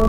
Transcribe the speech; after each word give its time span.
Eu 0.00 0.06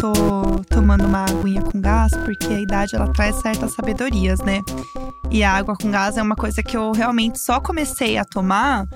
tô 0.00 0.62
tomando 0.70 1.06
uma 1.06 1.24
aguinha 1.24 1.60
com 1.62 1.80
gás 1.80 2.12
porque 2.24 2.46
a 2.46 2.60
idade 2.60 2.94
ela 2.94 3.08
traz 3.08 3.34
certas 3.40 3.72
sabedorias, 3.72 4.38
né? 4.40 4.62
E 5.28 5.42
a 5.42 5.50
água 5.50 5.74
com 5.76 5.90
gás 5.90 6.16
é 6.16 6.22
uma 6.22 6.36
coisa 6.36 6.62
que 6.62 6.76
eu 6.76 6.92
realmente 6.92 7.40
só 7.40 7.60
comecei 7.60 8.16
a 8.16 8.24
tomar 8.24 8.86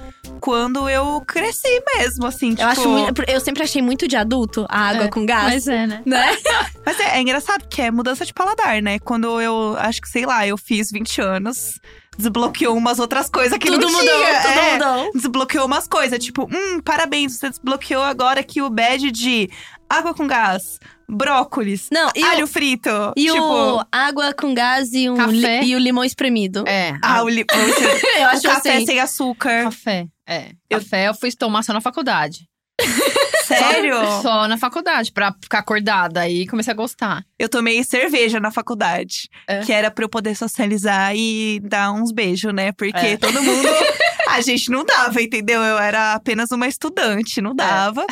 quando 0.41 0.89
eu 0.89 1.21
cresci 1.27 1.83
mesmo, 1.97 2.27
assim, 2.27 2.51
tipo… 2.51 2.63
Eu, 2.63 2.69
acho 2.69 2.89
muito- 2.89 3.23
eu 3.29 3.41
sempre 3.41 3.63
achei 3.63 3.83
muito 3.83 4.07
de 4.09 4.17
adulto 4.17 4.67
a 4.69 4.81
água 4.89 5.05
É, 5.05 5.09
com 5.09 5.25
gás. 5.27 5.53
Mas 5.55 5.69
é, 5.69 5.87
né? 5.87 6.03
Né? 6.05 6.37
Mas 6.85 6.99
é, 7.01 7.17
é 7.19 7.21
engraçado 7.21 7.63
porque 7.63 7.83
é 7.83 7.91
mudança 7.91 8.25
de 8.25 8.33
paladar, 8.33 8.81
né? 8.83 8.99
Quando 8.99 9.41
eu, 9.41 9.77
acho 9.79 10.01
que, 10.01 10.09
sei 10.09 10.25
lá, 10.25 10.47
eu 10.47 10.57
fiz 10.57 10.91
20 10.91 11.21
anos, 11.21 11.79
desbloqueou 12.17 12.77
umas 12.77 12.99
outras 12.99 13.29
coisas 13.29 13.59
que 13.59 13.67
tudo 13.67 13.81
não 13.87 13.93
mudou, 13.93 14.05
tinha. 14.15 14.41
tudo 14.43 14.53
é, 14.59 14.73
mudou. 14.73 15.13
Desbloqueou 15.15 15.67
umas 15.67 15.87
coisas, 15.87 16.19
tipo, 16.19 16.49
hum, 16.53 16.81
parabéns, 16.81 17.37
você 17.37 17.49
desbloqueou 17.51 18.03
agora 18.03 18.41
aqui 18.41 18.61
o 18.63 18.71
badge 18.71 19.11
de 19.11 19.51
água 19.89 20.15
com 20.15 20.27
gás, 20.27 20.79
brócolis, 21.09 21.89
Não, 21.93 22.11
e, 22.15 22.23
alho 22.23 22.45
o, 22.45 22.49
frito. 22.49 22.91
e 23.17 23.27
tipo, 23.27 23.41
o 23.41 23.83
água 23.91 24.33
com 24.35 24.53
gás 24.55 24.93
e, 24.93 25.09
um 25.09 25.17
Café. 25.17 25.61
li- 25.61 25.71
e 25.71 25.75
o 25.77 25.79
limão 25.79 26.05
espremido. 26.05 26.65
É. 26.67 26.95
ah, 27.03 27.23
o, 27.23 27.29
li- 27.29 27.45
Eu 28.19 28.23
o 28.25 28.27
acho 28.29 28.43
café 28.43 28.77
assim. 28.77 28.87
sem 28.87 29.01
açúcar. 29.01 29.65
Café. 29.65 30.07
É. 30.27 30.51
Eu- 30.69 30.79
Café 30.81 31.09
eu 31.09 31.15
fui 31.15 31.31
tomar 31.33 31.63
só 31.63 31.73
na 31.73 31.81
faculdade. 31.81 32.47
Sério? 33.49 33.95
Só 34.23 34.47
na 34.47 34.59
faculdade, 34.59 35.11
pra 35.11 35.35
ficar 35.43 35.61
acordada. 35.61 36.21
Aí 36.21 36.47
comecei 36.47 36.73
a 36.73 36.77
gostar. 36.77 37.25
Eu 37.39 37.49
tomei 37.49 37.83
cerveja 37.83 38.39
na 38.39 38.51
faculdade. 38.51 39.29
É? 39.47 39.61
Que 39.61 39.73
era 39.73 39.91
pra 39.91 40.05
eu 40.05 40.09
poder 40.09 40.35
socializar 40.37 41.15
e 41.17 41.59
dar 41.65 41.91
uns 41.93 42.13
beijos, 42.13 42.53
né? 42.53 42.73
Porque 42.73 42.97
É. 42.99 43.17
todo 43.17 43.43
mundo. 43.43 43.69
A 44.29 44.43
gente 44.43 44.71
não 44.71 44.85
dava, 44.85 45.23
entendeu? 45.23 45.63
Eu 45.63 45.79
era 45.79 46.13
apenas 46.13 46.51
uma 46.53 46.69
estudante, 46.69 47.41
É. 47.41 47.43
não 47.43 47.55
dava. 47.55 48.05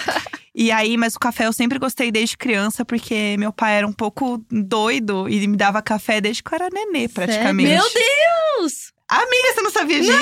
E 0.59 0.73
aí, 0.73 0.97
mas 0.97 1.15
o 1.15 1.19
café 1.21 1.45
eu 1.47 1.53
sempre 1.53 1.79
gostei 1.79 2.11
desde 2.11 2.35
criança, 2.35 2.83
porque 2.83 3.37
meu 3.39 3.53
pai 3.53 3.75
era 3.77 3.87
um 3.87 3.93
pouco 3.93 4.43
doido 4.51 5.29
e 5.29 5.47
me 5.47 5.55
dava 5.55 5.83
café 5.83 6.19
desde 6.19 6.43
que 6.43 6.51
eu 6.51 6.55
era 6.57 6.69
nenê, 6.73 7.09
praticamente. 7.09 7.69
Meu 7.69 7.83
Deus! 7.83 8.91
Amiga, 9.07 9.53
você 9.55 9.61
não 9.61 9.71
sabia 9.71 10.01
disso? 10.01 10.13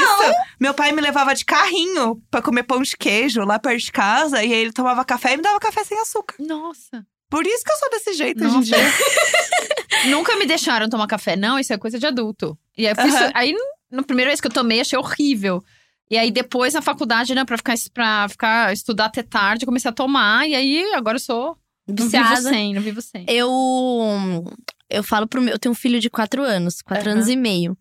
Meu 0.60 0.74
pai 0.74 0.90
me 0.90 1.00
levava 1.00 1.34
de 1.36 1.44
carrinho 1.44 2.20
pra 2.32 2.42
comer 2.42 2.64
pão 2.64 2.82
de 2.82 2.96
queijo 2.96 3.42
lá 3.44 3.60
perto 3.60 3.84
de 3.84 3.92
casa. 3.92 4.42
E 4.42 4.52
aí 4.52 4.58
ele 4.60 4.72
tomava 4.72 5.04
café 5.04 5.34
e 5.34 5.36
me 5.36 5.42
dava 5.42 5.60
café 5.60 5.84
sem 5.84 5.98
açúcar. 6.00 6.34
Nossa. 6.40 7.06
Por 7.30 7.46
isso 7.46 7.64
que 7.64 7.70
eu 7.72 7.76
sou 7.76 7.90
desse 7.90 8.12
jeito 8.14 8.44
hoje 8.44 8.54
em 8.54 8.56
Nossa. 8.56 8.66
dia. 8.76 8.92
Nunca 10.10 10.36
me 10.36 10.46
deixaram 10.46 10.88
tomar 10.88 11.06
café. 11.06 11.36
Não, 11.36 11.58
isso 11.60 11.72
é 11.72 11.78
coisa 11.78 11.98
de 11.98 12.06
adulto. 12.06 12.58
E 12.76 12.86
aí, 12.88 12.92
eu 12.92 13.02
fiz- 13.02 13.14
Aham. 13.14 13.30
aí 13.34 13.54
na 13.90 14.02
primeira 14.02 14.30
vez 14.30 14.40
que 14.40 14.48
eu 14.48 14.52
tomei, 14.52 14.80
achei 14.80 14.98
horrível. 14.98 15.62
E 16.10 16.18
aí, 16.18 16.30
depois, 16.30 16.74
na 16.74 16.82
faculdade, 16.82 17.34
né, 17.34 17.44
pra 17.44 17.56
ficar, 17.56 17.74
pra 17.92 18.28
ficar 18.28 18.72
estudar 18.72 19.06
até 19.06 19.22
tarde, 19.22 19.64
eu 19.64 19.66
comecei 19.66 19.88
a 19.90 19.94
tomar. 19.94 20.46
E 20.48 20.54
aí, 20.54 20.92
agora 20.94 21.16
eu 21.16 21.20
sou. 21.20 21.56
Não 21.86 21.96
vivo 21.96 22.04
Viciada. 22.04 22.42
sem, 22.48 22.74
não 22.74 22.82
vivo 22.82 23.02
sem. 23.02 23.24
Eu, 23.28 24.44
eu 24.88 25.02
falo 25.02 25.26
pro 25.26 25.40
meu. 25.42 25.54
Eu 25.54 25.58
tenho 25.58 25.72
um 25.72 25.76
filho 25.76 26.00
de 26.00 26.08
quatro 26.10 26.42
anos, 26.42 26.80
quatro 26.82 27.08
Aham. 27.08 27.16
anos 27.18 27.28
e 27.28 27.36
meio. 27.36 27.76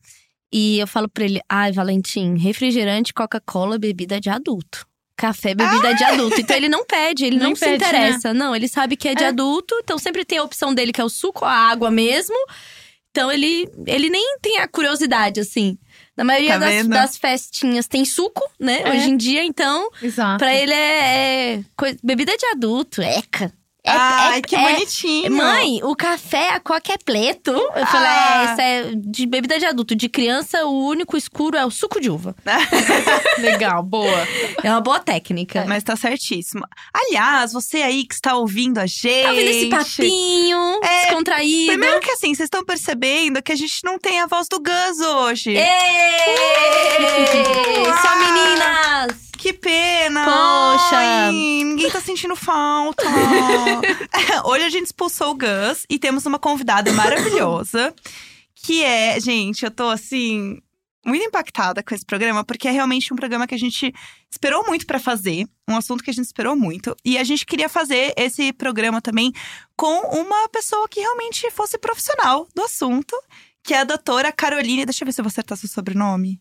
E 0.52 0.78
eu 0.80 0.88
falo 0.88 1.08
pra 1.10 1.24
ele: 1.26 1.42
ai, 1.50 1.72
Valentim, 1.72 2.36
refrigerante, 2.38 3.14
Coca-Cola, 3.14 3.78
bebida 3.78 4.20
de 4.20 4.30
adulto. 4.30 4.86
Café, 5.16 5.54
bebida 5.56 5.94
de 5.94 6.04
adulto. 6.04 6.42
Então 6.42 6.56
ele 6.56 6.68
não 6.68 6.86
pede, 6.86 7.24
ele 7.24 7.38
Nem 7.38 7.50
não 7.50 7.56
se 7.56 7.62
pede, 7.66 7.84
né? 7.84 7.90
interessa. 7.90 8.34
Não, 8.34 8.56
ele 8.56 8.68
sabe 8.68 8.98
que 8.98 9.08
é 9.08 9.16
de 9.16 9.24
É. 9.24 9.28
adulto, 9.28 9.74
então 9.84 9.98
sempre 9.98 10.26
tem 10.26 10.38
a 10.40 10.44
opção 10.44 10.74
dele, 10.74 10.92
que 10.92 11.00
é 11.00 11.04
o 11.04 11.10
suco, 11.10 11.46
a 11.46 11.52
água 11.52 11.90
mesmo. 11.92 12.36
Então 13.12 13.32
ele, 13.32 13.70
ele 13.86 14.10
nem 14.10 14.38
tem 14.42 14.58
a 14.60 14.68
curiosidade, 14.68 15.40
assim. 15.40 15.78
Na 16.16 16.24
maioria 16.24 16.54
Tá 16.54 16.60
das, 16.60 16.88
das 16.88 17.18
festinhas 17.18 17.88
tem 17.88 18.06
suco, 18.06 18.42
né? 18.60 18.82
É. 18.84 18.90
Hoje 18.92 19.10
em 19.10 19.18
dia, 19.18 19.44
então, 19.44 19.90
Exato. 20.02 20.38
pra 20.38 20.54
ele 20.54 20.74
é, 20.74 21.56
é 21.56 21.64
coi- 21.76 21.98
bebida 22.04 22.36
de 22.38 22.46
adulto, 22.48 23.02
eca. 23.02 23.52
É, 23.86 23.92
Ai, 23.92 24.38
é- 24.38 24.42
que 24.42 24.56
é- 24.56 24.74
bonitinho. 24.74 25.30
Mãe, 25.32 25.82
o 25.84 25.94
café, 25.94 26.52
a 26.52 26.60
coca 26.62 26.94
é 26.94 26.98
preto. 26.98 27.52
Eu 27.52 27.86
falei, 27.88 28.08
Ah. 28.10 28.46
é, 28.48 28.52
isso 28.52 28.62
é 28.62 28.92
de 28.96 29.26
bebida 29.26 29.60
de 29.60 29.66
adulto. 29.66 29.94
De 29.94 30.08
criança, 30.08 30.66
o 30.66 30.88
único 30.88 31.18
escuro 31.18 31.58
é 31.58 31.66
o 31.66 31.70
suco 31.70 32.00
de 32.00 32.10
uva. 32.10 32.34
Legal, 33.40 33.84
boa. 33.84 34.28
É 34.64 34.70
uma 34.72 34.80
boa 34.80 35.00
técnica. 35.00 35.66
Mas 35.68 35.84
tá 35.84 35.98
certíssimo. 35.98 36.64
Aliás, 36.94 37.52
você 37.52 37.82
aí 37.82 38.06
que 38.06 38.14
está 38.16 38.36
ouvindo 38.38 38.78
a 38.80 38.86
gente. 38.86 39.24
Tá 39.24 39.30
ouvindo 39.32 39.50
esse 39.50 39.66
papinho 39.70 40.80
É, 40.82 41.06
descontraído? 41.08 41.68
Primeiro 41.74 42.00
que 42.00 42.12
assim, 42.12 42.34
vocês 42.34 42.48
estão 42.48 42.64
percebendo 42.64 43.42
que 43.44 43.52
a 43.52 43.56
gente 43.56 43.80
não 43.84 44.00
tem 44.00 44.22
a 44.22 44.28
voz 44.28 44.48
do 44.50 44.60
Gus 44.62 45.00
hoje. 45.06 45.52
Êêêê! 45.52 45.68
Só 48.02 48.16
meninas! 48.18 49.33
Que 49.44 49.52
pena! 49.52 50.24
Poxa. 50.24 50.96
Ai, 50.96 51.34
ninguém 51.34 51.92
tá 51.92 52.00
sentindo 52.00 52.34
falta. 52.34 53.04
Hoje 54.48 54.64
a 54.64 54.70
gente 54.70 54.86
expulsou 54.86 55.32
o 55.32 55.38
Gus 55.38 55.86
e 55.90 56.00
temos 56.00 56.26
uma 56.26 56.40
convidada 56.40 56.94
maravilhosa. 56.94 57.94
Que 58.56 58.86
é, 58.86 59.20
gente, 59.20 59.66
eu 59.66 59.70
tô 59.70 59.90
assim, 59.90 60.62
muito 61.06 61.26
impactada 61.26 61.84
com 61.84 61.94
esse 61.94 62.06
programa, 62.06 62.46
porque 62.46 62.70
é 62.70 62.72
realmente 62.72 63.12
um 63.12 63.18
programa 63.18 63.46
que 63.46 63.54
a 63.54 63.60
gente 63.60 63.94
esperou 64.32 64.66
muito 64.66 64.88
pra 64.88 64.98
fazer, 64.98 65.46
um 65.68 65.76
assunto 65.76 66.02
que 66.02 66.10
a 66.10 66.14
gente 66.14 66.24
esperou 66.24 66.56
muito. 66.56 66.96
E 67.04 67.18
a 67.18 67.24
gente 67.26 67.46
queria 67.46 67.68
fazer 67.68 68.14
esse 68.16 68.54
programa 68.54 69.02
também 69.02 69.34
com 69.76 70.22
uma 70.22 70.48
pessoa 70.48 70.88
que 70.88 71.02
realmente 71.02 71.52
fosse 71.52 71.78
profissional 71.78 72.48
do 72.56 72.62
assunto, 72.62 73.14
que 73.62 73.74
é 73.74 73.80
a 73.80 73.84
doutora 73.84 74.32
Caroline. 74.32 74.86
Deixa 74.86 75.04
eu 75.04 75.06
ver 75.06 75.12
se 75.12 75.20
eu 75.20 75.26
vou 75.26 75.30
acertar 75.30 75.58
seu 75.58 75.68
sobrenome. 75.68 76.40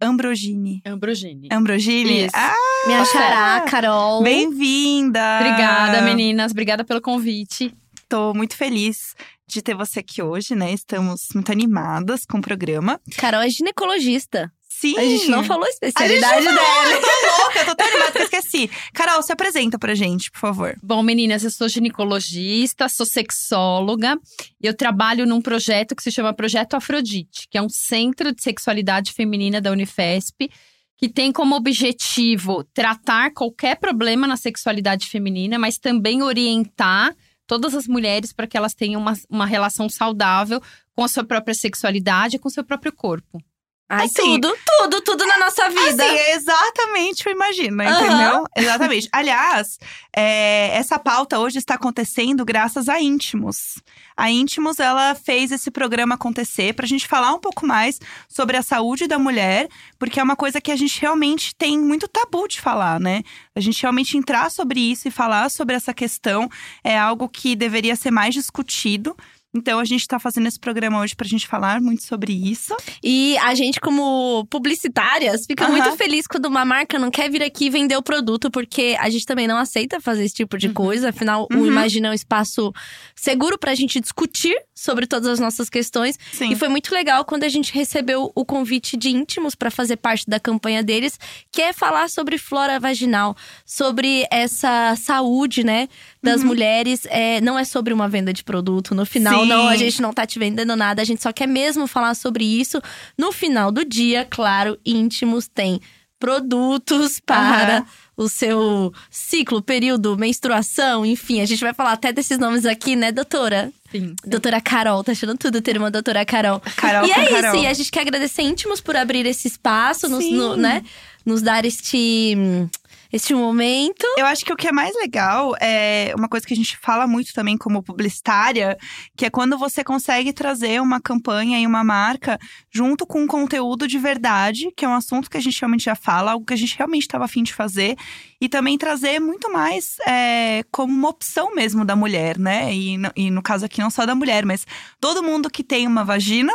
Ambrogini. 0.00 0.82
Ambrogini. 0.84 1.48
Ambrogini? 1.50 2.26
Isso. 2.26 2.36
Ah, 2.36 2.54
Me 2.86 2.94
achará, 2.94 3.60
Carol. 3.62 4.22
bem-vinda! 4.22 5.38
Obrigada, 5.40 6.02
meninas. 6.02 6.52
Obrigada 6.52 6.84
pelo 6.84 7.00
convite. 7.00 7.74
Tô 8.08 8.34
muito 8.34 8.54
feliz 8.56 9.14
de 9.48 9.62
ter 9.62 9.74
você 9.74 10.00
aqui 10.00 10.22
hoje, 10.22 10.54
né? 10.54 10.72
Estamos 10.72 11.28
muito 11.34 11.50
animadas 11.50 12.24
com 12.24 12.38
o 12.38 12.42
programa. 12.42 13.00
Carol 13.16 13.40
é 13.40 13.48
ginecologista. 13.48 14.52
Sim! 14.78 14.98
A 14.98 15.04
gente 15.04 15.28
não 15.28 15.42
falou 15.42 15.64
a 15.64 15.66
A 15.66 15.70
gente 15.70 15.84
especialidade 15.84 16.44
dela. 16.44 16.92
Eu 16.92 17.00
tô 17.00 17.06
louca, 17.06 17.58
eu 17.60 17.64
tô 17.64 17.74
tão 17.76 17.86
animada 17.86 18.12
que 18.12 18.18
eu 18.18 18.24
esqueci. 18.24 18.70
Carol, 18.92 19.22
se 19.22 19.32
apresenta 19.32 19.78
pra 19.78 19.94
gente, 19.94 20.30
por 20.30 20.38
favor. 20.38 20.76
Bom, 20.82 21.02
meninas, 21.02 21.44
eu 21.44 21.50
sou 21.50 21.66
ginecologista, 21.66 22.86
sou 22.86 23.06
sexóloga 23.06 24.18
e 24.62 24.66
eu 24.66 24.76
trabalho 24.76 25.24
num 25.24 25.40
projeto 25.40 25.96
que 25.96 26.02
se 26.02 26.12
chama 26.12 26.34
Projeto 26.34 26.74
Afrodite, 26.74 27.48
que 27.50 27.56
é 27.56 27.62
um 27.62 27.70
centro 27.70 28.34
de 28.34 28.42
sexualidade 28.42 29.12
feminina 29.14 29.62
da 29.62 29.72
Unifesp, 29.72 30.50
que 30.98 31.08
tem 31.08 31.32
como 31.32 31.56
objetivo 31.56 32.62
tratar 32.74 33.32
qualquer 33.32 33.76
problema 33.76 34.26
na 34.26 34.36
sexualidade 34.36 35.06
feminina, 35.06 35.58
mas 35.58 35.78
também 35.78 36.22
orientar 36.22 37.16
todas 37.46 37.74
as 37.74 37.86
mulheres 37.86 38.30
para 38.30 38.46
que 38.46 38.58
elas 38.58 38.74
tenham 38.74 39.00
uma, 39.00 39.14
uma 39.30 39.46
relação 39.46 39.88
saudável 39.88 40.60
com 40.94 41.02
a 41.02 41.08
sua 41.08 41.24
própria 41.24 41.54
sexualidade 41.54 42.36
e 42.36 42.38
com 42.38 42.48
o 42.48 42.52
seu 42.52 42.64
próprio 42.64 42.92
corpo. 42.92 43.40
Ai, 43.88 44.06
Assim, 44.06 44.40
tudo, 44.40 44.56
tudo, 44.66 45.00
tudo 45.00 45.24
na 45.26 45.38
nossa 45.38 45.68
vida. 45.68 46.04
Assim, 46.04 46.16
é 46.16 46.34
exatamente 46.34 47.28
o 47.28 47.30
Imagina, 47.30 47.84
Aham. 47.84 48.04
entendeu? 48.04 48.44
Exatamente. 48.56 49.08
Aliás, 49.12 49.78
é, 50.14 50.76
essa 50.76 50.98
pauta 50.98 51.38
hoje 51.38 51.58
está 51.58 51.74
acontecendo 51.74 52.44
graças 52.44 52.88
a 52.88 53.00
Íntimos. 53.00 53.80
A 54.16 54.28
Íntimos, 54.28 54.80
ela 54.80 55.14
fez 55.14 55.52
esse 55.52 55.70
programa 55.70 56.16
acontecer 56.16 56.74
pra 56.74 56.86
gente 56.86 57.06
falar 57.06 57.32
um 57.32 57.38
pouco 57.38 57.64
mais 57.64 58.00
sobre 58.28 58.56
a 58.56 58.62
saúde 58.62 59.06
da 59.06 59.20
mulher, 59.20 59.68
porque 59.98 60.18
é 60.18 60.22
uma 60.22 60.34
coisa 60.34 60.60
que 60.60 60.72
a 60.72 60.76
gente 60.76 61.00
realmente 61.00 61.54
tem 61.54 61.78
muito 61.78 62.08
tabu 62.08 62.48
de 62.48 62.60
falar, 62.60 62.98
né? 62.98 63.22
A 63.54 63.60
gente 63.60 63.80
realmente 63.80 64.16
entrar 64.16 64.50
sobre 64.50 64.80
isso 64.80 65.06
e 65.06 65.12
falar 65.12 65.48
sobre 65.48 65.76
essa 65.76 65.94
questão 65.94 66.48
é 66.82 66.98
algo 66.98 67.28
que 67.28 67.54
deveria 67.54 67.94
ser 67.94 68.10
mais 68.10 68.34
discutido. 68.34 69.16
Então, 69.56 69.78
a 69.78 69.84
gente 69.84 70.06
tá 70.06 70.18
fazendo 70.18 70.46
esse 70.46 70.58
programa 70.60 71.00
hoje 71.00 71.14
pra 71.16 71.26
gente 71.26 71.46
falar 71.46 71.80
muito 71.80 72.04
sobre 72.04 72.32
isso. 72.32 72.76
E 73.02 73.36
a 73.38 73.54
gente, 73.54 73.80
como 73.80 74.46
publicitárias, 74.50 75.46
fica 75.46 75.64
Aham. 75.64 75.72
muito 75.72 75.96
feliz 75.96 76.26
quando 76.26 76.46
uma 76.46 76.64
marca 76.64 76.98
não 76.98 77.10
quer 77.10 77.30
vir 77.30 77.42
aqui 77.42 77.70
vender 77.70 77.96
o 77.96 78.02
produto, 78.02 78.50
porque 78.50 78.96
a 79.00 79.08
gente 79.10 79.24
também 79.26 79.46
não 79.46 79.56
aceita 79.56 80.00
fazer 80.00 80.24
esse 80.24 80.34
tipo 80.34 80.58
de 80.58 80.68
coisa. 80.68 81.08
Afinal, 81.10 81.46
Uhum. 81.52 81.62
o 81.62 81.66
Imagina 81.66 82.08
é 82.08 82.10
um 82.10 82.14
espaço 82.14 82.72
seguro 83.14 83.58
pra 83.58 83.74
gente 83.74 84.00
discutir 84.00 84.54
sobre 84.74 85.06
todas 85.06 85.28
as 85.28 85.40
nossas 85.40 85.68
questões. 85.70 86.18
Sim. 86.32 86.52
E 86.52 86.56
foi 86.56 86.68
muito 86.68 86.92
legal 86.94 87.24
quando 87.24 87.44
a 87.44 87.48
gente 87.48 87.72
recebeu 87.72 88.30
o 88.34 88.44
convite 88.44 88.96
de 88.96 89.08
íntimos 89.10 89.54
para 89.54 89.70
fazer 89.70 89.96
parte 89.96 90.28
da 90.28 90.38
campanha 90.38 90.82
deles, 90.82 91.18
que 91.50 91.62
é 91.62 91.72
falar 91.72 92.08
sobre 92.10 92.38
flora 92.38 92.78
vaginal, 92.78 93.34
sobre 93.64 94.26
essa 94.30 94.94
saúde, 94.96 95.64
né, 95.64 95.88
das 96.26 96.40
Uhum. 96.42 96.48
mulheres. 96.48 97.06
É, 97.06 97.40
não 97.40 97.58
é 97.58 97.64
sobre 97.64 97.94
uma 97.94 98.08
venda 98.08 98.32
de 98.32 98.44
produto. 98.44 98.94
No 98.94 99.06
final, 99.06 99.40
Sim. 99.42 99.48
não, 99.48 99.68
a 99.68 99.76
gente 99.76 100.02
não 100.02 100.12
tá 100.12 100.26
te 100.26 100.38
vendendo 100.38 100.76
nada, 100.76 101.00
a 101.00 101.04
gente 101.04 101.22
só 101.22 101.32
quer 101.32 101.46
mesmo 101.46 101.86
falar 101.86 102.14
sobre 102.14 102.44
isso. 102.44 102.80
No 103.16 103.32
final 103.32 103.72
do 103.72 103.84
dia, 103.84 104.26
claro, 104.28 104.78
íntimos 104.84 105.48
tem 105.48 105.80
produtos 106.18 107.20
para 107.20 107.76
Aham. 107.78 107.86
o 108.16 108.28
seu 108.28 108.92
ciclo, 109.10 109.62
período, 109.62 110.16
menstruação, 110.16 111.04
enfim. 111.06 111.40
A 111.40 111.46
gente 111.46 111.60
vai 111.60 111.72
falar 111.74 111.92
até 111.92 112.12
desses 112.12 112.38
nomes 112.38 112.64
aqui, 112.66 112.96
né, 112.96 113.12
doutora? 113.12 113.70
Sim. 113.92 114.14
Doutora 114.26 114.60
Carol, 114.60 115.04
tá 115.04 115.12
achando 115.12 115.36
tudo 115.36 115.60
ter 115.60 115.76
uma 115.78 115.90
doutora 115.90 116.24
Carol. 116.24 116.60
Carol 116.76 117.06
e 117.06 117.10
é 117.12 117.14
Carol. 117.14 117.54
isso, 117.54 117.64
e 117.64 117.66
a 117.66 117.72
gente 117.74 117.90
quer 117.90 118.00
agradecer 118.00 118.42
íntimos 118.42 118.80
por 118.80 118.96
abrir 118.96 119.24
esse 119.26 119.46
espaço, 119.46 120.08
nos, 120.08 120.24
Sim. 120.24 120.34
no- 120.36 120.56
né? 120.56 120.82
Nos 121.24 121.42
dar 121.42 121.64
este, 121.64 122.34
hum, 122.36 122.68
este 123.12 123.34
momento. 123.34 124.06
Eu 124.16 124.26
acho 124.26 124.44
que 124.44 124.52
o 124.52 124.56
que 124.56 124.68
é 124.68 124.72
mais 124.72 124.94
legal 124.96 125.54
é 125.60 126.12
uma 126.16 126.28
coisa 126.28 126.46
que 126.46 126.52
a 126.52 126.56
gente 126.56 126.76
fala 126.78 127.06
muito 127.06 127.32
também 127.32 127.56
como 127.56 127.82
publicitária, 127.82 128.76
que 129.16 129.24
é 129.26 129.30
quando 129.30 129.56
você 129.58 129.82
consegue 129.84 130.32
trazer 130.32 130.80
uma 130.82 131.00
campanha 131.00 131.58
e 131.58 131.66
uma 131.66 131.82
marca 131.84 132.38
junto 132.70 133.06
com 133.06 133.22
um 133.22 133.26
conteúdo 133.26 133.86
de 133.86 133.98
verdade, 133.98 134.70
que 134.76 134.84
é 134.84 134.88
um 134.88 134.94
assunto 134.94 135.30
que 135.30 135.36
a 135.36 135.40
gente 135.40 135.60
realmente 135.60 135.84
já 135.84 135.94
fala, 135.94 136.32
algo 136.32 136.44
que 136.44 136.54
a 136.54 136.56
gente 136.56 136.76
realmente 136.76 137.02
estava 137.02 137.24
afim 137.24 137.42
de 137.42 137.52
fazer, 137.54 137.96
e 138.40 138.48
também 138.48 138.76
trazer 138.76 139.18
muito 139.20 139.50
mais 139.52 139.96
é, 140.06 140.62
como 140.70 140.92
uma 140.92 141.08
opção 141.08 141.54
mesmo 141.54 141.84
da 141.84 141.96
mulher, 141.96 142.38
né? 142.38 142.74
E, 142.74 142.98
no- 142.98 143.12
e 143.16 143.30
no 143.30 143.42
caso 143.42 143.64
aqui, 143.64 143.80
não 143.80 143.90
só 143.90 144.04
da 144.04 144.14
mulher, 144.14 144.44
mas 144.44 144.66
todo 145.00 145.22
mundo 145.22 145.48
que 145.50 145.62
tem 145.64 145.86
uma 145.86 146.04
vagina, 146.04 146.52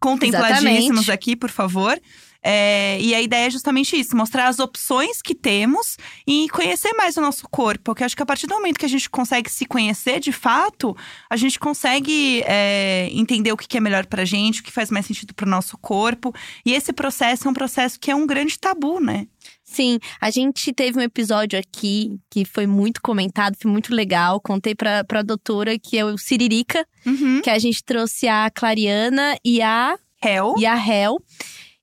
contempladíssimos 0.00 0.78
Exatamente. 0.80 1.10
aqui, 1.10 1.36
por 1.36 1.50
favor. 1.50 2.00
É, 2.42 3.00
e 3.00 3.14
a 3.14 3.20
ideia 3.20 3.46
é 3.46 3.50
justamente 3.50 3.98
isso: 3.98 4.16
mostrar 4.16 4.46
as 4.48 4.58
opções 4.58 5.20
que 5.20 5.34
temos 5.34 5.96
e 6.26 6.48
conhecer 6.50 6.92
mais 6.94 7.16
o 7.16 7.20
nosso 7.20 7.48
corpo. 7.50 7.84
Porque 7.84 8.04
acho 8.04 8.16
que 8.16 8.22
a 8.22 8.26
partir 8.26 8.46
do 8.46 8.54
momento 8.54 8.78
que 8.78 8.86
a 8.86 8.88
gente 8.88 9.10
consegue 9.10 9.50
se 9.50 9.66
conhecer 9.66 10.20
de 10.20 10.30
fato, 10.32 10.96
a 11.28 11.36
gente 11.36 11.58
consegue 11.58 12.42
é, 12.46 13.08
entender 13.12 13.52
o 13.52 13.56
que 13.56 13.76
é 13.76 13.80
melhor 13.80 14.06
pra 14.06 14.24
gente, 14.24 14.60
o 14.60 14.64
que 14.64 14.70
faz 14.72 14.90
mais 14.90 15.06
sentido 15.06 15.34
pro 15.34 15.48
nosso 15.48 15.76
corpo. 15.78 16.32
E 16.64 16.72
esse 16.72 16.92
processo 16.92 17.48
é 17.48 17.50
um 17.50 17.54
processo 17.54 17.98
que 17.98 18.10
é 18.10 18.14
um 18.14 18.26
grande 18.26 18.58
tabu, 18.58 19.00
né? 19.00 19.26
Sim, 19.64 19.98
a 20.20 20.30
gente 20.30 20.72
teve 20.72 20.98
um 20.98 21.02
episódio 21.02 21.58
aqui 21.58 22.18
que 22.30 22.44
foi 22.44 22.66
muito 22.66 23.02
comentado, 23.02 23.56
foi 23.60 23.70
muito 23.70 23.94
legal. 23.94 24.40
Contei 24.40 24.74
pra, 24.74 25.04
pra 25.04 25.20
doutora 25.22 25.78
que 25.78 25.98
é 25.98 26.04
o 26.04 26.16
Siririca, 26.16 26.86
Uhum. 27.04 27.42
que 27.42 27.50
a 27.50 27.58
gente 27.58 27.82
trouxe 27.84 28.26
a 28.28 28.50
Clariana 28.50 29.36
e 29.44 29.60
a 29.60 29.98
Hell. 30.24 30.54
e 30.58 30.64
a 30.66 30.74
Hel. 30.76 31.18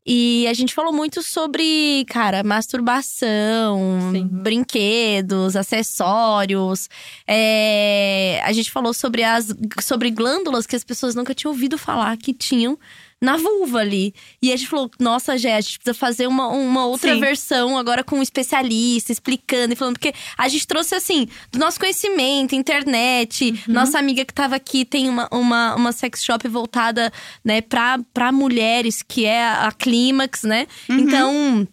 E 0.06 0.46
a 0.48 0.54
gente 0.54 0.74
falou 0.74 0.94
muito 0.94 1.24
sobre, 1.24 2.06
cara, 2.08 2.44
masturbação, 2.44 4.12
Sim. 4.12 4.28
brinquedos, 4.30 5.56
acessórios. 5.56 6.88
É, 7.26 8.40
a 8.44 8.52
gente 8.54 8.70
falou 8.70 8.94
sobre 8.94 9.24
as 9.24 9.48
sobre 9.82 10.12
glândulas 10.12 10.68
que 10.68 10.76
as 10.76 10.84
pessoas 10.84 11.16
nunca 11.16 11.34
tinham 11.34 11.52
ouvido 11.52 11.76
falar 11.76 12.16
que 12.18 12.34
tinham 12.34 12.78
na 13.26 13.38
vulva 13.38 13.80
ali. 13.80 14.14
E 14.42 14.54
a 14.54 14.56
gente 14.56 14.70
falou, 14.70 14.90
nossa, 15.00 15.38
Jé, 15.38 15.56
a 15.56 15.62
gente 15.62 15.80
precisa 15.80 15.94
fazer 15.94 16.28
uma, 16.28 16.48
uma 16.50 16.86
outra 16.86 17.14
Sim. 17.14 17.20
versão 17.20 17.78
agora 17.78 18.04
com 18.04 18.20
um 18.20 18.22
especialista, 18.22 19.12
explicando 19.12 19.74
e 19.74 19.76
falando. 19.76 19.96
Porque 19.96 20.14
a 20.38 20.48
gente 20.48 20.66
trouxe, 20.68 20.94
assim, 20.96 21.28
do 21.52 21.58
nosso 21.58 21.80
conhecimento, 21.80 22.56
internet. 22.56 23.52
Uhum. 23.68 23.74
Nossa 23.74 23.98
amiga 23.98 24.24
que 24.24 24.34
tava 24.34 24.56
aqui 24.56 24.86
tem 24.86 25.10
uma, 25.10 25.28
uma, 25.32 25.76
uma 25.76 25.92
sex 25.92 26.24
shop 26.24 26.48
voltada, 26.48 27.12
né, 27.44 27.62
pra, 27.62 28.00
pra 28.14 28.32
mulheres, 28.32 29.02
que 29.02 29.26
é 29.26 29.44
a, 29.44 29.68
a 29.68 29.72
Clímax, 29.72 30.44
né? 30.44 30.68
Uhum. 30.88 31.00
Então. 31.00 31.68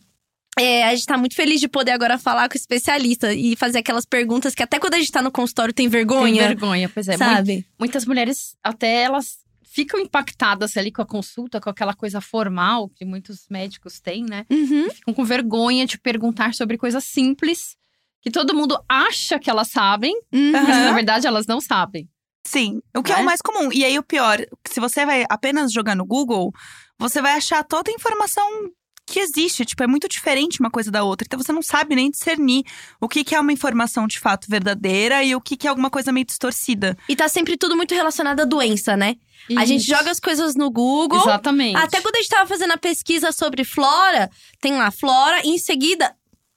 é, 0.59 0.85
a 0.85 0.95
gente 0.95 1.07
tá 1.07 1.19
muito 1.19 1.35
feliz 1.35 1.61
de 1.61 1.69
poder 1.69 1.93
agora 1.93 2.19
falar 2.19 2.49
com 2.49 2.55
o 2.55 2.57
especialista 2.57 3.33
e 3.35 3.55
fazer 3.57 3.79
aquelas 3.79 4.07
perguntas 4.07 4.55
que 4.55 4.63
até 4.63 4.79
quando 4.79 4.95
a 4.95 4.99
gente 4.99 5.13
tá 5.13 5.21
no 5.21 5.31
consultório 5.31 5.75
tem 5.75 5.83
Tem 5.83 5.91
vergonha, 5.91 6.49
vergonha, 6.49 6.89
pois 6.89 7.09
é. 7.09 7.17
Sabe? 7.17 7.67
Muitas 7.79 8.07
mulheres, 8.07 8.57
até 8.63 9.03
elas 9.03 9.42
ficam 9.75 9.99
impactadas 10.01 10.77
ali 10.77 10.91
com 10.93 11.03
a 11.03 11.07
consulta, 11.07 11.61
com 11.61 11.71
aquela 11.71 11.95
coisa 11.95 12.21
formal 12.21 12.89
que 12.91 13.05
muitos 13.05 13.47
médicos 13.51 14.01
têm, 14.01 14.25
né? 14.25 14.45
Uhum. 14.51 14.91
Ficam 14.91 15.15
com 15.15 15.25
vergonha 15.25 15.87
de 15.87 15.99
perguntar 15.99 16.53
sobre 16.55 16.77
coisas 16.77 17.05
simples 17.05 17.77
que 18.21 18.31
todo 18.31 18.55
mundo 18.55 18.79
acha 18.89 19.39
que 19.39 19.51
elas 19.51 19.69
sabem, 19.71 20.15
Uhum. 20.33 20.53
mas 20.53 20.69
na 20.69 20.93
verdade 20.93 21.27
elas 21.27 21.47
não 21.47 21.61
sabem. 21.61 22.09
Sim, 22.47 22.81
o 22.97 23.03
que 23.03 23.13
é 23.13 23.17
Né? 23.17 23.23
o 23.23 23.25
mais 23.25 23.41
comum. 23.41 23.73
E 23.73 23.85
aí, 23.85 23.97
o 23.99 24.03
pior, 24.03 24.39
se 24.69 24.81
você 24.81 25.07
vai 25.07 25.25
apenas 25.31 25.73
jogar 25.73 25.95
no 25.97 26.05
Google, 26.05 26.51
você 26.99 27.23
vai 27.23 27.35
achar 27.35 27.63
toda 27.65 27.91
a 27.91 27.95
informação 27.95 28.45
que 29.07 29.21
existe. 29.21 29.65
Tipo, 29.65 29.83
é 29.83 29.87
muito 29.87 30.09
diferente 30.09 30.61
uma 30.61 30.71
coisa 30.71 30.91
da 30.91 31.05
outra. 31.05 31.27
Então, 31.27 31.39
você 31.39 31.53
não 31.53 31.63
sabe 31.63 31.95
nem 31.95 32.11
discernir 32.11 32.65
o 33.01 33.09
que, 33.09 33.25
que 33.25 33.35
é 33.35 33.41
uma 33.41 33.53
informação 33.53 34.07
de 34.07 34.19
fato 34.19 34.47
verdadeira 34.49 35.23
e 35.23 35.35
o 35.35 35.41
que, 35.41 35.57
que 35.57 35.67
é 35.67 35.71
alguma 35.71 35.91
coisa 35.91 36.13
meio 36.13 36.27
distorcida. 36.27 36.97
E 37.09 37.17
tá 37.17 37.29
sempre 37.29 37.57
tudo 37.57 37.77
muito 37.77 37.95
relacionado 37.95 38.41
à 38.41 38.45
doença, 38.45 38.97
né? 38.97 39.17
A 39.57 39.65
gente 39.65 39.81
Isso. 39.81 39.91
joga 39.91 40.11
as 40.11 40.21
coisas 40.21 40.55
no 40.55 40.71
Google. 40.71 41.21
Exatamente. 41.21 41.77
Até 41.77 42.01
quando 42.01 42.17
a 42.17 42.19
gente 42.19 42.31
tava 42.31 42.49
fazendo 42.49 42.73
a 42.73 42.79
pesquisa 42.79 43.33
sobre 43.33 43.65
flora, 43.65 44.31
tem 44.61 44.75
lá 44.75 44.91
flora 44.91 45.41
e 45.45 45.51
em 45.51 45.59
seguida 45.59 46.15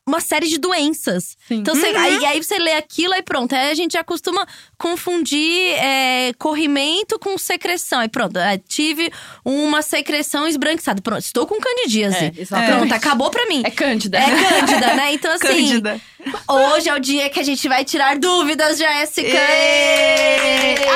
uma 0.08 0.20
série 0.20 0.48
de 0.48 0.60
doenças. 0.60 1.36
Sim. 1.48 1.56
Então, 1.56 1.74
você- 1.76 1.92
Uhum. 1.92 1.98
aí, 2.00 2.26
aí 2.26 2.44
você 2.44 2.60
lê 2.60 2.74
aquilo 2.74 3.16
e 3.16 3.24
pronto. 3.24 3.54
Aí 3.56 3.72
a 3.72 3.74
gente 3.74 3.94
já 3.94 4.04
costuma 4.04 4.46
confundir 4.78 5.74
é, 5.80 6.32
corrimento 6.38 7.18
com 7.18 7.36
secreção. 7.38 8.00
Aí 8.00 8.08
pronto, 8.08 8.40
tive 8.68 9.12
uma 9.44 9.82
secreção 9.82 10.48
esbranquiçada. 10.48 11.02
Pronto, 11.02 11.22
estou 11.22 11.48
com 11.48 11.60
candidíase. 11.60 12.18
É, 12.18 12.32
exatamente. 12.38 12.78
Pronto, 12.78 12.94
acabou 12.94 13.32
pra 13.32 13.46
mim. 13.48 13.64
É 13.66 13.72
cândida. 13.72 14.20
É 14.20 14.26
cândida, 14.60 14.94
né? 14.94 15.14
Então, 15.14 15.32
assim, 15.34 15.48
Cândida. 15.48 16.00
hoje 16.48 16.88
é 16.90 16.94
o 16.94 17.00
dia 17.00 17.30
que 17.30 17.40
a 17.40 17.44
gente 17.44 17.68
vai 17.68 17.84
tirar 17.84 18.18
dúvidas, 18.20 18.78
Jéssica! 18.78 19.38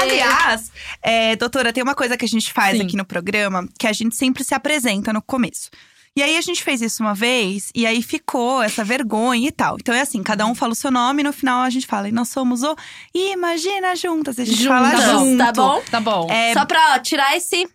Aliás, 0.01 0.71
é, 1.01 1.35
doutora, 1.35 1.73
tem 1.73 1.81
uma 1.83 1.95
coisa 1.95 2.17
que 2.17 2.25
a 2.25 2.27
gente 2.27 2.51
faz 2.53 2.77
Sim. 2.77 2.83
aqui 2.83 2.95
no 2.95 3.05
programa, 3.05 3.67
que 3.77 3.87
a 3.87 3.93
gente 3.93 4.15
sempre 4.15 4.43
se 4.43 4.53
apresenta 4.53 5.11
no 5.13 5.21
começo. 5.21 5.69
E 6.15 6.21
aí 6.23 6.35
a 6.37 6.41
gente 6.41 6.63
fez 6.63 6.81
isso 6.81 7.01
uma 7.01 7.13
vez, 7.13 7.69
e 7.73 7.85
aí 7.85 8.01
ficou 8.01 8.61
essa 8.61 8.83
vergonha 8.83 9.47
e 9.47 9.51
tal. 9.51 9.77
Então 9.79 9.93
é 9.95 10.01
assim, 10.01 10.21
cada 10.21 10.45
um 10.45 10.53
fala 10.53 10.73
o 10.73 10.75
seu 10.75 10.91
nome, 10.91 11.21
e 11.21 11.23
no 11.23 11.31
final 11.31 11.61
a 11.61 11.69
gente 11.69 11.87
fala, 11.87 12.09
e 12.09 12.11
nós 12.11 12.29
somos 12.29 12.61
o 12.63 12.75
Imagina 13.13 13.95
Juntas. 13.95 14.39
A 14.39 14.43
gente 14.45 14.67
fala 14.67 14.89
Juntas, 14.91 15.11
junto. 15.11 15.37
tá 15.37 15.51
bom? 15.53 15.81
Tá 15.91 15.99
bom. 15.99 16.27
É, 16.29 16.53
Só 16.53 16.65
pra 16.65 16.95
ó, 16.95 16.99
tirar 16.99 17.35
esse. 17.37 17.67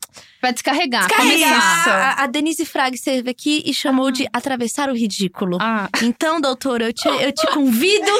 Vai 0.42 0.52
descarregar. 0.52 1.06
Descarregar. 1.06 2.18
A, 2.18 2.24
a 2.24 2.26
Denise 2.26 2.66
Fraga 2.66 2.94
esteve 2.94 3.30
aqui 3.30 3.62
e 3.64 3.72
chamou 3.72 4.10
de 4.10 4.28
atravessar 4.30 4.90
o 4.90 4.94
ridículo. 4.94 5.56
Ah, 5.60 5.88
Então, 6.02 6.38
doutora, 6.38 6.84
eu 6.84 6.92
te, 6.92 7.08
eu 7.08 7.32
te 7.32 7.46
convido 7.54 8.10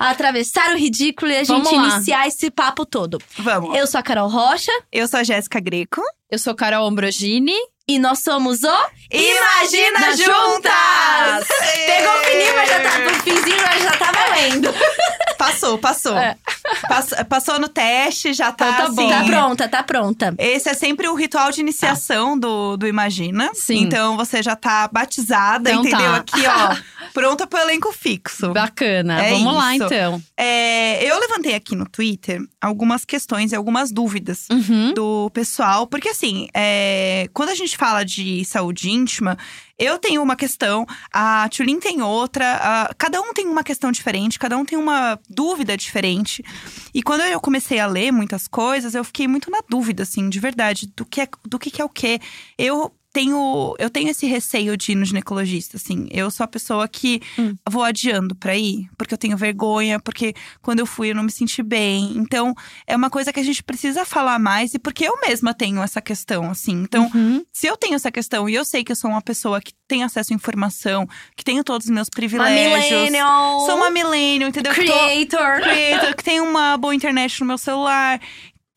a 0.00 0.10
atravessar 0.10 0.72
o 0.72 0.76
ridículo 0.76 1.30
e 1.30 1.36
a 1.36 1.44
gente 1.44 1.72
iniciar 1.72 2.26
esse 2.26 2.50
papo 2.50 2.84
todo. 2.84 3.20
Vamos. 3.38 3.76
Eu 3.76 3.86
sou 3.86 4.00
a 4.00 4.02
Carol 4.02 4.28
Rocha 4.28 4.72
Eu 4.90 5.06
sou 5.06 5.20
a 5.20 5.22
Jéssica 5.22 5.60
Greco. 5.60 6.02
eu 6.30 6.38
sou 6.38 6.52
Carol 6.54 6.84
Ambrogini. 6.84 7.54
e 7.86 7.98
nós 7.98 8.24
somos 8.24 8.64
o. 8.64 8.88
Imagina 9.10 10.14
Juntas! 10.16 11.48
Pegou 11.86 12.12
o 12.14 12.24
fininho, 12.24 12.54
mas 12.56 12.68
já 12.68 12.80
tá. 12.80 12.88
O 12.98 13.22
finzinho 13.22 13.62
mas 13.62 13.82
já 13.82 13.90
tá 13.92 14.12
valendo. 14.12 14.74
Passou, 15.38 15.78
passou. 15.78 16.16
É. 16.18 16.36
Passou, 16.88 17.24
passou 17.24 17.58
no 17.58 17.68
teste, 17.68 18.32
já 18.34 18.50
tá, 18.52 18.68
Então 18.70 18.86
tá 18.86 18.92
bom. 18.92 19.08
assim, 19.08 19.10
Tá 19.10 19.24
pronta, 19.24 19.68
tá 19.68 19.82
pronta. 19.82 20.34
Esse 20.36 20.68
é 20.68 20.74
sempre 20.74 21.08
o 21.08 21.14
ritual 21.14 21.50
de 21.50 21.60
iniciação 21.60 22.38
do, 22.38 22.76
do 22.76 22.86
Imagina. 22.86 23.50
Sim. 23.54 23.78
Então 23.82 24.16
você 24.16 24.42
já 24.42 24.54
tá 24.56 24.88
batizada, 24.92 25.70
Então 25.70 25.80
entendeu? 25.84 25.98
tá. 26.12 26.16
Aqui, 26.16 26.42
ó, 26.46 26.76
pronta 27.14 27.46
pro 27.46 27.58
elenco 27.60 27.92
fixo. 27.92 28.52
Bacana. 28.52 29.22
É 29.24 29.30
Vamos 29.30 29.54
lá, 29.54 29.74
isso. 29.76 29.84
então. 29.86 30.22
É, 30.36 31.04
eu 31.10 31.18
levantei 31.18 31.54
aqui 31.54 31.74
no 31.76 31.88
Twitter 31.88 32.40
algumas 32.60 33.04
questões 33.04 33.52
e 33.52 33.56
algumas 33.56 33.90
dúvidas 33.92 34.46
Uhum. 34.50 34.92
do 34.94 35.30
pessoal, 35.32 35.86
porque 35.86 36.08
assim, 36.10 36.48
é, 36.54 37.28
quando 37.32 37.50
a 37.50 37.54
gente 37.54 37.76
fala 37.76 38.04
de 38.04 38.44
saúde 38.44 38.90
íntima, 38.98 39.36
eu 39.78 39.98
tenho 39.98 40.22
uma 40.22 40.34
questão, 40.36 40.84
a 41.12 41.48
Tulin 41.48 41.78
tem 41.78 42.02
outra, 42.02 42.44
a- 42.56 42.94
cada 42.98 43.20
um 43.20 43.32
tem 43.32 43.46
uma 43.46 43.62
questão 43.62 43.92
diferente, 43.92 44.38
cada 44.38 44.56
um 44.56 44.64
tem 44.64 44.76
uma 44.78 45.18
dúvida 45.28 45.76
diferente. 45.76 46.44
E 46.92 47.02
quando 47.02 47.20
eu 47.22 47.40
comecei 47.40 47.78
a 47.78 47.86
ler 47.86 48.10
muitas 48.12 48.48
coisas, 48.48 48.94
eu 48.94 49.04
fiquei 49.04 49.28
muito 49.28 49.50
na 49.50 49.60
dúvida, 49.68 50.02
assim, 50.02 50.28
de 50.28 50.40
verdade, 50.40 50.92
do 50.96 51.04
que 51.04 51.20
é, 51.20 51.28
do 51.46 51.58
que, 51.58 51.70
que 51.70 51.80
é 51.80 51.84
o 51.84 51.88
quê. 51.88 52.20
Eu 52.58 52.92
tenho, 53.18 53.74
eu 53.78 53.90
tenho 53.90 54.08
esse 54.10 54.26
receio 54.26 54.76
de 54.76 54.92
ir 54.92 54.94
no 54.94 55.04
ginecologista, 55.04 55.76
assim. 55.76 56.06
Eu 56.10 56.30
sou 56.30 56.44
a 56.44 56.48
pessoa 56.48 56.86
que 56.86 57.20
Hum. 57.38 57.54
vou 57.68 57.82
adiando 57.82 58.34
pra 58.36 58.56
ir, 58.56 58.88
porque 58.96 59.12
eu 59.12 59.18
tenho 59.18 59.36
vergonha, 59.36 59.98
porque 59.98 60.34
quando 60.62 60.78
eu 60.80 60.86
fui 60.86 61.10
eu 61.10 61.14
não 61.16 61.24
me 61.24 61.30
senti 61.32 61.62
bem. 61.62 62.12
Então, 62.16 62.54
é 62.86 62.94
uma 62.94 63.10
coisa 63.10 63.32
que 63.32 63.40
a 63.40 63.42
gente 63.42 63.62
precisa 63.62 64.04
falar 64.04 64.38
mais 64.38 64.72
e 64.74 64.78
porque 64.78 65.04
eu 65.04 65.18
mesma 65.20 65.52
tenho 65.52 65.82
essa 65.82 66.00
questão, 66.00 66.48
assim. 66.50 66.72
Então, 66.82 67.10
Uhum. 67.14 67.42
se 67.52 67.66
eu 67.66 67.76
tenho 67.76 67.94
essa 67.94 68.12
questão 68.12 68.48
e 68.48 68.54
eu 68.54 68.64
sei 68.64 68.84
que 68.84 68.92
eu 68.92 68.96
sou 68.96 69.10
uma 69.10 69.22
pessoa 69.22 69.60
que 69.60 69.72
tem 69.88 70.04
acesso 70.04 70.32
à 70.32 70.36
informação, 70.36 71.06
que 71.36 71.42
tenho 71.44 71.64
todos 71.64 71.86
os 71.86 71.90
meus 71.90 72.08
Uma 72.08 72.14
privilégios. 72.16 72.90
millennial. 72.92 73.60
Sou 73.66 73.76
uma 73.76 73.90
millennial, 73.90 74.48
entendeu? 74.50 74.72
Que 74.74 74.84
tô- 74.84 74.92
creator. 74.92 75.60
creator, 75.62 76.14
que 76.16 76.22
tem 76.24 76.40
uma 76.40 76.76
boa 76.76 76.94
internet 76.94 77.40
no 77.40 77.46
meu 77.46 77.58
celular. 77.58 78.20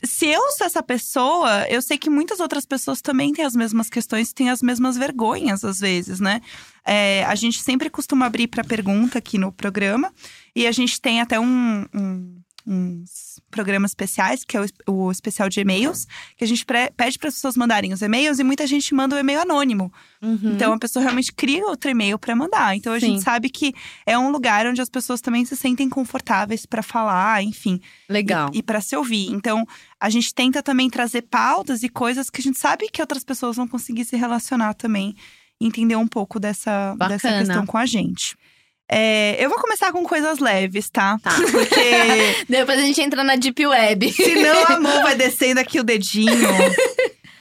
Se 0.04 0.26
eu 0.26 0.42
sou 0.52 0.66
essa 0.66 0.82
pessoa, 0.82 1.68
eu 1.70 1.82
sei 1.82 1.98
que 1.98 2.10
muitas 2.10 2.40
outras 2.40 2.66
pessoas 2.66 3.02
também 3.02 3.32
têm 3.32 3.46
as 3.46 3.56
mesmas 3.56 3.90
questões, 3.90 4.34
têm 4.34 4.50
as 4.50 4.62
mesmas 4.62 4.98
vergonhas, 4.98 5.64
às 5.64 5.80
vezes, 5.80 6.20
né? 6.20 6.42
É, 6.86 7.24
a 7.26 7.36
gente 7.36 7.62
sempre 7.62 7.90
costuma 7.90 8.26
abrir 8.26 8.48
para 8.48 8.64
pergunta 8.64 9.20
aqui 9.20 9.38
no 9.38 9.52
programa. 9.52 10.12
E 10.56 10.66
a 10.66 10.72
gente 10.72 11.00
tem 11.00 11.22
até 11.22 11.40
um, 11.40 11.86
um, 11.94 12.42
uns 12.66 13.40
programas 13.50 13.92
especiais, 13.92 14.44
que 14.44 14.56
é 14.56 14.62
o, 14.88 14.92
o 14.92 15.12
especial 15.12 15.50
de 15.50 15.60
e-mails, 15.60 16.06
que 16.38 16.44
a 16.44 16.48
gente 16.48 16.66
pre- 16.66 16.92
pede 16.96 17.18
para 17.18 17.30
as 17.30 17.36
pessoas 17.36 17.58
mandarem 17.58 17.92
os 17.94 18.02
e-mails 18.02 18.40
e 18.40 18.44
muita 18.44 18.66
gente 18.68 18.94
manda 18.94 19.16
o 19.16 19.20
e-mail 19.20 19.42
anônimo. 19.42 19.92
Então 20.22 20.74
a 20.74 20.78
pessoa 20.78 21.02
realmente 21.02 21.34
cria 21.34 21.66
outro 21.66 21.90
e-mail 21.90 22.20
para 22.20 22.36
mandar. 22.36 22.76
Então 22.76 22.94
a 22.94 23.00
Sim. 23.00 23.08
gente 23.08 23.24
sabe 23.24 23.50
que 23.50 23.74
é 24.06 24.18
um 24.18 24.30
lugar 24.32 24.68
onde 24.68 24.80
as 24.80 24.90
pessoas 24.90 25.20
também 25.20 25.44
se 25.46 25.56
sentem 25.56 25.90
confortáveis 25.90 26.66
para 26.66 26.84
falar, 26.84 27.42
enfim, 27.44 27.82
Legal. 28.08 28.52
e, 28.54 28.60
e 28.60 28.64
para 28.64 28.80
se 28.82 28.96
ouvir. 28.96 29.32
Então 29.32 29.66
a 30.00 30.10
gente 30.10 30.34
tenta 30.34 30.62
também 30.62 30.90
trazer 30.90 31.24
pautas 31.24 31.82
e 31.84 31.90
coisas 31.90 32.30
que 32.30 32.40
a 32.40 32.44
gente 32.44 32.60
sabe 32.60 32.90
que 32.90 33.02
outras 33.02 33.24
pessoas 33.24 33.56
vão 33.56 33.68
conseguir 33.68 34.06
se 34.06 34.16
relacionar 34.16 34.76
também, 34.76 35.16
e 35.60 35.68
entender 35.68 35.96
um 35.96 36.08
pouco 36.08 36.40
dessa, 36.40 36.96
dessa 36.96 37.28
Bacana. 37.28 37.38
questão 37.46 37.66
com 37.68 37.78
a 37.78 37.86
gente. 37.86 38.36
É, 38.94 39.38
eu 39.44 39.50
vou 39.50 39.58
começar 39.58 39.92
com 39.94 40.04
coisas 40.04 40.40
leves, 40.40 40.90
tá? 40.90 41.18
Tá. 41.24 41.32
Porque 41.50 42.44
Depois 42.50 42.78
a 42.78 42.82
gente 42.82 43.02
entra 43.02 43.24
na 43.24 43.38
Deep 43.38 43.66
Web. 43.66 44.12
senão 44.12 44.66
a 44.66 44.78
mão 44.82 45.02
vai 45.02 45.16
descendo 45.16 45.62
aqui 45.62 45.80
o 45.80 45.84
dedinho. 45.84 46.36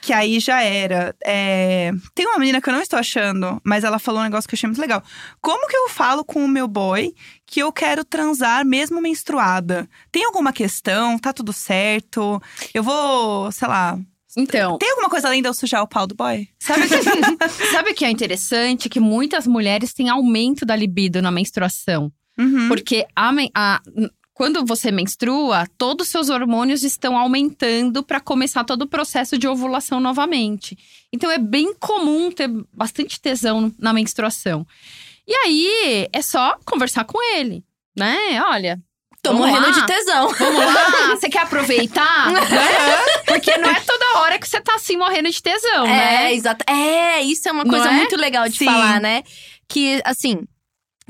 Que 0.01 0.13
aí 0.13 0.39
já 0.41 0.63
era. 0.63 1.15
É, 1.25 1.91
Tem 2.15 2.25
uma 2.27 2.39
menina 2.39 2.61
que 2.61 2.69
eu 2.71 2.73
não 2.73 2.81
estou 2.81 2.99
achando, 2.99 3.61
mas 3.65 3.83
ela 3.85 3.99
falou 3.99 4.21
um 4.21 4.25
negócio 4.25 4.49
que 4.49 4.55
eu 4.55 4.57
achei 4.57 4.69
muito 4.69 4.81
legal. 4.81 5.03
Como 5.41 5.67
que 5.67 5.77
eu 5.77 5.89
falo 5.89 6.25
com 6.25 6.45
o 6.45 6.49
meu 6.49 6.69
boy 6.69 7.13
que 7.45 7.61
eu 7.61 7.73
quero 7.73 8.05
transar 8.05 8.65
mesmo 8.65 9.01
menstruada? 9.01 9.89
Tem 10.13 10.25
alguma 10.25 10.53
questão? 10.53 11.19
Tá 11.19 11.33
tudo 11.33 11.53
certo? 11.53 12.41
Eu 12.73 12.83
vou, 12.85 13.51
sei 13.53 13.67
lá. 13.69 13.99
Então, 14.37 14.79
Tem 14.79 14.91
alguma 14.91 15.09
coisa 15.11 15.27
além 15.29 15.43
de 15.43 15.49
eu 15.49 15.55
sujar 15.55 15.83
o 15.83 15.89
pau 15.89 16.07
do 16.07 16.15
boy? 16.15 16.49
sabe 16.61 16.85
o 16.85 16.89
que, 16.89 16.97
sabe 17.73 17.95
que 17.95 18.05
é 18.05 18.11
interessante? 18.11 18.89
Que 18.89 19.01
muitas 19.01 19.47
mulheres 19.47 19.93
têm 19.93 20.09
aumento 20.09 20.65
da 20.65 20.77
libido 20.77 21.21
na 21.21 21.31
menstruação. 21.31 22.13
Uhum. 22.39 22.69
Porque 22.69 23.07
a, 23.15 23.31
a- 23.55 23.81
quando 24.33 24.65
você 24.65 24.91
menstrua, 24.91 25.67
todos 25.77 26.07
os 26.07 26.11
seus 26.13 26.31
hormônios 26.31 26.83
estão 26.83 27.17
aumentando 27.19 28.03
para 28.03 28.21
começar 28.21 28.65
todo 28.65 28.83
o 28.83 28.89
processo 28.89 29.37
de 29.37 29.47
ovulação 29.47 30.01
novamente. 30.01 30.79
Então 31.13 31.31
é 31.31 31.39
bem 31.39 31.75
comum 31.75 32.31
ter 32.31 32.49
bastante 32.73 33.21
tesão 33.21 33.71
na 33.79 33.93
menstruação. 33.93 34.67
E 35.29 35.35
aí 35.35 36.09
é 36.13 36.23
só 36.23 36.57
conversar 36.65 37.05
com 37.05 37.23
ele, 37.37 37.63
né? 37.97 38.41
Olha, 38.49 38.81
Tô 39.23 39.33
Vamos 39.33 39.49
morrendo 39.49 39.67
lá. 39.67 39.73
de 39.73 39.87
tesão. 39.87 40.29
vamos 40.29 40.65
lá, 40.65 41.11
você 41.17 41.29
quer 41.29 41.41
aproveitar? 41.43 42.33
né? 42.33 42.41
Porque 43.27 43.57
não 43.59 43.69
é 43.69 43.81
toda 43.81 44.19
hora 44.21 44.39
que 44.39 44.49
você 44.49 44.61
tá 44.61 44.75
assim 44.77 44.97
morrendo 44.97 45.31
de 45.31 45.43
tesão, 45.43 45.85
É, 45.87 45.89
né? 45.89 46.35
exato. 46.35 46.65
É, 46.67 47.21
isso 47.21 47.49
é 47.49 47.53
uma 47.53 47.65
coisa 47.67 47.89
é? 47.89 47.93
muito 47.93 48.17
legal 48.17 48.49
de 48.49 48.57
Sim. 48.57 48.65
falar, 48.65 48.99
né? 49.01 49.23
Que, 49.69 50.01
assim, 50.07 50.45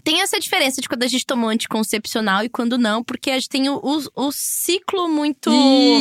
tem 0.02 0.22
essa 0.22 0.40
diferença 0.40 0.80
de 0.80 0.88
quando 0.88 1.02
a 1.02 1.06
gente 1.06 1.24
toma 1.24 1.46
um 1.46 1.50
anticoncepcional 1.50 2.42
e 2.42 2.48
quando 2.48 2.76
não, 2.76 3.04
porque 3.04 3.30
a 3.30 3.34
gente 3.34 3.48
tem 3.48 3.68
o, 3.68 3.76
o, 3.76 4.26
o 4.26 4.32
ciclo 4.32 5.08
muito 5.08 5.50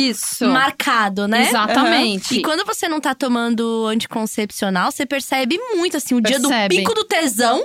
Isso. 0.02 0.46
marcado, 0.46 1.28
né? 1.28 1.48
Exatamente. 1.48 2.38
E 2.38 2.42
quando 2.42 2.64
você 2.64 2.88
não 2.88 3.00
tá 3.00 3.14
tomando 3.14 3.86
anticoncepcional, 3.86 4.90
você 4.90 5.06
percebe 5.06 5.58
muito, 5.74 5.96
assim, 5.96 6.14
o 6.14 6.20
dia 6.20 6.40
do 6.40 6.48
Percebe. 6.48 6.76
pico 6.78 6.94
do 6.94 7.04
tesão, 7.04 7.64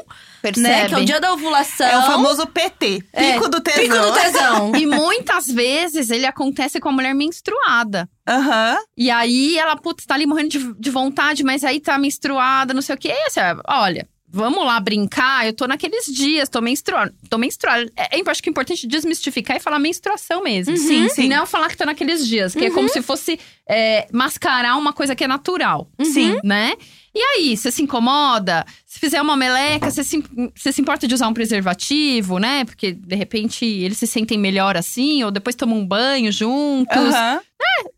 Percebe? 0.53 0.67
né? 0.67 0.87
Que 0.87 0.93
é 0.93 0.97
o 0.97 1.05
dia 1.05 1.19
da 1.19 1.33
ovulação. 1.33 1.87
É 1.87 1.97
o 1.97 2.03
famoso 2.03 2.45
PT. 2.47 3.03
É, 3.11 3.33
Pico 3.33 3.49
do 3.49 3.61
tesão. 3.61 3.81
Pico 3.83 3.95
do 3.95 4.13
tesão. 4.13 4.71
E 4.75 4.85
muitas 4.85 5.47
vezes 5.47 6.09
ele 6.09 6.25
acontece 6.25 6.79
com 6.79 6.89
a 6.89 6.91
mulher 6.91 7.13
menstruada. 7.15 8.07
Aham. 8.27 8.77
E 8.97 9.09
aí 9.09 9.57
ela, 9.57 9.75
putz, 9.75 10.05
tá 10.05 10.15
ali 10.15 10.25
morrendo 10.25 10.49
de, 10.49 10.73
de 10.73 10.89
vontade, 10.89 11.43
mas 11.43 11.63
aí 11.63 11.79
tá 11.79 11.97
menstruada, 11.97 12.73
não 12.73 12.81
sei 12.81 12.95
o 12.95 12.97
quê. 12.97 13.09
E 13.09 13.27
assim, 13.27 13.39
olha, 13.67 14.07
vamos 14.27 14.65
lá 14.65 14.79
brincar, 14.79 15.45
eu 15.45 15.53
tô 15.53 15.65
naqueles 15.65 16.05
dias, 16.05 16.49
tô 16.49 16.59
menstruada. 16.61 17.13
Tô 17.29 17.37
menstruada. 17.37 17.89
É, 17.95 18.19
eu 18.19 18.23
acho 18.27 18.43
que 18.43 18.49
é 18.49 18.51
importante 18.51 18.85
desmistificar 18.85 19.55
e 19.55 19.59
falar 19.59 19.79
menstruação 19.79 20.43
mesmo. 20.43 20.75
Sim, 20.77 21.07
sim. 21.09 21.23
E 21.23 21.29
não 21.29 21.45
falar 21.45 21.69
que 21.69 21.77
tô 21.77 21.85
naqueles 21.85 22.27
dias, 22.27 22.53
que 22.53 22.65
é 22.65 22.69
como 22.69 22.89
se 22.89 23.01
fosse 23.01 23.39
é, 23.67 24.07
mascarar 24.11 24.77
uma 24.77 24.91
coisa 24.91 25.15
que 25.15 25.23
é 25.23 25.27
natural. 25.27 25.87
Sim. 26.03 26.37
né? 26.43 26.73
E 27.17 27.19
aí, 27.21 27.55
você 27.55 27.71
se 27.71 27.81
incomoda? 27.81 28.65
Se 28.95 28.99
fizer 29.01 29.21
uma 29.21 29.35
meleca, 29.35 29.91
você 29.91 30.05
se, 30.05 30.23
você 30.55 30.71
se 30.71 30.79
importa 30.81 31.05
de 31.05 31.13
usar 31.13 31.27
um 31.27 31.33
preservativo, 31.33 32.39
né? 32.39 32.63
Porque, 32.63 32.93
de 32.93 33.13
repente, 33.15 33.65
eles 33.65 33.97
se 33.97 34.07
sentem 34.07 34.37
melhor 34.37 34.77
assim, 34.77 35.21
ou 35.21 35.31
depois 35.31 35.53
tomam 35.53 35.79
um 35.79 35.85
banho 35.85 36.31
juntos. 36.31 36.95
Aham. 36.95 37.41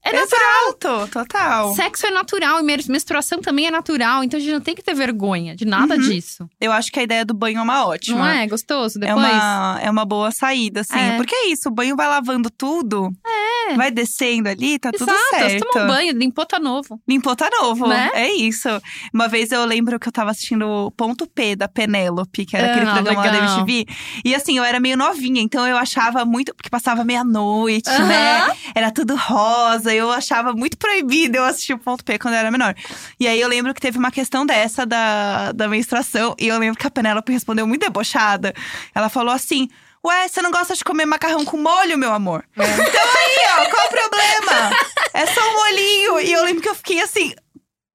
É 0.03 0.13
natural. 0.13 0.67
Exato, 0.69 1.11
total. 1.11 1.75
Sexo 1.75 2.07
é 2.07 2.11
natural 2.11 2.59
e 2.59 2.63
menstruação 2.63 3.39
também 3.41 3.67
é 3.67 3.71
natural. 3.71 4.23
Então, 4.23 4.39
a 4.39 4.41
gente 4.41 4.53
não 4.53 4.61
tem 4.61 4.73
que 4.73 4.81
ter 4.81 4.93
vergonha 4.95 5.55
de 5.55 5.65
nada 5.65 5.95
Uhum. 5.95 6.01
disso. 6.01 6.49
Eu 6.59 6.71
acho 6.71 6.91
que 6.91 6.99
a 6.99 7.03
ideia 7.03 7.23
do 7.25 7.33
banho 7.33 7.59
é 7.59 7.61
uma 7.61 7.85
ótima. 7.85 8.17
Não 8.19 8.25
é? 8.25 8.47
Gostoso 8.47 8.97
É 8.97 9.01
depois? 9.07 9.25
uma, 9.25 9.79
é 9.81 9.89
uma 9.91 10.05
boa 10.05 10.31
saída, 10.31 10.81
assim. 10.81 10.97
É. 10.97 11.17
Porque 11.17 11.35
é 11.35 11.47
isso, 11.49 11.69
o 11.69 11.71
banho 11.71 11.95
vai 11.95 12.07
lavando 12.07 12.49
tudo. 12.49 13.11
É. 13.25 13.75
Vai 13.75 13.91
descendo 13.91 14.47
ali, 14.47 14.79
tá 14.79 14.91
tudo 14.91 15.11
Exato, 15.11 15.19
você 15.33 15.49
certo. 15.49 15.67
toma 15.73 15.83
um 15.83 15.87
banho, 15.87 16.13
limpou, 16.13 16.45
tá 16.45 16.57
novo. 16.59 17.01
Limpou, 17.07 17.35
tá 17.35 17.49
novo. 17.61 17.85
Né? 17.87 18.09
É 18.13 18.31
isso. 18.31 18.69
Uma 19.13 19.27
vez 19.27 19.51
eu 19.51 19.65
lembro 19.65 19.99
que 19.99 20.07
eu 20.07 20.11
tava 20.11 20.31
assistindo 20.31 20.87
o 20.88 20.91
Ponto 20.91 21.27
P 21.27 21.56
da 21.56 21.67
Penélope, 21.67 22.46
que 22.46 22.56
era 22.56 22.72
aquele 22.72 22.89
Ah, 22.89 22.94
programa 22.94 23.22
lá 23.22 23.25
da 23.27 23.32
legal. 23.39 23.60
MTV. 23.60 23.86
E 24.24 24.34
assim, 24.36 24.58
eu 24.58 24.63
era 24.63 24.79
meio 24.79 24.98
novinha, 24.98 25.41
então 25.41 25.67
eu 25.67 25.77
achava 25.77 26.24
muito. 26.25 26.53
Porque 26.56 26.70
passava 26.70 27.03
meia-noite, 27.03 27.89
né? 27.89 28.56
Era 28.74 28.91
tudo 28.91 29.15
rosa. 29.15 29.94
Eu 29.94 30.12
achava 30.12 30.53
muito 30.53 30.77
proibido 30.77 31.38
eu 31.38 31.44
assistir 31.44 31.74
o 31.74 31.77
Ponto 31.77 32.03
P 32.03 32.17
quando 32.17 32.34
eu 32.36 32.39
era 32.39 32.51
menor. 32.51 32.74
E 33.20 33.27
aí 33.27 33.39
eu 33.39 33.48
lembro 33.48 33.74
que 33.74 33.82
teve 33.82 33.98
uma 33.98 34.12
questão 34.12 34.46
dessa 34.46 34.86
da, 34.86 35.51
da 35.51 35.67
menstruação. 35.67 36.36
E 36.39 36.48
eu 36.48 36.58
lembro 36.58 36.79
que 36.79 36.88
a 36.88 36.91
Penélope 36.91 37.32
respondeu 37.32 37.67
muito 37.67 37.82
debochada. 37.82 38.53
Ela 38.96 39.10
falou 39.10 39.34
assim. 39.34 39.67
Ué, 40.06 40.27
você 40.27 40.41
não 40.41 40.51
gosta 40.51 40.74
de 40.74 40.84
comer 40.86 41.06
macarrão 41.06 41.44
com 41.44 41.58
molho, 41.58 41.98
meu 41.98 42.13
amor? 42.13 42.46
Então 42.56 42.63
aí, 42.65 43.38
ó, 43.60 43.70
qual 43.70 43.88
o 43.88 43.89
problema? 43.89 44.70
É 45.13 45.25
só 45.25 45.41
um 45.41 45.53
molhinho. 45.56 46.20
E 46.22 46.32
eu 46.32 46.46
lembro 46.46 46.62
que 46.62 46.70
eu 46.70 46.75
fiquei 46.75 47.01
assim, 47.01 47.34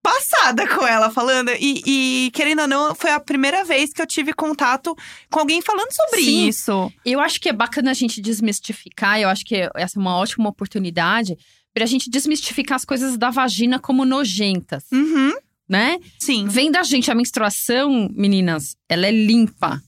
passada 0.02 0.66
com 0.68 0.86
ela 0.86 1.10
falando. 1.10 1.50
E, 1.58 1.82
e, 2.26 2.30
querendo 2.32 2.62
ou 2.62 2.68
não, 2.68 2.94
foi 2.94 3.10
a 3.10 3.20
primeira 3.20 3.64
vez 3.64 3.92
que 3.92 4.02
eu 4.02 4.06
tive 4.06 4.32
contato 4.32 4.96
com 5.30 5.40
alguém 5.40 5.62
falando 5.62 5.92
sobre 5.92 6.22
Sim. 6.22 6.48
isso. 6.48 6.92
Eu 7.04 7.20
acho 7.20 7.40
que 7.40 7.48
é 7.48 7.52
bacana 7.52 7.90
a 7.92 7.94
gente 7.94 8.20
desmistificar, 8.20 9.20
eu 9.20 9.28
acho 9.28 9.44
que 9.44 9.68
essa 9.76 9.98
é 9.98 10.00
uma 10.00 10.16
ótima 10.16 10.48
oportunidade 10.48 11.36
pra 11.72 11.86
gente 11.86 12.10
desmistificar 12.10 12.76
as 12.76 12.84
coisas 12.84 13.16
da 13.16 13.30
vagina 13.30 13.78
como 13.78 14.04
nojentas, 14.04 14.84
Uhum, 14.92 15.32
né? 15.68 15.98
sim. 16.18 16.46
Vem 16.46 16.70
da 16.70 16.82
gente 16.82 17.10
a 17.10 17.14
menstruação, 17.14 18.08
meninas, 18.12 18.76
ela 18.88 19.06
é 19.06 19.10
limpa. 19.10 19.80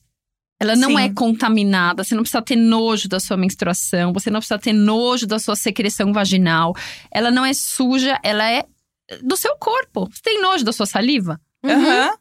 Ela 0.61 0.77
não 0.77 0.91
Sim. 0.91 1.03
é 1.03 1.13
contaminada, 1.13 2.05
você 2.05 2.15
não 2.15 2.23
precisa 2.23 2.41
ter 2.41 2.57
nojo 2.57 3.09
da 3.09 3.19
sua 3.19 3.37
menstruação, 3.37 4.13
você 4.13 4.31
não 4.31 4.39
precisa 4.39 4.59
ter 4.59 4.73
nojo 4.73 5.27
da 5.27 5.39
sua 5.39 5.57
secreção 5.57 6.13
vaginal. 6.13 6.75
Ela 7.11 7.31
não 7.31 7.45
é 7.45 7.53
suja, 7.53 8.19
ela 8.23 8.49
é 8.51 8.65
do 9.23 9.37
seu 9.37 9.57
corpo. 9.57 10.09
Você 10.13 10.23
tem 10.23 10.41
nojo 10.41 10.65
da 10.65 10.73
sua 10.73 10.87
saliva? 10.87 11.41
Aham. 11.65 12.17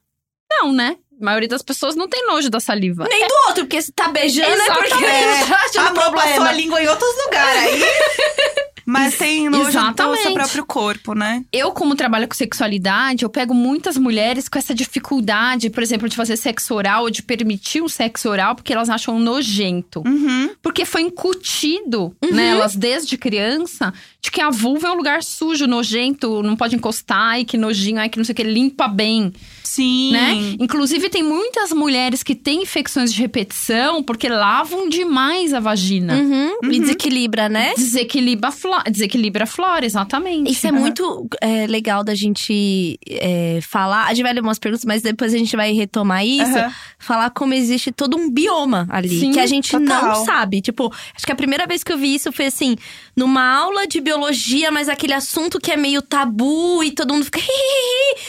Não, 0.51 0.71
né? 0.73 0.97
A 1.21 1.25
maioria 1.25 1.47
das 1.47 1.61
pessoas 1.61 1.95
não 1.95 2.07
tem 2.07 2.25
nojo 2.25 2.49
da 2.49 2.59
saliva. 2.59 3.05
Nem 3.09 3.27
do 3.27 3.33
outro, 3.47 3.63
porque 3.65 3.81
você 3.81 3.91
tá 3.91 4.07
beijando 4.09 4.49
é 4.51 4.65
porque 4.65 4.87
Exatamente. 4.87 5.47
tá 5.49 5.55
achando 5.57 5.87
A 5.87 5.93
mão 5.93 6.11
passou 6.11 6.19
a 6.19 6.33
problema. 6.33 6.51
língua 6.51 6.81
em 6.83 6.87
outros 6.87 7.15
lugares 7.25 7.61
aí. 7.63 7.81
Mas 8.85 9.17
tem 9.17 9.49
nojo 9.49 9.63
do 9.63 9.69
Exatamente. 9.69 10.21
seu 10.23 10.33
próprio 10.33 10.65
corpo, 10.65 11.13
né? 11.13 11.43
Eu, 11.51 11.71
como 11.71 11.95
trabalho 11.95 12.27
com 12.27 12.33
sexualidade, 12.33 13.23
eu 13.23 13.29
pego 13.29 13.53
muitas 13.53 13.97
mulheres 13.97 14.49
com 14.49 14.59
essa 14.59 14.73
dificuldade, 14.73 15.69
por 15.69 15.81
exemplo, 15.81 16.09
de 16.09 16.15
fazer 16.15 16.37
sexo 16.37 16.73
oral 16.73 17.03
ou 17.03 17.09
de 17.09 17.23
permitir 17.23 17.81
o 17.81 17.89
sexo 17.89 18.29
oral 18.29 18.55
porque 18.55 18.73
elas 18.73 18.89
acham 18.89 19.19
nojento. 19.19 20.03
Uhum. 20.05 20.51
Porque 20.61 20.85
foi 20.85 21.01
incutido 21.01 22.15
nelas 22.31 22.75
desde 22.75 23.17
criança 23.17 23.93
de 24.21 24.31
que 24.31 24.41
a 24.41 24.49
vulva 24.49 24.87
é 24.87 24.91
um 24.91 24.95
lugar 24.95 25.23
sujo, 25.23 25.67
nojento, 25.67 26.41
não 26.43 26.55
pode 26.55 26.75
encostar, 26.75 27.19
ai 27.19 27.45
que 27.45 27.57
nojinho, 27.57 27.99
ai 27.99 28.09
que 28.09 28.17
não 28.17 28.25
sei 28.25 28.33
o 28.33 28.35
que, 28.35 28.43
limpa 28.43 28.87
bem, 28.87 29.33
Sim. 29.63 30.11
né? 30.11 30.33
Inclusive, 30.59 31.09
tem 31.09 31.23
muitas 31.23 31.71
mulheres 31.71 32.21
que 32.23 32.35
têm 32.35 32.63
infecções 32.63 33.13
de 33.13 33.19
repetição 33.21 34.03
porque 34.03 34.27
lavam 34.29 34.87
demais 34.89 35.53
a 35.53 35.59
vagina. 35.59 36.15
Uhum, 36.15 36.57
E 36.71 36.79
desequilibra, 36.79 37.47
né? 37.49 37.73
Desequilibra, 37.75 38.49
a 38.49 38.51
flora, 38.51 38.89
desequilibra 38.91 39.43
a 39.43 39.47
flora, 39.47 39.85
exatamente. 39.85 40.51
Isso 40.51 40.67
é 40.67 40.69
Aham. 40.69 40.79
muito 40.79 41.27
é, 41.41 41.67
legal 41.67 42.03
da 42.03 42.13
gente 42.15 42.99
é, 43.09 43.59
falar. 43.61 44.05
A 44.07 44.13
gente 44.13 44.23
vai 44.23 44.33
ler 44.33 44.41
umas 44.41 44.59
perguntas, 44.59 44.85
mas 44.85 45.01
depois 45.01 45.33
a 45.33 45.37
gente 45.37 45.55
vai 45.55 45.71
retomar 45.73 46.25
isso. 46.25 46.57
Aham. 46.57 46.73
Falar 46.99 47.29
como 47.31 47.53
existe 47.53 47.91
todo 47.91 48.15
um 48.17 48.29
bioma 48.29 48.87
ali. 48.89 49.09
Sim, 49.19 49.31
que 49.31 49.39
a 49.39 49.45
gente 49.45 49.73
não 49.77 49.85
total. 49.85 50.25
sabe. 50.25 50.61
Tipo, 50.61 50.91
acho 51.15 51.25
que 51.25 51.31
a 51.31 51.35
primeira 51.35 51.65
vez 51.67 51.83
que 51.83 51.91
eu 51.91 51.97
vi 51.97 52.15
isso 52.15 52.31
foi 52.31 52.45
assim, 52.45 52.75
numa 53.15 53.43
aula 53.57 53.85
de 53.87 53.99
biologia, 53.99 54.71
mas 54.71 54.87
aquele 54.89 55.13
assunto 55.13 55.59
que 55.59 55.71
é 55.71 55.77
meio 55.77 56.01
tabu 56.01 56.83
e 56.83 56.91
todo 56.91 57.13
mundo 57.13 57.25
fica. 57.25 57.39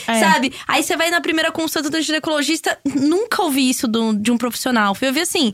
É. 0.06 0.20
Sabe? 0.20 0.52
Aí 0.66 0.82
você 0.82 0.96
vai 0.96 1.10
na 1.10 1.20
primeira 1.24 1.50
consulta 1.50 1.90
do 1.90 2.00
ginecologista, 2.00 2.78
nunca 2.84 3.42
ouvi 3.42 3.68
isso 3.68 3.88
do- 3.88 4.12
de 4.16 4.30
um 4.30 4.36
profissional. 4.38 4.94
Fui 4.94 5.08
ouvir 5.08 5.22
assim. 5.22 5.52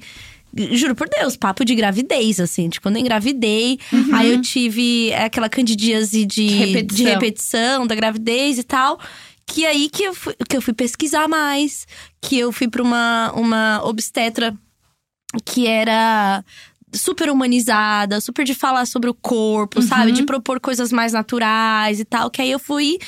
Juro 0.72 0.96
por 0.96 1.08
Deus, 1.08 1.36
papo 1.36 1.64
de 1.64 1.76
gravidez, 1.76 2.40
assim. 2.40 2.68
De 2.68 2.80
quando 2.80 2.96
eu 2.96 3.00
engravidei, 3.00 3.78
aí 4.12 4.32
eu 4.32 4.42
tive 4.42 5.14
aquela 5.14 5.48
candidíase 5.48 6.26
de, 6.26 6.46
De 6.48 6.54
repetição. 6.56 6.96
de 6.96 7.04
repetição 7.04 7.86
da 7.86 7.94
gravidez 7.94 8.58
e 8.58 8.64
tal. 8.64 8.98
Que 9.46 9.64
aí 9.64 9.88
que 9.88 10.02
eu 10.02 10.12
fui, 10.14 10.34
que 10.48 10.56
eu 10.56 10.60
fui 10.62 10.74
pesquisar 10.74 11.28
mais. 11.28 11.86
Que 12.20 12.36
eu 12.38 12.50
fui 12.50 12.66
pra 12.68 12.82
uma, 12.82 13.32
uma 13.34 13.80
obstetra 13.84 14.52
que 15.44 15.66
era 15.68 16.44
super 16.92 17.30
humanizada, 17.30 18.20
super 18.20 18.44
de 18.44 18.52
falar 18.52 18.84
sobre 18.86 19.08
o 19.08 19.14
corpo, 19.14 19.80
sabe? 19.80 20.10
De 20.10 20.24
propor 20.24 20.58
coisas 20.58 20.90
mais 20.90 21.12
naturais 21.12 22.00
e 22.00 22.04
tal. 22.04 22.28
Que 22.28 22.42
aí 22.42 22.50
eu 22.50 22.58
fui, 22.58 22.98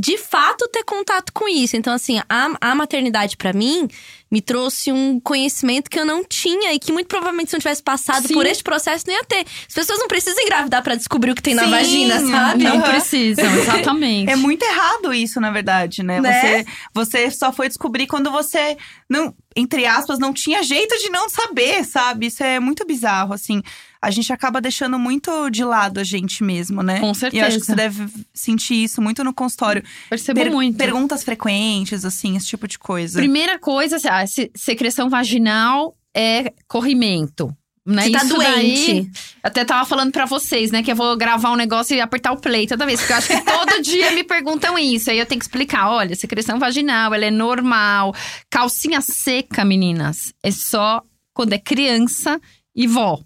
de 0.00 0.16
fato, 0.16 0.68
ter 0.68 0.84
contato 0.84 1.32
com 1.32 1.48
isso. 1.48 1.76
Então, 1.76 1.92
assim, 1.92 2.20
a, 2.28 2.50
a 2.60 2.74
maternidade 2.74 3.36
para 3.36 3.52
mim 3.52 3.88
me 4.30 4.40
trouxe 4.40 4.92
um 4.92 5.18
conhecimento 5.18 5.90
que 5.90 5.98
eu 5.98 6.04
não 6.04 6.22
tinha 6.22 6.72
e 6.72 6.78
que 6.78 6.92
muito 6.92 7.08
provavelmente 7.08 7.50
se 7.50 7.56
eu 7.56 7.58
não 7.58 7.62
tivesse 7.62 7.82
passado 7.82 8.28
Sim. 8.28 8.34
por 8.34 8.46
esse 8.46 8.62
processo 8.62 9.04
não 9.08 9.14
ia 9.14 9.24
ter. 9.24 9.44
As 9.66 9.74
pessoas 9.74 9.98
não 9.98 10.06
precisam 10.06 10.40
engravidar 10.44 10.82
pra 10.84 10.94
descobrir 10.94 11.32
o 11.32 11.34
que 11.34 11.42
tem 11.42 11.54
na 11.54 11.64
Sim, 11.64 11.70
vagina, 11.70 12.20
sabe? 12.20 12.62
Não 12.62 12.76
Aham. 12.76 12.90
precisam, 12.90 13.44
exatamente. 13.58 14.30
É 14.30 14.36
muito 14.36 14.62
errado 14.62 15.12
isso, 15.12 15.40
na 15.40 15.50
verdade, 15.50 16.04
né? 16.04 16.20
Né? 16.20 16.32
Você, 16.32 16.66
você 16.94 17.30
só 17.30 17.52
foi 17.52 17.66
descobrir 17.68 18.06
quando 18.06 18.30
você 18.30 18.76
não, 19.10 19.34
entre 19.56 19.86
aspas, 19.86 20.18
não 20.18 20.32
tinha 20.32 20.62
jeito 20.62 20.96
de 20.98 21.08
não 21.10 21.28
saber, 21.28 21.84
sabe? 21.84 22.26
Isso 22.26 22.42
é 22.44 22.60
muito 22.60 22.86
bizarro, 22.86 23.32
assim. 23.32 23.60
A 24.00 24.10
gente 24.10 24.32
acaba 24.32 24.60
deixando 24.60 24.98
muito 24.98 25.50
de 25.50 25.64
lado 25.64 25.98
a 25.98 26.04
gente 26.04 26.44
mesmo, 26.44 26.82
né? 26.82 27.00
Com 27.00 27.06
E 27.06 27.08
eu 27.10 27.14
certeza. 27.14 27.46
acho 27.46 27.58
que 27.60 27.66
você 27.66 27.74
deve 27.74 28.06
sentir 28.32 28.84
isso 28.84 29.02
muito 29.02 29.24
no 29.24 29.34
consultório. 29.34 29.82
Percebo 30.08 30.40
Per- 30.40 30.52
muito. 30.52 30.76
Perguntas 30.78 31.24
frequentes, 31.24 32.04
assim, 32.04 32.36
esse 32.36 32.46
tipo 32.46 32.68
de 32.68 32.78
coisa. 32.78 33.18
Primeira 33.18 33.58
coisa, 33.58 33.96
a 34.10 34.26
se- 34.26 34.50
secreção 34.54 35.08
vaginal 35.10 35.96
é 36.14 36.52
corrimento. 36.68 37.52
Né? 37.88 38.02
Você 38.02 38.10
tá 38.10 38.18
Isso 38.18 38.34
doente. 38.34 38.92
daí, 38.92 39.10
até 39.42 39.64
tava 39.64 39.86
falando 39.86 40.12
pra 40.12 40.26
vocês, 40.26 40.70
né? 40.70 40.82
Que 40.82 40.92
eu 40.92 40.96
vou 40.96 41.16
gravar 41.16 41.50
um 41.50 41.56
negócio 41.56 41.96
e 41.96 42.00
apertar 42.02 42.32
o 42.32 42.36
play 42.36 42.66
toda 42.66 42.84
vez. 42.84 43.00
Porque 43.00 43.14
eu 43.14 43.16
acho 43.16 43.28
que 43.28 43.40
todo 43.40 43.80
dia 43.80 44.10
me 44.10 44.22
perguntam 44.22 44.78
isso. 44.78 45.10
Aí 45.10 45.18
eu 45.18 45.24
tenho 45.24 45.38
que 45.38 45.44
explicar: 45.46 45.88
olha, 45.88 46.14
secreção 46.14 46.58
vaginal, 46.58 47.14
ela 47.14 47.24
é 47.24 47.30
normal. 47.30 48.14
Calcinha 48.50 49.00
seca, 49.00 49.64
meninas, 49.64 50.34
é 50.42 50.50
só 50.50 51.02
quando 51.32 51.54
é 51.54 51.58
criança 51.58 52.38
e 52.76 52.86
vó. 52.86 53.18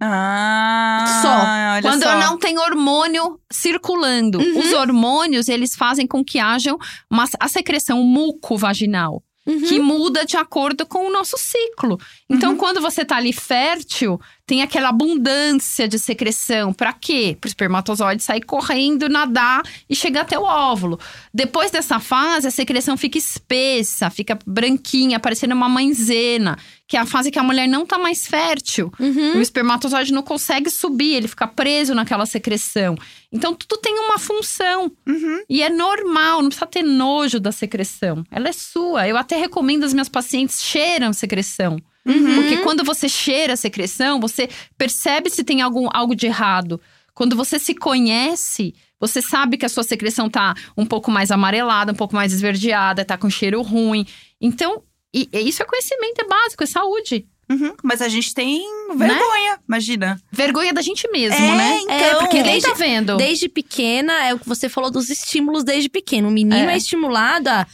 Ah, 0.00 1.80
Só. 1.82 1.88
Quando 1.88 2.02
só. 2.02 2.18
não 2.18 2.38
tem 2.38 2.58
hormônio 2.58 3.40
circulando. 3.50 4.38
Uhum. 4.38 4.58
Os 4.60 4.72
hormônios, 4.72 5.48
eles 5.48 5.74
fazem 5.74 6.06
com 6.06 6.24
que 6.24 6.38
haja 6.38 6.74
uma, 7.10 7.24
a 7.40 7.48
secreção 7.48 8.02
muco 8.02 8.56
vaginal. 8.56 9.22
Uhum. 9.46 9.60
que 9.60 9.78
muda 9.78 10.24
de 10.24 10.36
acordo 10.36 10.86
com 10.86 11.06
o 11.06 11.12
nosso 11.12 11.36
ciclo. 11.36 11.98
Então, 12.30 12.52
Uhum. 12.52 12.56
quando 12.56 12.80
você 12.80 13.04
tá 13.04 13.16
ali 13.16 13.32
fértil, 13.32 14.18
tem 14.46 14.60
aquela 14.62 14.90
abundância 14.90 15.88
de 15.88 15.98
secreção. 15.98 16.72
Pra 16.72 16.92
quê? 16.92 17.36
Pro 17.40 17.48
espermatozoide 17.48 18.22
sair 18.22 18.42
correndo, 18.42 19.08
nadar 19.08 19.62
e 19.88 19.96
chegar 19.96 20.22
até 20.22 20.38
o 20.38 20.42
óvulo. 20.42 21.00
Depois 21.32 21.70
dessa 21.70 21.98
fase, 21.98 22.46
a 22.46 22.50
secreção 22.50 22.96
fica 22.96 23.16
espessa, 23.16 24.10
fica 24.10 24.38
branquinha, 24.46 25.18
parecendo 25.18 25.54
uma 25.54 25.68
mãezena, 25.68 26.58
que 26.86 26.96
é 26.96 27.00
a 27.00 27.06
fase 27.06 27.30
que 27.30 27.38
a 27.38 27.42
mulher 27.42 27.66
não 27.66 27.86
tá 27.86 27.96
mais 27.96 28.26
fértil. 28.26 28.92
Uhum. 29.00 29.38
O 29.38 29.40
espermatozoide 29.40 30.12
não 30.12 30.22
consegue 30.22 30.68
subir, 30.68 31.14
ele 31.14 31.28
fica 31.28 31.46
preso 31.46 31.94
naquela 31.94 32.26
secreção. 32.26 32.96
Então, 33.32 33.54
tudo 33.54 33.80
tem 33.80 33.98
uma 33.98 34.18
função. 34.18 34.92
Uhum. 35.06 35.42
E 35.48 35.62
é 35.62 35.70
normal, 35.70 36.42
não 36.42 36.48
precisa 36.50 36.66
ter 36.66 36.82
nojo 36.82 37.40
da 37.40 37.50
secreção. 37.50 38.24
Ela 38.30 38.48
é 38.48 38.52
sua. 38.52 39.08
Eu 39.08 39.16
até 39.16 39.36
recomendo 39.36 39.84
as 39.84 39.94
minhas 39.94 40.08
pacientes 40.08 40.62
cheiram 40.62 41.14
secreção. 41.14 41.78
Uhum. 42.06 42.34
Porque 42.34 42.58
quando 42.58 42.84
você 42.84 43.08
cheira 43.08 43.54
a 43.54 43.56
secreção, 43.56 44.20
você 44.20 44.48
percebe 44.76 45.30
se 45.30 45.42
tem 45.44 45.62
algum, 45.62 45.88
algo 45.92 46.14
de 46.14 46.26
errado. 46.26 46.80
Quando 47.14 47.36
você 47.36 47.58
se 47.58 47.74
conhece, 47.74 48.74
você 49.00 49.22
sabe 49.22 49.56
que 49.56 49.64
a 49.64 49.68
sua 49.68 49.82
secreção 49.84 50.28
tá 50.28 50.54
um 50.76 50.84
pouco 50.84 51.10
mais 51.10 51.30
amarelada, 51.30 51.92
um 51.92 51.96
pouco 51.96 52.14
mais 52.14 52.32
esverdeada, 52.32 53.04
tá 53.04 53.16
com 53.16 53.30
cheiro 53.30 53.62
ruim. 53.62 54.06
Então, 54.40 54.82
e- 55.14 55.28
e 55.32 55.48
isso 55.48 55.62
é 55.62 55.66
conhecimento, 55.66 56.20
é 56.20 56.26
básico, 56.26 56.62
é 56.64 56.66
saúde. 56.66 57.26
Uhum. 57.50 57.74
Mas 57.82 58.00
a 58.00 58.08
gente 58.08 58.32
tem 58.32 58.62
vergonha, 58.96 59.58
imagina. 59.68 60.18
Vergonha 60.32 60.72
da 60.72 60.80
gente 60.80 61.06
mesmo, 61.10 61.36
É, 61.36 61.54
né? 61.56 61.78
então. 61.82 61.94
É, 61.94 62.14
porque 62.16 62.42
nem 62.42 62.52
desde- 62.52 62.68
tá 62.70 62.74
vendo. 62.74 63.16
Desde 63.18 63.48
pequena, 63.50 64.24
é 64.26 64.32
o 64.32 64.38
que 64.38 64.48
você 64.48 64.66
falou 64.68 64.90
dos 64.90 65.10
estímulos 65.10 65.62
desde 65.62 65.90
pequeno. 65.90 66.28
O 66.28 66.32
menino 66.32 66.54
é, 66.54 66.72
É. 66.72 66.76
estimulado 66.76 67.48
a 67.48 67.66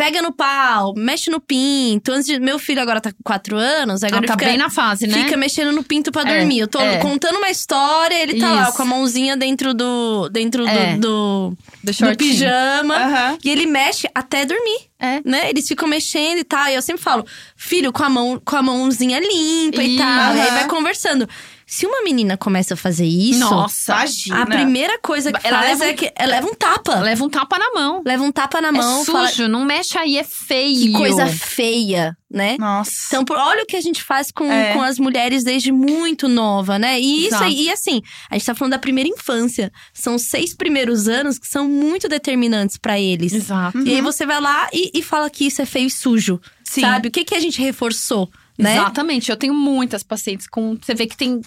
pega 0.00 0.22
no 0.22 0.32
pau, 0.32 0.94
mexe 0.96 1.30
no 1.30 1.38
pinto. 1.40 2.10
Antes 2.12 2.24
de, 2.26 2.40
meu 2.40 2.58
filho 2.58 2.80
agora 2.80 3.02
tá 3.02 3.12
com 3.12 3.18
4 3.22 3.54
anos, 3.58 4.02
agora 4.02 4.20
Ela 4.24 4.26
tá 4.28 4.32
fica, 4.32 4.46
bem 4.46 4.56
na 4.56 4.70
fase, 4.70 5.06
né? 5.06 5.12
fica 5.24 5.36
mexendo 5.36 5.72
no 5.72 5.84
pinto 5.84 6.10
pra 6.10 6.22
É, 6.22 6.38
dormir. 6.38 6.60
Eu 6.60 6.68
tô 6.68 6.80
é. 6.80 6.96
contando 6.96 7.36
uma 7.36 7.50
história, 7.50 8.14
ele 8.22 8.40
tá 8.40 8.50
lá 8.50 8.62
Isso. 8.68 8.72
com 8.76 8.82
a 8.82 8.86
mãozinha 8.86 9.36
dentro 9.36 9.74
do 9.74 10.28
dentro 10.30 10.62
do- 10.64 10.68
É. 10.70 10.96
do, 10.96 11.54
do 11.84 11.92
do 11.92 12.16
pijama. 12.16 12.94
Aham. 12.96 13.38
E 13.44 13.50
ele 13.50 13.66
mexe 13.66 14.08
até 14.14 14.46
dormir, 14.46 14.88
É. 14.98 15.20
né? 15.22 15.50
Eles 15.50 15.68
ficam 15.68 15.86
mexendo 15.86 16.38
e 16.38 16.44
tal. 16.44 16.66
E 16.68 16.74
eu 16.74 16.80
sempre 16.82 17.02
falo, 17.02 17.26
filho, 17.54 17.92
com 17.92 18.02
a 18.02 18.08
mão, 18.08 18.40
com 18.42 18.56
a 18.56 18.62
mãozinha 18.62 19.20
limpa 19.20 19.82
e 19.82 19.96
Ih, 19.96 19.98
tal. 19.98 20.34
E 20.34 20.40
aí 20.40 20.50
vai 20.50 20.66
conversando. 20.66 21.28
Se 21.72 21.86
uma 21.86 22.02
menina 22.02 22.36
começa 22.36 22.74
a 22.74 22.76
fazer 22.76 23.06
isso, 23.06 23.38
Nossa. 23.38 23.92
Imagina. 23.92 24.42
a 24.42 24.46
primeira 24.46 24.98
coisa 24.98 25.32
que 25.32 25.46
Ela 25.46 25.58
faz 25.58 25.68
leva 25.78 25.84
um- 25.84 25.86
é 25.88 25.92
que 25.94 26.12
ela 26.16 26.30
leva 26.32 26.46
um 26.48 26.54
tapa. 26.54 26.94
Leva 26.96 27.24
um 27.24 27.30
tapa 27.30 27.58
na 27.60 27.70
mão. 27.72 28.02
Leva 28.04 28.24
um 28.24 28.32
tapa 28.32 28.60
na 28.60 28.72
mão, 28.72 29.02
é 29.02 29.04
fala 29.04 29.28
sujo, 29.28 29.46
não 29.46 29.64
mexe 29.64 29.96
aí, 29.96 30.18
é 30.18 30.24
feio. 30.24 30.80
que 30.80 30.92
coisa 30.92 31.28
feia, 31.28 32.16
né? 32.28 32.56
Nossa. 32.58 32.90
Então, 33.06 33.24
por, 33.24 33.36
olha 33.36 33.62
o 33.62 33.66
que 33.66 33.76
a 33.76 33.80
gente 33.80 34.02
faz 34.02 34.32
com, 34.32 34.50
É. 34.50 34.72
com 34.72 34.82
as 34.82 34.98
mulheres 34.98 35.44
desde 35.44 35.70
muito 35.70 36.26
nova, 36.26 36.76
né? 36.76 37.00
E 37.00 37.26
isso 37.28 37.36
aí, 37.42 37.66
e 37.66 37.70
assim, 37.70 38.02
a 38.28 38.34
gente 38.36 38.46
tá 38.46 38.54
falando 38.54 38.72
da 38.72 38.78
primeira 38.78 39.08
infância. 39.08 39.70
São 39.94 40.18
seis 40.18 40.52
primeiros 40.54 41.06
anos 41.06 41.38
que 41.38 41.46
são 41.46 41.68
muito 41.68 42.08
determinantes 42.08 42.78
pra 42.78 42.98
eles. 42.98 43.32
Exato. 43.32 43.78
E 43.86 43.94
aí 43.94 44.00
você 44.00 44.26
vai 44.26 44.40
lá 44.40 44.68
e, 44.72 44.90
e 44.92 45.02
fala 45.02 45.30
que 45.30 45.46
isso 45.46 45.62
é 45.62 45.66
feio 45.66 45.86
e 45.86 45.90
sujo. 45.90 46.40
Sim. 46.64 46.80
Sabe? 46.80 47.08
O 47.08 47.10
que, 47.12 47.24
que 47.24 47.34
a 47.36 47.40
gente 47.40 47.60
reforçou, 47.60 48.28
né? 48.58 48.74
Exatamente. 48.76 49.30
Eu 49.30 49.36
tenho 49.36 49.54
muitas 49.54 50.02
pacientes 50.02 50.46
com. 50.48 50.76
Você 50.80 50.94
vê 50.94 51.06
que 51.06 51.16
tem, 51.16 51.40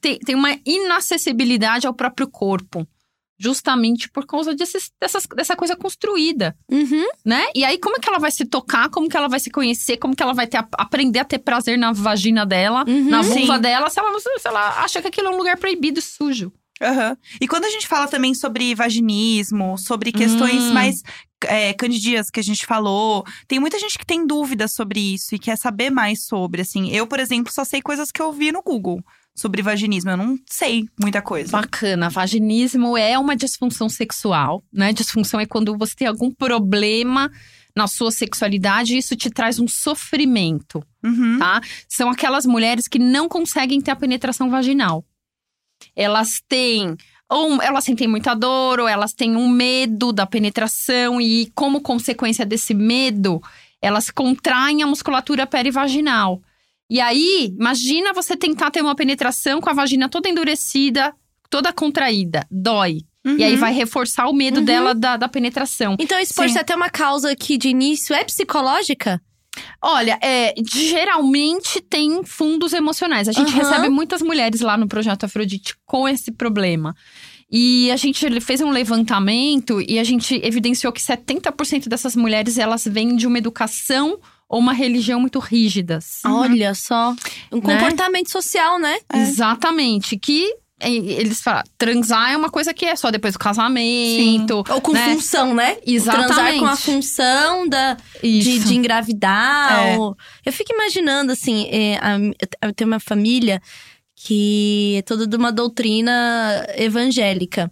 tem, 0.00 0.18
tem 0.18 0.34
uma 0.34 0.56
inacessibilidade 0.64 1.86
ao 1.86 1.94
próprio 1.94 2.28
corpo. 2.28 2.86
Justamente 3.36 4.08
por 4.08 4.24
causa 4.26 4.54
desses, 4.54 4.92
dessas, 5.00 5.26
dessa 5.26 5.56
coisa 5.56 5.74
construída, 5.74 6.56
Uhum. 6.70 7.04
né? 7.24 7.44
E 7.52 7.64
aí, 7.64 7.78
como 7.78 7.96
é 7.96 7.98
que 7.98 8.08
ela 8.08 8.20
vai 8.20 8.30
se 8.30 8.44
tocar? 8.44 8.88
Como 8.90 9.08
que 9.08 9.16
ela 9.16 9.28
vai 9.28 9.40
se 9.40 9.50
conhecer? 9.50 9.96
Como 9.96 10.14
que 10.14 10.22
ela 10.22 10.32
vai 10.32 10.46
ter, 10.46 10.64
aprender 10.78 11.18
a 11.18 11.24
ter 11.24 11.40
prazer 11.40 11.76
na 11.76 11.90
vagina 11.92 12.46
dela, 12.46 12.84
Uhum. 12.86 13.10
na 13.10 13.22
vulva 13.22 13.56
Sim. 13.56 13.60
dela, 13.60 13.90
se 13.90 13.98
ela, 13.98 14.20
se 14.20 14.46
ela 14.48 14.84
acha 14.84 15.02
que 15.02 15.08
aquilo 15.08 15.28
é 15.28 15.30
um 15.32 15.36
lugar 15.36 15.56
proibido 15.58 15.98
e 15.98 16.02
sujo. 16.02 16.52
Aham. 16.80 17.16
E 17.40 17.48
quando 17.48 17.64
a 17.64 17.70
gente 17.70 17.88
fala 17.88 18.06
também 18.06 18.34
sobre 18.34 18.72
vaginismo, 18.74 19.76
sobre 19.78 20.12
questões 20.12 20.62
Hum. 20.62 20.72
mais 20.72 21.02
é, 21.46 21.72
candidias 21.74 22.30
que 22.30 22.40
a 22.40 22.42
gente 22.42 22.64
falou, 22.64 23.24
tem 23.48 23.58
muita 23.58 23.78
gente 23.80 23.98
que 23.98 24.06
tem 24.06 24.24
dúvidas 24.26 24.72
sobre 24.72 25.14
isso 25.14 25.34
e 25.34 25.38
quer 25.40 25.58
saber 25.58 25.90
mais 25.90 26.24
sobre. 26.24 26.62
Assim, 26.62 26.88
eu, 26.90 27.06
por 27.06 27.18
exemplo, 27.20 27.52
só 27.52 27.64
sei 27.64 27.82
coisas 27.82 28.10
que 28.12 28.22
eu 28.22 28.32
vi 28.32 28.50
no 28.52 28.62
Google 28.62 29.02
sobre 29.34 29.62
vaginismo. 29.62 30.10
Eu 30.10 30.16
não 30.16 30.38
sei 30.48 30.86
muita 31.00 31.20
coisa. 31.20 31.52
Bacana. 31.52 32.08
Vaginismo 32.08 32.96
é 32.96 33.18
uma 33.18 33.34
disfunção 33.36 33.88
sexual, 33.88 34.62
né? 34.72 34.92
Disfunção 34.92 35.40
é 35.40 35.46
quando 35.46 35.76
você 35.76 35.94
tem 35.96 36.06
algum 36.08 36.30
problema 36.30 37.30
na 37.76 37.88
sua 37.88 38.12
sexualidade 38.12 38.94
e 38.94 38.98
isso 38.98 39.16
te 39.16 39.28
traz 39.30 39.58
um 39.58 39.66
sofrimento, 39.66 40.80
Uhum. 41.02 41.38
tá? 41.38 41.60
São 41.88 42.08
aquelas 42.08 42.46
mulheres 42.46 42.86
que 42.86 42.98
não 43.00 43.28
conseguem 43.28 43.80
ter 43.80 43.90
a 43.90 43.96
penetração 43.96 44.48
vaginal. 44.48 45.04
Elas 45.96 46.40
têm 46.48 46.96
ou 47.28 47.60
elas 47.60 47.84
sentem 47.84 48.06
muita 48.06 48.34
dor, 48.34 48.78
ou 48.78 48.86
elas 48.86 49.12
têm 49.12 49.34
um 49.34 49.48
medo 49.48 50.12
da 50.12 50.24
penetração, 50.26 51.20
e 51.20 51.50
como 51.54 51.80
consequência 51.80 52.44
desse 52.46 52.74
medo, 52.74 53.42
elas 53.82 54.10
contraem 54.10 54.82
a 54.82 54.86
musculatura 54.86 55.46
perivaginal. 55.46 56.40
E 56.94 57.00
aí, 57.00 57.52
imagina 57.58 58.12
você 58.12 58.36
tentar 58.36 58.70
ter 58.70 58.80
uma 58.80 58.94
penetração 58.94 59.60
com 59.60 59.68
a 59.68 59.72
vagina 59.72 60.08
toda 60.08 60.28
endurecida, 60.28 61.12
toda 61.50 61.72
contraída. 61.72 62.46
Dói. 62.48 62.98
Uhum. 63.26 63.36
E 63.36 63.42
aí 63.42 63.56
vai 63.56 63.72
reforçar 63.72 64.28
o 64.28 64.32
medo 64.32 64.60
Uhum. 64.60 64.64
dela 64.64 64.94
da, 64.94 65.16
da 65.16 65.26
penetração. 65.26 65.96
Então, 65.98 66.20
isso 66.20 66.32
pode 66.32 66.52
ser 66.52 66.60
até 66.60 66.72
uma 66.76 66.88
causa 66.88 67.34
que 67.34 67.58
de 67.58 67.68
início 67.68 68.14
é 68.14 68.22
psicológica? 68.22 69.20
Olha, 69.82 70.16
é, 70.22 70.54
geralmente 70.72 71.80
tem 71.80 72.22
fundos 72.22 72.72
emocionais. 72.72 73.28
A 73.28 73.32
gente 73.32 73.48
Aham. 73.48 73.58
recebe 73.58 73.88
muitas 73.88 74.22
mulheres 74.22 74.60
lá 74.60 74.76
no 74.76 74.86
Projeto 74.86 75.24
Afrodite 75.24 75.74
com 75.84 76.06
esse 76.06 76.30
problema. 76.30 76.94
E 77.50 77.90
a 77.90 77.96
gente 77.96 78.40
fez 78.40 78.60
um 78.60 78.70
levantamento 78.70 79.80
e 79.80 79.98
a 79.98 80.04
gente 80.04 80.40
evidenciou 80.44 80.92
que 80.92 81.00
70% 81.02 81.88
dessas 81.88 82.14
mulheres 82.14 82.56
elas 82.56 82.84
vêm 82.86 83.16
de 83.16 83.26
uma 83.26 83.38
educação 83.38 84.20
ou 84.48 84.58
uma 84.60 84.72
religião 84.72 85.18
muito 85.20 85.38
rígidas. 85.38 86.20
Uhum. 86.24 86.32
Olha 86.40 86.74
só. 86.74 87.14
Um 87.50 87.56
Né? 87.56 87.62
comportamento 87.62 88.30
social, 88.30 88.78
né? 88.78 88.98
É. 89.12 89.18
Exatamente. 89.18 90.16
Que 90.18 90.54
é, 90.80 90.90
eles 90.90 91.40
falam, 91.40 91.62
transar 91.78 92.32
é 92.32 92.36
uma 92.36 92.50
coisa 92.50 92.74
que 92.74 92.84
é 92.84 92.94
só 92.96 93.10
depois 93.10 93.32
do 93.34 93.38
casamento. 93.38 94.64
Ou 94.68 94.80
com 94.80 94.92
né? 94.92 95.14
função, 95.14 95.54
né? 95.54 95.76
Exatamente. 95.86 96.26
Transar 96.34 96.58
com 96.58 96.66
a 96.66 96.76
função 96.76 97.68
da, 97.68 97.96
de, 98.22 98.58
de 98.58 98.74
engravidar. 98.74 99.86
É. 99.88 99.98
ou- 99.98 100.16
Eu 100.44 100.52
fico 100.52 100.72
imaginando, 100.74 101.32
assim, 101.32 101.66
é, 101.70 101.96
a- 102.02 102.66
eu 102.66 102.72
tenho 102.74 102.90
uma 102.90 103.00
família 103.00 103.62
que 104.16 104.96
é 104.98 105.02
toda 105.02 105.26
de 105.26 105.36
uma 105.36 105.52
doutrina 105.52 106.66
evangélica. 106.76 107.70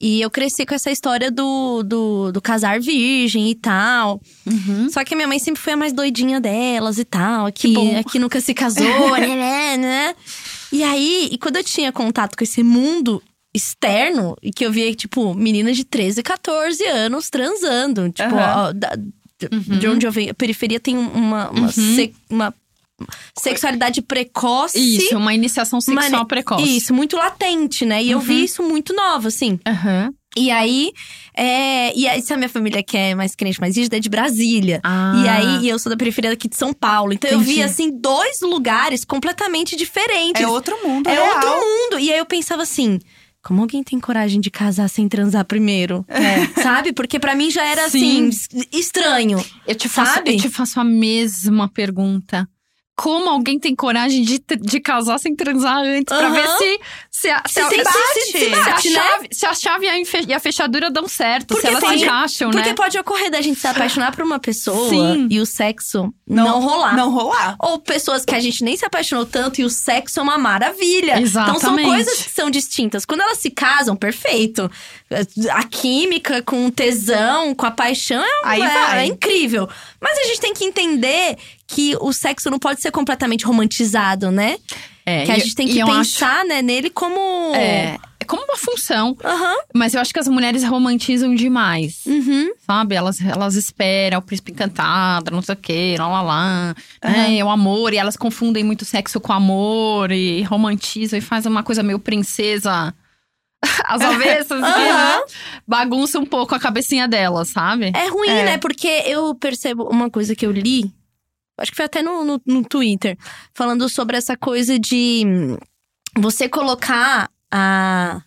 E 0.00 0.20
eu 0.20 0.30
cresci 0.30 0.64
com 0.64 0.74
essa 0.74 0.90
história 0.92 1.28
do, 1.30 1.82
do, 1.82 2.30
do 2.30 2.40
casar 2.40 2.80
virgem 2.80 3.50
e 3.50 3.54
tal. 3.56 4.20
Uhum. 4.46 4.88
Só 4.90 5.02
que 5.02 5.12
a 5.12 5.16
minha 5.16 5.26
mãe 5.26 5.38
sempre 5.40 5.60
foi 5.60 5.72
a 5.72 5.76
mais 5.76 5.92
doidinha 5.92 6.40
delas 6.40 6.98
e 6.98 7.04
tal. 7.04 7.50
Que 7.52 7.74
Que, 7.74 8.04
que 8.12 8.18
nunca 8.20 8.40
se 8.40 8.54
casou, 8.54 8.84
né, 9.18 9.26
né, 9.26 9.76
né. 9.76 10.14
E 10.72 10.84
aí, 10.84 11.28
e 11.32 11.36
quando 11.38 11.56
eu 11.56 11.64
tinha 11.64 11.90
contato 11.90 12.36
com 12.36 12.44
esse 12.44 12.62
mundo 12.62 13.20
externo, 13.52 14.36
e 14.40 14.50
que 14.52 14.64
eu 14.64 14.70
via, 14.70 14.94
tipo, 14.94 15.34
meninas 15.34 15.76
de 15.76 15.84
13, 15.84 16.22
14 16.22 16.84
anos 16.84 17.28
transando. 17.28 18.08
Tipo, 18.10 18.34
Aham. 18.36 18.68
ó, 18.68 18.72
da- 18.72 18.96
de 19.78 19.86
onde 19.88 20.06
eu 20.06 20.12
venho. 20.12 20.30
A 20.30 20.34
periferia 20.34 20.78
tem 20.80 20.96
uma, 20.98 21.50
uma, 21.50 21.72
se- 21.72 22.12
uma 22.30 22.54
sexualidade 23.38 24.02
precoce. 24.02 24.78
Isso, 24.78 25.16
uma 25.16 25.34
iniciação 25.34 25.80
sexual 25.80 26.10
Mane- 26.10 26.26
precoce. 26.28 26.76
Isso, 26.76 26.92
muito 26.94 27.16
latente, 27.16 27.84
né? 27.84 28.02
E 28.02 28.10
eu 28.10 28.20
vi 28.20 28.44
isso 28.44 28.62
muito 28.62 28.94
nova, 28.94 29.28
assim. 29.28 29.58
Aham. 29.66 30.12
E 30.36 30.50
aí, 30.52 30.92
é, 31.36 31.96
e 31.98 32.06
aí, 32.06 32.22
se 32.22 32.32
a 32.32 32.36
minha 32.36 32.48
família 32.48 32.82
que 32.82 32.96
é 32.96 33.14
mais 33.14 33.34
crente, 33.34 33.60
mais 33.60 33.76
rígida, 33.76 33.96
é 33.96 34.00
de 34.00 34.08
Brasília. 34.08 34.78
Ah. 34.84 35.14
E 35.24 35.28
aí, 35.28 35.64
e 35.64 35.68
eu 35.68 35.78
sou 35.78 35.90
da 35.90 35.96
periferia 35.96 36.30
aqui 36.32 36.48
de 36.48 36.56
São 36.56 36.72
Paulo. 36.72 37.12
Então 37.12 37.28
eu 37.30 37.40
vi, 37.40 37.52
Entendi. 37.54 37.62
assim, 37.64 37.90
dois 38.00 38.40
lugares 38.42 39.04
completamente 39.04 39.74
diferentes. 39.74 40.40
É 40.42 40.46
outro 40.46 40.76
mundo, 40.86 41.08
É 41.08 41.14
real. 41.14 41.26
outro 41.34 41.50
mundo. 41.50 41.98
E 41.98 42.12
aí 42.12 42.18
eu 42.18 42.26
pensava 42.26 42.62
assim. 42.62 42.98
Como 43.42 43.62
alguém 43.62 43.82
tem 43.82 43.98
coragem 43.98 44.40
de 44.40 44.50
casar 44.50 44.88
sem 44.90 45.08
transar 45.08 45.44
primeiro? 45.44 46.04
Sabe? 46.62 46.92
Porque 46.92 47.18
pra 47.18 47.34
mim 47.34 47.50
já 47.50 47.64
era 47.64 47.88
Sim. 47.88 48.28
assim, 48.28 48.28
es- 48.28 48.48
estranho. 48.72 49.42
Eu 49.66 49.74
te, 49.74 49.88
faço, 49.88 50.14
Sabe? 50.14 50.34
eu 50.34 50.40
te 50.40 50.48
faço 50.50 50.78
a 50.78 50.84
mesma 50.84 51.68
pergunta. 51.68 52.46
Como 53.00 53.30
alguém 53.30 53.60
tem 53.60 53.76
coragem 53.76 54.22
de, 54.24 54.42
de 54.60 54.80
casar 54.80 55.18
sem 55.20 55.34
transar 55.36 55.78
antes? 55.78 56.04
Pra 56.04 56.26
Aham. 56.26 56.32
ver 56.34 56.48
se, 56.58 56.80
se, 57.12 57.30
a, 57.30 57.42
Se 57.46 57.60
a- 57.60 57.68
se- 57.68 57.76
se- 57.76 57.84
se- 57.84 58.32
se 58.32 58.38
se 58.38 58.54
a 58.54 58.64
né? 58.64 58.80
chave, 58.80 59.28
se 59.30 59.46
a 59.46 59.54
chave 59.54 59.86
e 59.86 59.88
a, 59.88 59.98
e 60.36 60.40
fechadura 60.40 60.90
dão 60.90 61.06
certo, 61.06 61.46
Porque 61.54 61.60
se 61.62 61.66
elas 61.68 61.80
pode- 61.84 61.98
se 62.00 62.04
encaixam, 62.04 62.50
Porque 62.50 62.68
né? 62.70 62.74
pode 62.74 62.98
ocorrer 62.98 63.30
da 63.30 63.40
gente 63.40 63.60
se 63.60 63.68
apaixonar 63.68 64.10
por 64.16 64.24
uma 64.24 64.40
pessoa 64.40 64.88
Sim. 64.88 65.28
e 65.30 65.38
o 65.38 65.46
sexo 65.46 66.12
não, 66.26 66.60
rolar. 66.60 66.96
Não 66.96 67.10
rolar. 67.12 67.54
Ou 67.60 67.78
pessoas 67.78 68.24
que 68.24 68.34
a 68.34 68.40
gente 68.40 68.64
nem 68.64 68.76
se 68.76 68.84
apaixonou 68.84 69.24
tanto 69.24 69.60
e 69.60 69.64
o 69.64 69.70
sexo 69.70 70.18
é 70.18 70.22
uma 70.24 70.36
maravilha. 70.36 71.20
Então 71.20 71.30
são 71.30 71.54
Exatamente. 71.76 71.86
coisas 71.88 72.22
que 72.24 72.30
são 72.30 72.50
distintas. 72.50 73.04
Quando 73.04 73.20
elas 73.20 73.38
se 73.38 73.50
casam, 73.50 73.94
perfeito. 73.94 74.68
A 75.52 75.62
química 75.62 76.42
com 76.42 76.66
o 76.66 76.70
tesão, 76.70 77.54
com 77.54 77.64
a 77.64 77.70
paixão 77.70 78.22
é, 78.22 78.28
Aí 78.44 78.60
é- 78.60 78.68
vai. 78.68 78.98
é 79.02 79.06
incrível. 79.06 79.68
Mas 80.00 80.18
a 80.18 80.22
gente 80.24 80.40
tem 80.40 80.52
que 80.52 80.64
entender 80.64 81.36
que 81.68 81.94
o 82.00 82.12
sexo 82.12 82.50
não 82.50 82.58
pode 82.58 82.80
ser 82.80 82.90
completamente 82.90 83.44
romantizado, 83.44 84.30
né? 84.30 84.56
É, 85.06 85.24
que 85.24 85.30
a 85.32 85.38
gente 85.38 85.54
tem 85.54 85.68
que 85.68 85.78
eu 85.78 85.86
acho- 85.86 85.94
pensar 86.18 86.44
né, 86.44 86.60
nele 86.62 86.90
como. 86.90 87.54
é, 87.54 87.98
é 88.20 88.24
como 88.26 88.42
uma 88.42 88.56
função. 88.56 89.16
Aham. 89.24 89.54
Mas 89.74 89.94
eu 89.94 90.00
acho 90.00 90.12
que 90.12 90.18
as 90.18 90.28
mulheres 90.28 90.62
romantizam 90.64 91.34
demais. 91.34 92.00
Uhum. 92.06 92.50
Sabe? 92.66 92.94
Elas, 92.94 93.18
elas 93.20 93.54
esperam 93.54 94.18
o 94.18 94.22
príncipe 94.22 94.52
encantado, 94.52 95.30
não 95.30 95.40
sei 95.42 95.54
o 95.54 95.58
quê, 95.58 95.96
lá 95.98 96.08
lá 96.08 96.22
lá. 96.22 96.74
né? 97.04 97.42
o 97.44 97.48
amor, 97.48 97.92
e 97.94 97.96
elas 97.98 98.16
confundem 98.16 98.64
muito 98.64 98.84
sexo 98.84 99.18
com 99.20 99.32
amor 99.32 100.10
e 100.10 100.42
romantizam 100.42 101.18
e 101.18 101.22
fazem 101.22 101.50
uma 101.50 101.62
coisa 101.62 101.82
meio 101.82 101.98
princesa 101.98 102.94
às 103.84 104.00
avessas? 104.02 104.62
Aham. 104.62 105.22
bagunça 105.66 106.18
um 106.18 106.26
pouco 106.26 106.54
a 106.54 106.60
cabecinha 106.60 107.08
delas, 107.08 107.48
sabe? 107.48 107.92
É 107.94 108.08
ruim, 108.08 108.28
É. 108.28 108.44
né? 108.44 108.58
Porque 108.58 108.88
eu 109.06 109.34
percebo 109.34 109.84
uma 109.84 110.10
coisa 110.10 110.34
que 110.34 110.44
eu 110.46 110.52
li, 110.52 110.92
acho 111.58 111.70
que 111.70 111.76
foi 111.76 111.84
até 111.86 112.02
no, 112.02 112.24
no, 112.24 112.40
no 112.46 112.64
Twitter, 112.64 113.16
falando 113.54 113.88
sobre 113.88 114.16
essa 114.16 114.36
coisa 114.36 114.78
de 114.78 115.24
hum, 115.26 115.56
você 116.18 116.48
colocar 116.48 117.30
a, 117.52 118.22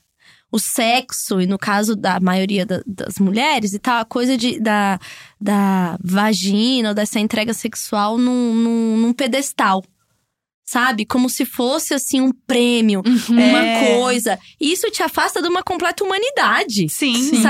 o 0.51 0.59
sexo, 0.59 1.39
e 1.41 1.47
no 1.47 1.57
caso 1.57 1.95
da 1.95 2.19
maioria 2.19 2.65
da- 2.65 2.81
das 2.85 3.17
mulheres 3.19 3.73
e 3.73 3.79
tal, 3.79 4.01
a 4.01 4.05
coisa 4.05 4.35
de, 4.37 4.59
da, 4.59 4.99
da 5.39 5.97
vagina 6.03 6.89
ou 6.89 6.95
dessa 6.95 7.19
entrega 7.19 7.53
sexual 7.53 8.17
num, 8.17 8.53
num, 8.53 8.97
num 8.97 9.13
pedestal. 9.13 9.81
Sabe? 10.63 11.05
Como 11.05 11.29
se 11.29 11.43
fosse, 11.43 11.93
assim, 11.93 12.21
um 12.21 12.31
prêmio, 12.47 13.01
uma 13.27 13.59
É. 13.65 13.97
coisa. 13.97 14.39
Isso 14.59 14.89
te 14.89 15.03
afasta 15.03 15.41
de 15.41 15.49
uma 15.49 15.61
completa 15.61 16.01
humanidade. 16.03 16.87
Sim. 16.87 17.13
Sim. 17.15 17.41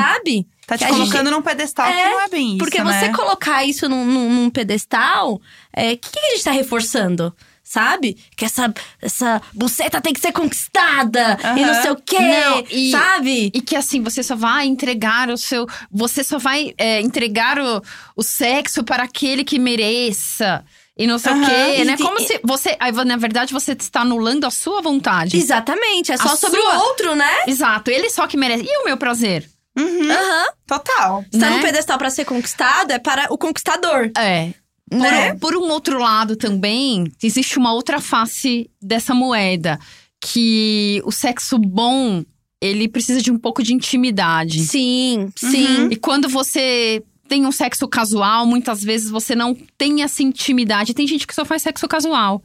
Tá 0.71 0.77
te 0.77 0.79
Que 0.79 0.85
a 0.85 0.87
gente- 0.93 0.97
colocando 1.09 1.31
num 1.31 1.41
pedestal 1.41 1.85
que 1.91 1.99
É, 1.99 2.09
não 2.11 2.21
é 2.21 2.29
bem 2.29 2.47
isso, 2.49 2.57
Porque 2.59 2.81
né? 2.81 2.93
você 3.01 3.11
colocar 3.11 3.65
isso 3.65 3.89
num, 3.89 4.05
num, 4.05 4.29
num 4.33 4.49
pedestal, 4.49 5.33
o 5.33 5.39
que, 5.73 5.97
que 5.97 6.19
a 6.19 6.29
gente 6.31 6.43
tá 6.45 6.51
reforçando? 6.51 7.35
Sabe? 7.63 8.17
Que 8.35 8.43
essa, 8.45 8.73
essa 9.01 9.41
buceta 9.53 10.01
tem 10.01 10.13
que 10.13 10.19
ser 10.19 10.31
conquistada 10.33 11.37
e 11.57 11.65
não 11.65 11.81
sei 11.81 11.91
o 11.91 11.95
quê, 11.95 12.19
Não, 12.19 12.63
e- 12.69 12.91
sabe? 12.91 13.51
E 13.53 13.61
que 13.61 13.75
assim, 13.75 14.01
você 14.01 14.21
só 14.23 14.35
vai 14.35 14.65
entregar 14.65 15.29
o 15.29 15.37
seu. 15.37 15.65
Você 15.91 16.23
só 16.23 16.37
vai 16.37 16.73
é, 16.77 16.99
entregar 17.01 17.59
o, 17.59 17.81
o 18.15 18.23
sexo 18.23 18.83
para 18.83 19.03
aquele 19.03 19.43
que 19.43 19.57
mereça. 19.59 20.63
E 20.97 21.07
não 21.07 21.17
sei 21.17 21.31
o 21.31 21.35
Aham. 21.35 21.45
quê, 21.45 21.83
né? 21.85 21.95
E- 21.97 22.03
Como 22.03 22.19
e- 22.19 22.23
se 22.27 22.39
você. 22.43 22.75
aí, 22.79 22.91
Na 22.91 23.17
verdade, 23.17 23.53
você 23.53 23.71
está 23.71 24.01
anulando 24.01 24.45
a 24.45 24.51
sua 24.51 24.81
vontade. 24.81 25.37
Exatamente, 25.37 26.11
é 26.11 26.17
só 26.17 26.33
A 26.33 26.35
sobre 26.37 26.59
sua- 26.61 26.77
o 26.77 26.79
outro, 26.81 27.15
né? 27.15 27.43
Exato, 27.47 27.89
ele 27.89 28.09
só 28.09 28.27
que 28.27 28.37
merece. 28.37 28.65
E 28.65 28.77
o 28.81 28.85
meu 28.85 28.97
prazer? 28.97 29.49
Uhum, 29.77 30.11
Aham. 30.11 30.45
total. 30.67 31.23
Se 31.31 31.39
tá 31.39 31.49
Né? 31.49 31.55
num 31.57 31.61
pedestal 31.61 31.97
pra 31.97 32.09
ser 32.09 32.25
conquistado, 32.25 32.91
é 32.91 32.99
para 32.99 33.27
o 33.33 33.37
conquistador. 33.37 34.11
É. 34.17 34.53
Por, 34.89 34.97
Né? 34.99 35.33
por 35.35 35.55
um 35.55 35.69
outro 35.69 35.97
lado 35.99 36.35
também, 36.35 37.05
existe 37.23 37.57
uma 37.57 37.73
outra 37.73 38.01
face 38.01 38.69
dessa 38.81 39.13
moeda. 39.13 39.79
Que 40.19 41.01
o 41.05 41.11
sexo 41.11 41.57
bom, 41.57 42.23
ele 42.61 42.87
precisa 42.87 43.21
de 43.21 43.31
um 43.31 43.37
pouco 43.39 43.63
de 43.63 43.73
intimidade. 43.73 44.59
Sim, 44.65 45.29
sim. 45.35 45.87
E 45.89 45.95
quando 45.95 46.27
você 46.29 47.01
tem 47.27 47.45
um 47.45 47.51
sexo 47.51 47.87
casual, 47.87 48.45
muitas 48.45 48.83
vezes 48.83 49.09
você 49.09 49.33
não 49.33 49.55
tem 49.77 50.03
essa 50.03 50.21
intimidade. 50.21 50.93
Tem 50.93 51.07
gente 51.07 51.25
que 51.25 51.33
só 51.33 51.45
faz 51.45 51.61
sexo 51.61 51.87
casual. 51.87 52.43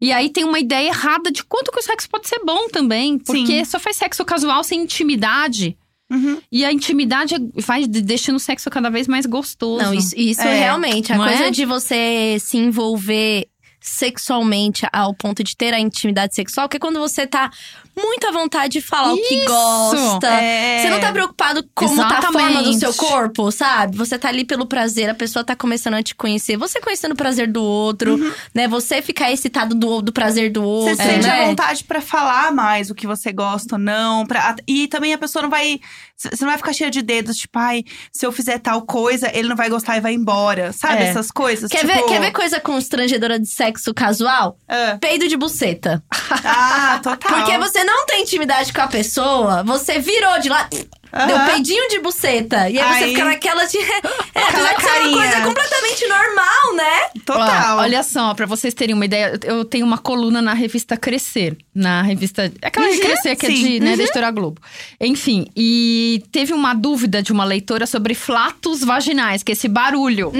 E 0.00 0.12
aí 0.12 0.28
tem 0.28 0.44
uma 0.44 0.58
ideia 0.58 0.88
errada 0.88 1.30
de 1.30 1.42
quanto 1.44 1.70
que 1.72 1.78
o 1.78 1.82
sexo 1.82 2.08
pode 2.10 2.28
ser 2.28 2.40
bom 2.44 2.68
também. 2.68 3.18
Porque 3.18 3.46
Sim. 3.46 3.64
só 3.64 3.78
faz 3.78 3.96
sexo 3.96 4.24
casual 4.24 4.62
sem 4.64 4.82
intimidade. 4.82 5.78
Uhum. 6.10 6.40
E 6.52 6.64
a 6.64 6.72
intimidade 6.72 7.34
vai 7.56 7.86
de- 7.86 8.00
deixando 8.00 8.36
o 8.36 8.40
sexo 8.40 8.70
cada 8.70 8.88
vez 8.90 9.08
mais 9.08 9.26
gostoso. 9.26 9.82
Não, 9.84 9.92
isso, 9.94 10.14
isso 10.16 10.40
É, 10.42 10.58
realmente. 10.60 11.12
A 11.12 11.16
não 11.16 11.24
coisa 11.24 11.44
é? 11.46 11.50
de 11.50 11.64
você 11.64 12.36
se 12.40 12.56
envolver 12.56 13.48
sexualmente 13.80 14.86
ao 14.92 15.14
ponto 15.14 15.42
de 15.42 15.56
ter 15.56 15.72
a 15.72 15.80
intimidade 15.80 16.34
sexual, 16.34 16.68
que 16.68 16.76
é 16.76 16.80
quando 16.80 16.98
você 16.98 17.26
tá 17.26 17.50
muito 17.98 18.26
à 18.26 18.30
vontade 18.32 18.74
de 18.74 18.80
falar 18.80 19.12
o 19.12 19.16
que 19.16 19.34
Isso! 19.34 19.46
gosta. 19.46 20.26
É. 20.28 20.82
Você 20.82 20.90
não 20.90 21.00
tá 21.00 21.12
preocupado 21.12 21.66
como 21.74 21.96
tá 21.96 22.18
a 22.18 22.32
forma 22.32 22.62
do 22.62 22.72
seu 22.74 22.92
corpo, 22.94 23.50
sabe? 23.50 23.96
Você 23.96 24.18
tá 24.18 24.28
ali 24.28 24.44
pelo 24.44 24.66
prazer, 24.66 25.08
a 25.08 25.14
pessoa 25.14 25.44
tá 25.44 25.56
começando 25.56 25.94
a 25.94 26.02
te 26.02 26.14
conhecer. 26.14 26.56
Você 26.56 26.80
conhecendo 26.80 27.12
o 27.12 27.16
prazer 27.16 27.50
do 27.50 27.62
outro, 27.62 28.18
né? 28.54 28.68
Você 28.68 29.00
ficar 29.00 29.30
excitado 29.32 29.74
do, 29.74 30.02
do 30.02 30.12
prazer 30.12 30.50
do 30.52 30.60
Você 30.62 30.90
outro, 30.90 30.96
sente 31.04 31.26
né? 31.26 31.42
a 31.42 31.46
vontade 31.46 31.84
pra 31.84 32.00
falar 32.00 32.52
mais 32.52 32.90
o 32.90 32.94
que 32.94 33.06
você 33.06 33.32
gosta 33.32 33.76
ou 33.76 33.78
não. 33.78 34.26
Pra, 34.26 34.56
e 34.66 34.88
também 34.88 35.12
a 35.14 35.18
pessoa 35.18 35.42
não 35.42 35.50
vai. 35.50 35.80
Você 36.16 36.30
não 36.40 36.48
vai 36.48 36.56
ficar 36.56 36.72
cheia 36.72 36.90
de 36.90 37.02
dedos, 37.02 37.36
tipo, 37.36 37.58
ai, 37.58 37.84
se 38.10 38.24
eu 38.24 38.32
fizer 38.32 38.58
tal 38.58 38.80
coisa, 38.82 39.30
ele 39.34 39.48
não 39.48 39.56
vai 39.56 39.68
gostar 39.68 39.98
e 39.98 40.00
vai 40.00 40.14
embora. 40.14 40.72
Sabe 40.72 41.02
É. 41.02 41.08
essas 41.08 41.30
coisas? 41.30 41.70
Quer, 41.70 41.80
tipo, 41.80 41.92
ver, 41.92 42.02
quer 42.04 42.20
ver 42.20 42.30
coisa 42.32 42.58
constrangedora 42.58 43.38
de 43.38 43.46
sexo 43.46 43.92
casual? 43.92 44.56
Peido 44.98 45.28
de 45.28 45.36
buceta. 45.36 46.02
ah, 46.44 46.98
total. 47.02 47.18
Porque 47.36 47.58
você 47.58 47.84
não 47.86 48.04
tem 48.06 48.22
intimidade 48.22 48.72
com 48.72 48.80
a 48.82 48.86
pessoa, 48.88 49.62
você 49.62 49.98
virou 49.98 50.38
de 50.40 50.48
lá, 50.48 50.68
deu 50.72 51.36
Aham. 51.36 51.46
peidinho 51.46 51.88
de 51.88 52.00
buceta. 52.00 52.68
E 52.68 52.78
aí, 52.78 52.98
você 52.98 53.04
Aí- 53.04 53.10
fica 53.14 53.24
naquela 53.24 53.64
de. 53.64 53.78
É, 54.36 54.42
Aquela 54.42 54.68
de 54.74 54.82
ser 54.82 54.86
uma 54.88 54.92
carinha. 54.92 55.16
coisa 55.16 55.40
completamente 55.46 56.06
normal, 56.06 56.74
né? 56.76 57.08
Total. 57.24 57.78
Ó, 57.78 57.80
olha 57.80 58.02
só, 58.02 58.34
pra 58.34 58.44
vocês 58.44 58.74
terem 58.74 58.94
uma 58.94 59.06
ideia, 59.06 59.38
eu 59.44 59.64
tenho 59.64 59.86
uma 59.86 59.96
coluna 59.96 60.42
na 60.42 60.52
revista 60.52 60.94
Crescer. 60.94 61.56
Na 61.74 62.02
revista. 62.02 62.52
Aquela 62.60 62.90
de 62.90 62.98
Crescer 62.98 63.34
que 63.34 63.46
é 63.46 63.48
sim. 63.48 63.54
de, 63.62 63.80
né, 63.80 63.96
da 63.96 64.02
editora 64.02 64.30
Globo. 64.30 64.60
Enfim, 65.00 65.46
e 65.56 66.22
teve 66.30 66.52
uma 66.52 66.74
dúvida 66.74 67.22
de 67.22 67.32
uma 67.32 67.44
leitora 67.46 67.86
sobre 67.86 68.14
flatos 68.14 68.80
vaginais, 68.84 69.42
que 69.42 69.52
é 69.52 69.54
esse 69.54 69.68
barulho, 69.68 70.30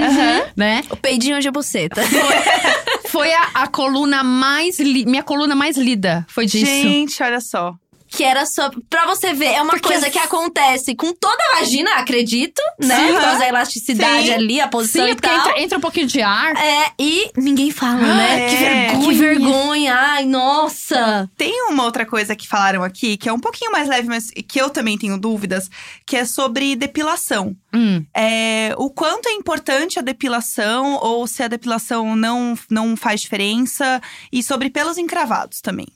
né? 0.55 0.83
O 0.91 0.95
peidinho 0.95 1.39
de 1.39 1.49
buceta. 1.49 2.03
Foi 2.03 2.19
a, 3.31 3.63
a 3.63 3.67
coluna 3.67 4.23
mais. 4.23 4.79
Li, 4.79 5.05
minha 5.05 5.23
coluna 5.23 5.55
mais 5.55 5.77
lida. 5.77 6.25
Foi 6.29 6.45
disso. 6.45 6.65
Gente, 6.65 7.21
olha 7.23 7.39
só. 7.41 7.75
Que 8.09 8.23
era 8.23 8.45
só. 8.45 8.69
Pra 8.89 9.05
você 9.05 9.33
ver, 9.33 9.53
é 9.53 9.61
uma 9.61 9.71
Porque 9.73 9.87
coisa 9.89 10.09
que 10.09 10.19
acontece 10.19 10.95
com 10.95 11.13
toda 11.13 11.37
a 11.53 11.59
vagina, 11.59 11.91
acredito, 11.95 12.61
né? 12.79 12.95
Sim. 12.95 13.13
Por 13.13 13.21
causa 13.21 13.39
da 13.39 13.47
elasticidade 13.47 14.27
Sim. 14.27 14.33
ali, 14.33 14.59
a 14.61 14.65
Sim, 14.65 14.69
posição 14.69 15.05
é 15.05 15.11
e 15.11 15.15
tal. 15.15 15.33
entra, 15.33 15.61
entra 15.61 15.77
um 15.77 15.81
pouquinho 15.81 16.07
de 16.07 16.21
ar. 16.21 16.55
É, 16.55 16.91
e 16.99 17.31
ninguém 17.37 17.71
fala, 17.71 17.97
né? 17.97 18.45
É. 18.45 18.49
Que 18.49 18.55
vergonha. 18.55 19.07
Que 19.07 19.13
vergonha. 19.15 19.95
Ai, 19.95 20.25
nossa. 20.25 21.29
Tem 21.37 21.63
uma 21.69 21.83
outra 21.83 22.05
coisa 22.05 22.35
que 22.35 22.47
falaram 22.47 22.83
aqui, 22.83 23.17
que 23.17 23.27
é 23.27 23.33
um 23.33 23.39
pouquinho 23.39 23.71
mais 23.71 23.87
leve, 23.87 24.07
mas 24.07 24.29
que 24.31 24.59
eu 24.59 24.69
também 24.69 24.97
tenho 24.97 25.17
dúvidas, 25.17 25.69
que 26.05 26.15
é 26.15 26.25
sobre 26.25 26.75
depilação. 26.75 27.55
Hum. 27.73 28.05
É, 28.15 28.73
o 28.77 28.89
quanto 28.89 29.27
é 29.27 29.33
importante 29.33 29.99
a 29.99 30.01
depilação, 30.01 30.97
ou 31.01 31.27
se 31.27 31.43
a 31.43 31.47
depilação 31.47 32.15
não, 32.15 32.57
não 32.69 32.95
faz 32.95 33.21
diferença, 33.21 34.01
e 34.31 34.41
sobre 34.41 34.69
pelos 34.69 34.97
encravados 34.97 35.61
também. 35.61 35.87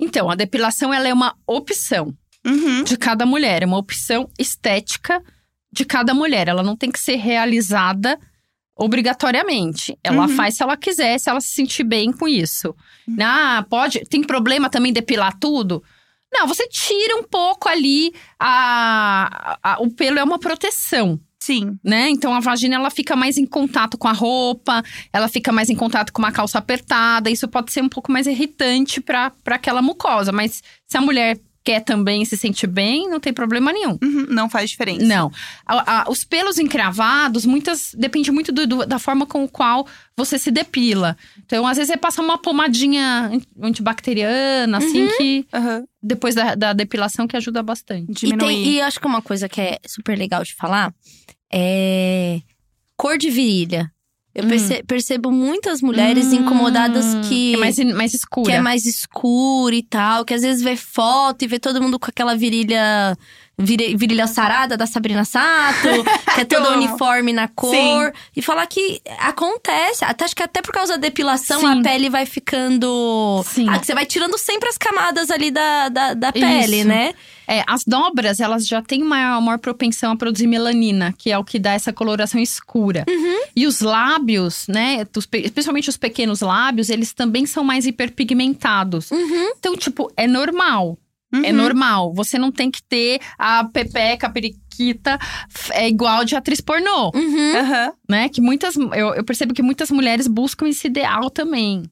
Então, 0.00 0.30
a 0.30 0.34
depilação 0.34 0.92
ela 0.94 1.08
é 1.08 1.12
uma 1.14 1.34
opção. 1.46 2.14
Uhum. 2.46 2.84
de 2.84 2.96
cada 2.96 3.26
mulher, 3.26 3.62
é 3.62 3.66
uma 3.66 3.76
opção 3.76 4.26
estética 4.38 5.20
de 5.72 5.84
cada 5.84 6.14
mulher. 6.14 6.46
Ela 6.48 6.62
não 6.62 6.76
tem 6.76 6.90
que 6.90 6.98
ser 7.00 7.16
realizada 7.16 8.18
obrigatoriamente. 8.88 9.98
Ela 10.02 10.22
Uhum. 10.22 10.28
faz 10.36 10.56
se 10.56 10.62
ela 10.62 10.76
quiser, 10.76 11.18
se 11.18 11.28
ela 11.28 11.40
se 11.40 11.48
sentir 11.50 11.84
bem 11.84 12.10
com 12.12 12.26
isso. 12.26 12.74
Ah, 13.20 13.66
pode. 13.68 14.00
Tem 14.08 14.22
problema 14.22 14.70
também 14.70 14.92
depilar 14.92 15.36
tudo? 15.38 15.82
Não, 16.32 16.46
você 16.46 16.66
tira 16.68 17.16
um 17.16 17.22
pouco 17.24 17.68
ali. 17.68 18.12
A, 18.38 19.58
a- 19.62 19.76
o 19.80 19.90
pelo 19.90 20.18
é 20.18 20.24
uma 20.24 20.38
proteção, 20.38 21.20
Sim. 21.48 21.78
né? 21.82 22.08
Então 22.10 22.32
a 22.34 22.40
vagina 22.40 22.74
ela 22.76 22.90
fica 22.90 23.16
mais 23.16 23.36
em 23.38 23.46
contato 23.46 23.96
com 23.96 24.06
a 24.06 24.12
roupa, 24.12 24.82
ela 25.12 25.28
fica 25.28 25.50
mais 25.50 25.70
em 25.70 25.74
contato 25.74 26.12
com 26.12 26.20
uma 26.22 26.30
calça 26.32 26.58
apertada. 26.58 27.30
Isso 27.30 27.48
pode 27.48 27.72
ser 27.72 27.82
um 27.82 27.88
pouco 27.88 28.12
mais 28.12 28.26
irritante 28.26 29.00
para 29.00 29.32
aquela 29.46 29.80
mucosa. 29.82 30.30
Mas 30.30 30.62
se 30.86 30.96
a 30.96 31.00
mulher 31.00 31.38
quer 31.64 31.80
também 31.80 32.24
se 32.24 32.34
sentir 32.34 32.66
bem, 32.66 33.10
não 33.10 33.20
tem 33.20 33.30
problema 33.32 33.70
nenhum. 33.72 33.98
Uhum, 34.02 34.26
Não 34.30 34.48
faz 34.48 34.70
diferença. 34.70 35.04
Não. 35.04 35.30
A- 35.66 36.00
a- 36.00 36.10
os 36.10 36.24
pelos 36.24 36.58
encravados, 36.58 37.44
muitas. 37.44 37.92
Depende 37.94 38.30
muito 38.30 38.50
do- 38.52 38.66
do- 38.66 38.86
da 38.86 38.98
forma 38.98 39.26
com 39.26 39.46
qual 39.46 39.86
você 40.16 40.38
se 40.38 40.50
depila. 40.50 41.14
Então, 41.44 41.66
às 41.66 41.76
vezes, 41.76 41.92
você 41.92 41.98
passa 41.98 42.22
uma 42.22 42.38
pomadinha 42.38 43.30
an- 43.32 43.66
antibacteriana, 43.66 44.78
assim, 44.78 45.08
que 45.18 45.46
Aham. 45.52 45.84
depois 46.02 46.34
da, 46.34 46.54
da 46.54 46.72
depilação, 46.72 47.26
que 47.26 47.36
ajuda 47.36 47.62
bastante. 47.62 48.10
E, 48.24 48.28
Diminuir. 48.30 48.46
tem, 48.46 48.68
e 48.72 48.80
acho 48.80 48.98
que 49.00 49.06
uma 49.06 49.20
coisa 49.20 49.46
que 49.48 49.60
é 49.60 49.78
super 49.86 50.16
legal 50.16 50.42
de 50.44 50.54
falar 50.54 50.94
é 51.52 52.40
cor 52.96 53.16
de 53.18 53.30
virilha. 53.30 53.90
Eu 54.34 54.44
Hum. 54.44 54.48
perce- 54.48 54.82
percebo 54.84 55.32
muitas 55.32 55.80
mulheres 55.82 56.26
Hum, 56.26 56.34
incomodadas 56.42 57.06
que, 57.28 57.54
é 57.54 57.56
mais, 57.56 57.76
mais 57.78 58.14
escura. 58.14 58.46
que 58.50 58.52
é 58.56 58.60
mais 58.60 58.84
escura 58.86 59.74
e 59.74 59.82
tal, 59.82 60.24
que 60.24 60.34
às 60.34 60.42
vezes 60.42 60.62
vê 60.62 60.76
foto 60.76 61.42
e 61.42 61.48
vê 61.48 61.58
todo 61.58 61.82
mundo 61.82 61.98
com 61.98 62.06
aquela 62.06 62.36
virilha 62.36 63.16
virilha 63.58 64.26
sarada 64.26 64.76
da 64.76 64.86
Sabrina 64.86 65.24
Sato, 65.24 65.88
que 66.46 66.54
é 66.54 66.58
amo. 66.58 66.76
uniforme 66.76 67.32
na 67.32 67.48
cor. 67.48 67.74
Sim. 67.74 68.12
E 68.36 68.42
falar 68.42 68.66
que 68.66 69.00
acontece. 69.18 70.04
Até, 70.04 70.24
acho 70.24 70.36
que 70.36 70.42
até 70.42 70.62
por 70.62 70.72
causa 70.72 70.94
da 70.94 70.98
depilação, 70.98 71.60
Sim. 71.60 71.80
a 71.80 71.82
pele 71.82 72.08
vai 72.08 72.24
ficando. 72.24 73.42
Sim. 73.44 73.66
Ah, 73.68 73.78
que 73.78 73.86
você 73.86 73.94
vai 73.94 74.06
tirando 74.06 74.38
sempre 74.38 74.68
as 74.68 74.78
camadas 74.78 75.30
ali 75.30 75.50
da, 75.50 75.88
da, 75.88 76.14
da 76.14 76.32
pele, 76.32 76.78
Isso. 76.80 76.88
né? 76.88 77.14
É, 77.50 77.64
as 77.66 77.82
dobras, 77.82 78.40
elas 78.40 78.66
já 78.66 78.82
têm 78.82 79.02
maior, 79.02 79.40
maior 79.40 79.58
propensão 79.58 80.12
a 80.12 80.16
produzir 80.16 80.46
melanina, 80.46 81.14
que 81.16 81.30
é 81.30 81.38
o 81.38 81.42
que 81.42 81.58
dá 81.58 81.72
essa 81.72 81.94
coloração 81.94 82.38
escura. 82.38 83.06
Uhum. 83.08 83.40
E 83.56 83.66
os 83.66 83.80
lábios, 83.80 84.66
né, 84.68 85.06
especialmente 85.42 85.88
os 85.88 85.96
pequenos 85.96 86.42
lábios, 86.42 86.90
eles 86.90 87.14
também 87.14 87.46
são 87.46 87.64
mais 87.64 87.86
hiperpigmentados. 87.86 89.10
Uhum. 89.10 89.52
Então, 89.58 89.74
tipo, 89.76 90.12
é 90.14 90.26
normal. 90.26 90.98
É 91.32 91.50
Uhum. 91.50 91.56
normal. 91.56 92.12
Você 92.14 92.38
não 92.38 92.50
tem 92.50 92.70
que 92.70 92.82
ter 92.82 93.20
a 93.38 93.64
pepeca, 93.64 94.26
a 94.26 94.30
periquita 94.30 95.18
é 95.72 95.86
igual 95.88 96.24
de 96.24 96.34
atriz 96.34 96.60
pornô, 96.60 97.10
Uhum. 97.14 97.56
Aham. 97.58 97.92
né? 98.08 98.28
Que 98.28 98.40
muitas. 98.40 98.76
Eu, 98.76 99.14
eu 99.14 99.24
percebo 99.24 99.52
que 99.52 99.62
muitas 99.62 99.90
mulheres 99.90 100.26
buscam 100.26 100.66
esse 100.68 100.86
ideal 100.86 101.28
também. 101.30 101.82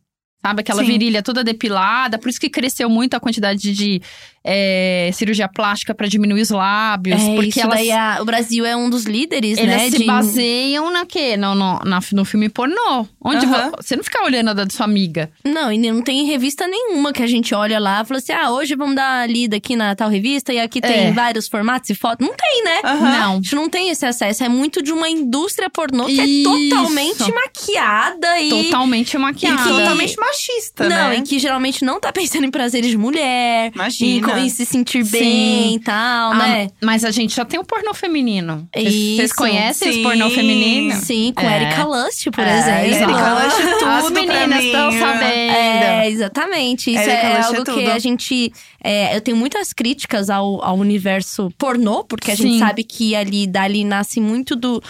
Sabe? 0.44 0.60
Aquela 0.60 0.82
Sim. 0.84 0.88
virilha 0.92 1.22
toda 1.22 1.42
depilada. 1.42 2.18
Por 2.18 2.28
isso 2.28 2.38
que 2.40 2.48
cresceu 2.48 2.88
muito 2.88 3.14
a 3.14 3.20
quantidade 3.20 3.72
de 3.72 4.00
é, 4.48 5.10
cirurgia 5.12 5.48
plástica 5.48 5.92
para 5.94 6.06
diminuir 6.06 6.40
os 6.40 6.50
lábios. 6.50 7.20
É, 7.20 7.34
porque 7.34 7.48
isso 7.48 7.60
elas, 7.60 7.74
daí 7.74 7.90
a- 7.90 8.18
o 8.20 8.24
Brasil 8.24 8.64
é 8.64 8.76
um 8.76 8.88
dos 8.88 9.04
líderes, 9.04 9.58
eles 9.58 9.68
né? 9.76 9.90
se 9.90 9.98
de- 9.98 10.04
baseiam 10.04 10.90
na 10.92 11.04
quê? 11.04 11.36
No, 11.36 11.54
no, 11.54 11.80
na- 11.80 12.00
no 12.12 12.24
filme 12.24 12.48
pornô. 12.48 13.06
Onde 13.20 13.44
Aham. 13.44 13.70
vo- 13.70 13.76
você 13.82 13.96
não 13.96 14.04
fica 14.04 14.22
olhando 14.24 14.50
a 14.50 14.52
da 14.54 14.66
sua 14.70 14.84
amiga. 14.86 15.30
Não, 15.44 15.72
e 15.72 15.78
não 15.78 16.00
tem 16.00 16.24
revista 16.26 16.66
nenhuma 16.68 17.12
que 17.12 17.22
a 17.22 17.26
gente 17.26 17.54
olha 17.54 17.78
lá 17.80 18.02
e 18.02 18.04
fala 18.06 18.18
assim: 18.18 18.32
ah, 18.32 18.50
hoje 18.52 18.76
vamos 18.76 18.94
dar 18.94 19.20
uma 19.22 19.26
lida 19.26 19.56
aqui 19.56 19.74
na 19.74 19.94
tal 19.96 20.08
revista 20.08 20.52
e 20.52 20.60
aqui 20.60 20.80
tem 20.80 21.08
É. 21.08 21.12
vários 21.12 21.48
formatos 21.48 21.90
e 21.90 21.94
fotos. 21.94 22.24
Não 22.26 22.34
tem, 22.34 22.62
né? 22.64 22.80
Aham. 22.84 23.10
Não. 23.18 23.32
A 23.32 23.34
gente 23.36 23.54
não 23.56 23.68
tem 23.68 23.90
esse 23.90 24.06
acesso. 24.06 24.44
É 24.44 24.48
muito 24.48 24.80
de 24.82 24.92
uma 24.92 25.08
indústria 25.08 25.68
pornô 25.68 26.04
que 26.06 26.12
Isso. 26.12 26.48
é 26.48 26.68
totalmente 26.70 27.32
maquiada 27.32 28.40
e. 28.40 28.48
Totalmente 28.48 29.18
maquiada. 29.18 29.56
que- 29.62 29.68
Totalmente 29.68 30.16
machista, 30.18 30.88
não, 30.88 31.08
né? 31.10 31.16
e 31.16 31.22
que 31.22 31.38
geralmente 31.38 31.84
não 31.84 31.98
tá 32.00 32.12
pensando 32.12 32.44
em 32.44 32.50
prazeres 32.50 32.90
de 32.90 32.96
mulher, 32.98 33.72
Imagina. 33.74 34.28
Em 34.38 34.48
se 34.48 34.64
sentir 34.66 35.04
Sim. 35.04 35.10
bem 35.18 35.74
e 35.76 35.80
tal, 35.80 36.32
Ah, 36.32 36.36
né? 36.38 36.68
Mas 36.82 37.04
a 37.04 37.10
gente 37.10 37.34
já 37.34 37.44
tem 37.44 37.58
o 37.60 37.64
pornô 37.64 37.92
feminino. 37.94 38.68
Vocês- 38.74 39.32
conhecem 39.32 39.92
Sim. 39.92 39.98
esse 39.98 40.02
pornô 40.02 40.30
feminino? 40.30 40.94
Sim, 40.96 41.32
com 41.34 41.48
É. 41.48 41.62
Erika 41.62 41.84
Lust, 41.84 42.30
por 42.30 42.44
É, 42.44 42.58
exemplo. 42.88 43.14
Erika 43.14 43.34
Lush 43.34 43.60
é 43.60 43.72
tudo 43.78 43.90
As 43.90 44.10
meninas 44.10 44.64
estão 44.64 44.92
sabendo. 44.92 45.52
É, 45.52 46.08
exatamente. 46.10 46.90
Isso 46.90 46.98
Erika 47.00 47.12
é 47.26 47.32
é 47.32 47.40
algo 47.42 47.64
que 47.64 47.72
tudo. 47.72 47.90
a 47.90 47.98
gente. 47.98 48.52
é, 48.82 49.16
eu 49.16 49.20
tenho 49.20 49.36
muitas 49.36 49.72
críticas 49.72 50.30
ao, 50.30 50.62
ao 50.64 50.76
universo 50.76 51.50
pornô, 51.58 52.04
porque 52.04 52.30
a 52.30 52.34
gente 52.34 52.52
Sim. 52.54 52.58
sabe 52.58 52.84
que 52.84 53.14
ali 53.14 53.46
dali 53.46 53.84
nasce 53.84 54.20
muito 54.20 54.54
do, 54.56 54.82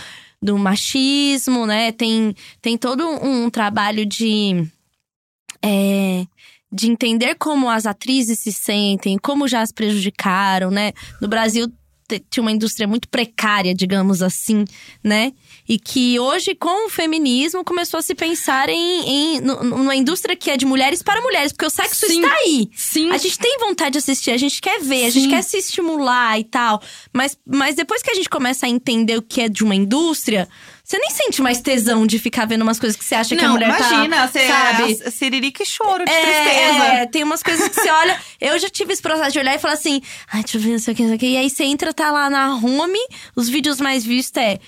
do 0.42 0.58
machismo, 0.58 1.66
né? 1.66 1.92
Tem, 1.92 2.34
tem 2.60 2.76
todo 2.76 3.06
um 3.06 3.48
trabalho 3.50 4.04
de. 4.06 4.66
é, 5.64 6.24
de 6.72 6.90
entender 6.90 7.36
como 7.36 7.68
as 7.70 7.86
atrizes 7.86 8.38
se 8.40 8.52
sentem, 8.52 9.18
como 9.18 9.46
já 9.48 9.60
as 9.62 9.72
prejudicaram, 9.72 10.70
né? 10.70 10.92
No 11.20 11.28
Brasil 11.28 11.70
tinha 12.30 12.40
uma 12.42 12.52
indústria 12.52 12.86
muito 12.86 13.08
precária, 13.08 13.74
digamos 13.74 14.22
assim, 14.22 14.64
né? 15.02 15.32
E 15.68 15.76
que 15.76 16.20
hoje, 16.20 16.54
com 16.54 16.86
o 16.86 16.88
feminismo, 16.88 17.64
começou 17.64 17.98
a 17.98 18.02
se 18.02 18.14
pensar 18.14 18.68
em, 18.68 19.08
em 19.08 19.40
nu- 19.40 19.64
numa 19.64 19.96
indústria 19.96 20.36
que 20.36 20.48
é 20.48 20.56
de 20.56 20.64
mulheres 20.64 21.02
para 21.02 21.20
mulheres, 21.20 21.50
porque 21.52 21.66
o 21.66 21.70
sexo 21.70 22.06
Sim. 22.06 22.22
está 22.22 22.32
aí. 22.36 22.70
Sim. 22.76 23.10
A 23.10 23.18
gente 23.18 23.36
tem 23.40 23.58
vontade 23.58 23.92
de 23.94 23.98
assistir, 23.98 24.30
a 24.30 24.36
gente 24.36 24.60
quer 24.60 24.80
ver, 24.80 25.06
a 25.06 25.10
gente 25.10 25.24
Sim. 25.24 25.30
quer 25.30 25.42
se 25.42 25.56
estimular 25.56 26.38
e 26.38 26.44
tal. 26.44 26.80
Mas, 27.12 27.36
mas 27.44 27.74
depois 27.74 28.02
que 28.02 28.10
a 28.10 28.14
gente 28.14 28.28
começa 28.28 28.66
a 28.66 28.68
entender 28.68 29.16
o 29.18 29.22
que 29.22 29.40
é 29.40 29.48
de 29.48 29.64
uma 29.64 29.74
indústria, 29.74 30.48
você 30.86 30.98
nem 30.98 31.10
sente 31.10 31.42
mais 31.42 31.60
tesão 31.60 32.06
de 32.06 32.16
ficar 32.18 32.46
vendo 32.46 32.62
umas 32.62 32.78
coisas 32.78 32.96
que 32.96 33.04
você 33.04 33.16
acha 33.16 33.34
que 33.34 33.42
a 33.44 33.48
Não, 33.48 33.54
mulher 33.54 33.68
imagina, 33.68 34.16
tá, 34.18 34.28
você 34.28 34.46
sabe? 34.46 34.98
é 35.04 35.10
siririca 35.10 35.62
e 35.62 35.66
choro 35.66 36.04
de 36.04 36.10
É, 36.12 36.20
tristeza. 36.22 36.84
é, 36.84 37.06
tem 37.06 37.24
umas 37.24 37.42
coisas 37.42 37.68
que 37.68 37.74
você 37.74 37.90
olha. 37.90 38.16
Eu 38.40 38.56
já 38.58 38.68
tive 38.68 38.92
esse 38.92 39.02
processo 39.02 39.32
de 39.32 39.38
olhar 39.40 39.54
e 39.56 39.58
falar 39.58 39.74
assim: 39.74 40.00
ai, 40.32 40.42
deixa 40.42 40.58
eu 40.58 40.60
ver 40.60 40.76
isso 40.76 40.88
aqui, 40.90 41.02
isso 41.02 41.14
aqui. 41.14 41.26
E 41.32 41.36
aí 41.36 41.50
você 41.50 41.64
entra, 41.64 41.92
tá 41.92 42.12
lá 42.12 42.30
na 42.30 42.54
home, 42.54 42.98
os 43.34 43.48
vídeos 43.48 43.80
mais 43.80 44.04
vistos 44.04 44.40
é. 44.40 44.58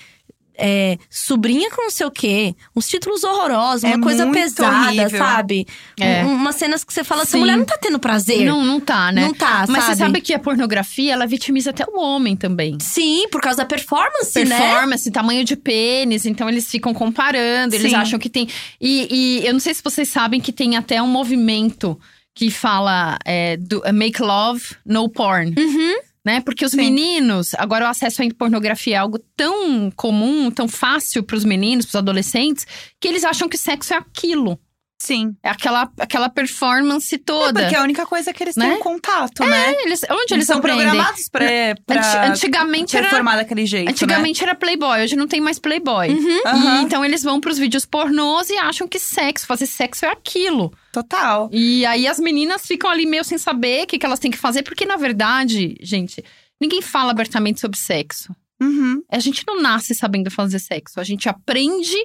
É, 0.59 0.97
sobrinha 1.09 1.69
com 1.71 1.83
não 1.83 1.89
sei 1.89 2.05
o 2.05 2.11
quê, 2.11 2.55
uns 2.75 2.87
títulos 2.87 3.23
horrorosos, 3.23 3.83
uma 3.83 3.95
É 3.95 3.99
coisa 3.99 4.27
pesada, 4.27 4.87
horrível. 4.87 5.17
sabe? 5.17 5.67
É. 5.99 6.23
Um- 6.25 6.33
umas 6.35 6.55
cenas 6.55 6.83
que 6.83 6.93
você 6.93 7.03
fala, 7.03 7.21
essa 7.23 7.31
Sim. 7.31 7.39
mulher 7.39 7.57
não 7.57 7.65
tá 7.65 7.77
tendo 7.81 7.97
prazer. 7.99 8.45
Não, 8.45 8.63
não 8.63 8.79
tá, 8.79 9.11
né? 9.11 9.21
Não 9.21 9.33
tá, 9.33 9.65
Mas 9.67 9.83
sabe? 9.83 9.95
você 9.95 9.95
sabe 10.03 10.21
que 10.21 10.33
a 10.33 10.39
pornografia, 10.39 11.13
ela 11.13 11.25
vitimiza 11.25 11.69
até 11.71 11.85
o 11.85 11.99
homem 11.99 12.35
também. 12.35 12.77
Sim, 12.79 13.27
por 13.31 13.41
causa 13.41 13.57
da 13.59 13.65
performance, 13.65 14.43
né? 14.45 14.57
Performance, 14.59 15.11
tamanho 15.11 15.43
de 15.43 15.55
pênis, 15.55 16.25
então 16.25 16.47
eles 16.49 16.69
ficam 16.69 16.93
comparando, 16.93 17.73
eles 17.75 17.91
Sim. 17.91 17.97
acham 17.97 18.19
que 18.19 18.29
tem. 18.29 18.47
E, 18.79 19.39
e 19.41 19.47
eu 19.47 19.53
não 19.53 19.59
sei 19.59 19.73
se 19.73 19.81
vocês 19.83 20.09
sabem 20.09 20.39
que 20.41 20.51
tem 20.51 20.75
até 20.77 21.01
um 21.01 21.07
movimento 21.07 21.99
que 22.35 22.49
fala 22.49 23.17
é, 23.25 23.57
do, 23.57 23.81
make 23.93 24.21
love, 24.21 24.63
no 24.85 25.09
porn. 25.09 25.53
Uhum. 25.57 25.95
Né? 26.29 26.41
Porque 26.41 26.63
os 26.63 26.73
Sim. 26.73 26.77
meninos, 26.77 27.55
agora 27.55 27.85
o 27.85 27.87
acesso 27.87 28.21
à 28.21 28.25
pornografia 28.37 28.93
é 28.93 28.99
algo 28.99 29.17
tão 29.35 29.89
comum, 29.95 30.51
tão 30.51 30.67
fácil 30.67 31.23
para 31.23 31.35
os 31.35 31.43
meninos, 31.43 31.87
para 31.87 31.89
os 31.89 31.95
adolescentes, 31.95 32.67
que 32.99 33.07
eles 33.07 33.23
acham 33.23 33.49
que 33.49 33.57
sexo 33.57 33.95
é 33.95 33.97
aquilo. 33.97 34.59
Sim. 35.01 35.33
É 35.41 35.49
aquela, 35.49 35.89
aquela 35.97 36.27
performance 36.27 37.15
É 37.15 37.17
toda. 37.17 37.61
porque 37.61 37.73
é 37.75 37.77
a 37.79 37.83
única 37.83 38.05
coisa 38.05 38.33
que 38.33 38.43
eles 38.43 38.55
Né? 38.57 38.69
têm 38.71 38.79
contato, 38.79 39.45
né? 39.45 39.71
Eles, 39.83 40.01
onde 40.03 40.13
eles, 40.13 40.31
Eles 40.31 40.45
são 40.45 40.57
aprendem? 40.57 40.85
programados 40.85 41.29
pra, 41.29 41.45
pra 41.85 41.99
Anti- 41.99 42.31
antigamente 42.31 42.97
era 42.97 43.07
performar 43.07 43.37
daquele 43.37 43.65
jeito, 43.65 43.89
Antigamente 43.89 44.43
era 44.43 44.53
Playboy, 44.53 45.01
hoje 45.03 45.15
não 45.15 45.27
tem 45.27 45.39
mais 45.39 45.57
Playboy. 45.57 46.09
Uhum. 46.09 46.43
né? 46.43 46.79
E 46.79 46.83
então 46.83 47.03
eles 47.05 47.23
vão 47.23 47.39
pros 47.39 47.57
vídeos 47.57 47.85
pornôs 47.85 48.49
e 48.49 48.57
acham 48.57 48.87
que 48.87 48.99
sexo, 48.99 49.45
fazer 49.47 49.67
sexo 49.67 50.05
é 50.05 50.09
aquilo. 50.11 50.73
Total. 50.91 51.49
E 51.53 51.85
aí 51.85 52.05
as 52.07 52.19
meninas 52.19 52.65
ficam 52.65 52.89
ali 52.89 53.05
meio 53.05 53.23
sem 53.23 53.37
saber 53.37 53.83
o 53.83 53.87
que, 53.87 53.97
que 53.97 54.05
elas 54.05 54.19
têm 54.19 54.29
que 54.31 54.37
fazer, 54.37 54.63
porque 54.63 54.85
na 54.85 54.97
verdade, 54.97 55.77
gente, 55.81 56.21
ninguém 56.59 56.81
fala 56.81 57.11
abertamente 57.11 57.61
sobre 57.61 57.77
sexo. 57.77 58.35
Uhum. 58.61 59.01
A 59.09 59.19
gente 59.19 59.43
não 59.47 59.61
nasce 59.61 59.95
sabendo 59.95 60.29
fazer 60.29 60.59
sexo, 60.59 60.99
a 60.99 61.03
gente 61.05 61.29
aprende 61.29 61.95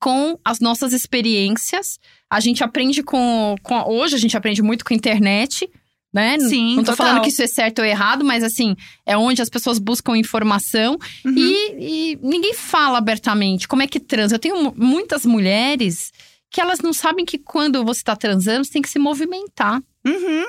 com 0.00 0.38
as 0.44 0.60
nossas 0.60 0.92
experiências, 0.92 1.98
a 2.30 2.40
gente 2.40 2.62
aprende 2.64 3.02
com, 3.02 3.54
com 3.62 3.80
hoje 3.88 4.14
a 4.14 4.18
gente 4.18 4.36
aprende 4.36 4.62
muito 4.62 4.84
com 4.84 4.92
a 4.92 4.96
internet. 4.96 5.68
Né? 6.10 6.38
Sim, 6.40 6.76
Não 6.76 6.84
tô 6.84 6.92
total. 6.92 7.06
falando 7.06 7.22
que 7.22 7.28
isso 7.28 7.42
é 7.42 7.46
certo 7.46 7.80
ou 7.80 7.84
errado, 7.84 8.24
mas 8.24 8.42
assim, 8.42 8.74
é 9.04 9.14
onde 9.14 9.42
as 9.42 9.50
pessoas 9.50 9.78
buscam 9.78 10.16
informação 10.16 10.96
Uhum. 11.22 11.34
e, 11.36 12.12
e 12.14 12.18
ninguém 12.22 12.54
fala 12.54 12.96
abertamente 12.96 13.68
como 13.68 13.82
é 13.82 13.86
que 13.86 14.00
transa. 14.00 14.34
Eu 14.34 14.38
tenho 14.38 14.56
mu- 14.62 14.74
muitas 14.74 15.26
mulheres 15.26 16.10
que 16.50 16.62
elas 16.62 16.80
não 16.80 16.94
sabem 16.94 17.26
que 17.26 17.36
quando 17.36 17.84
você 17.84 18.02
tá 18.02 18.16
transando, 18.16 18.64
você 18.64 18.72
tem 18.72 18.80
que 18.80 18.88
se 18.88 18.98
movimentar. 18.98 19.82
Uhum. 20.06 20.46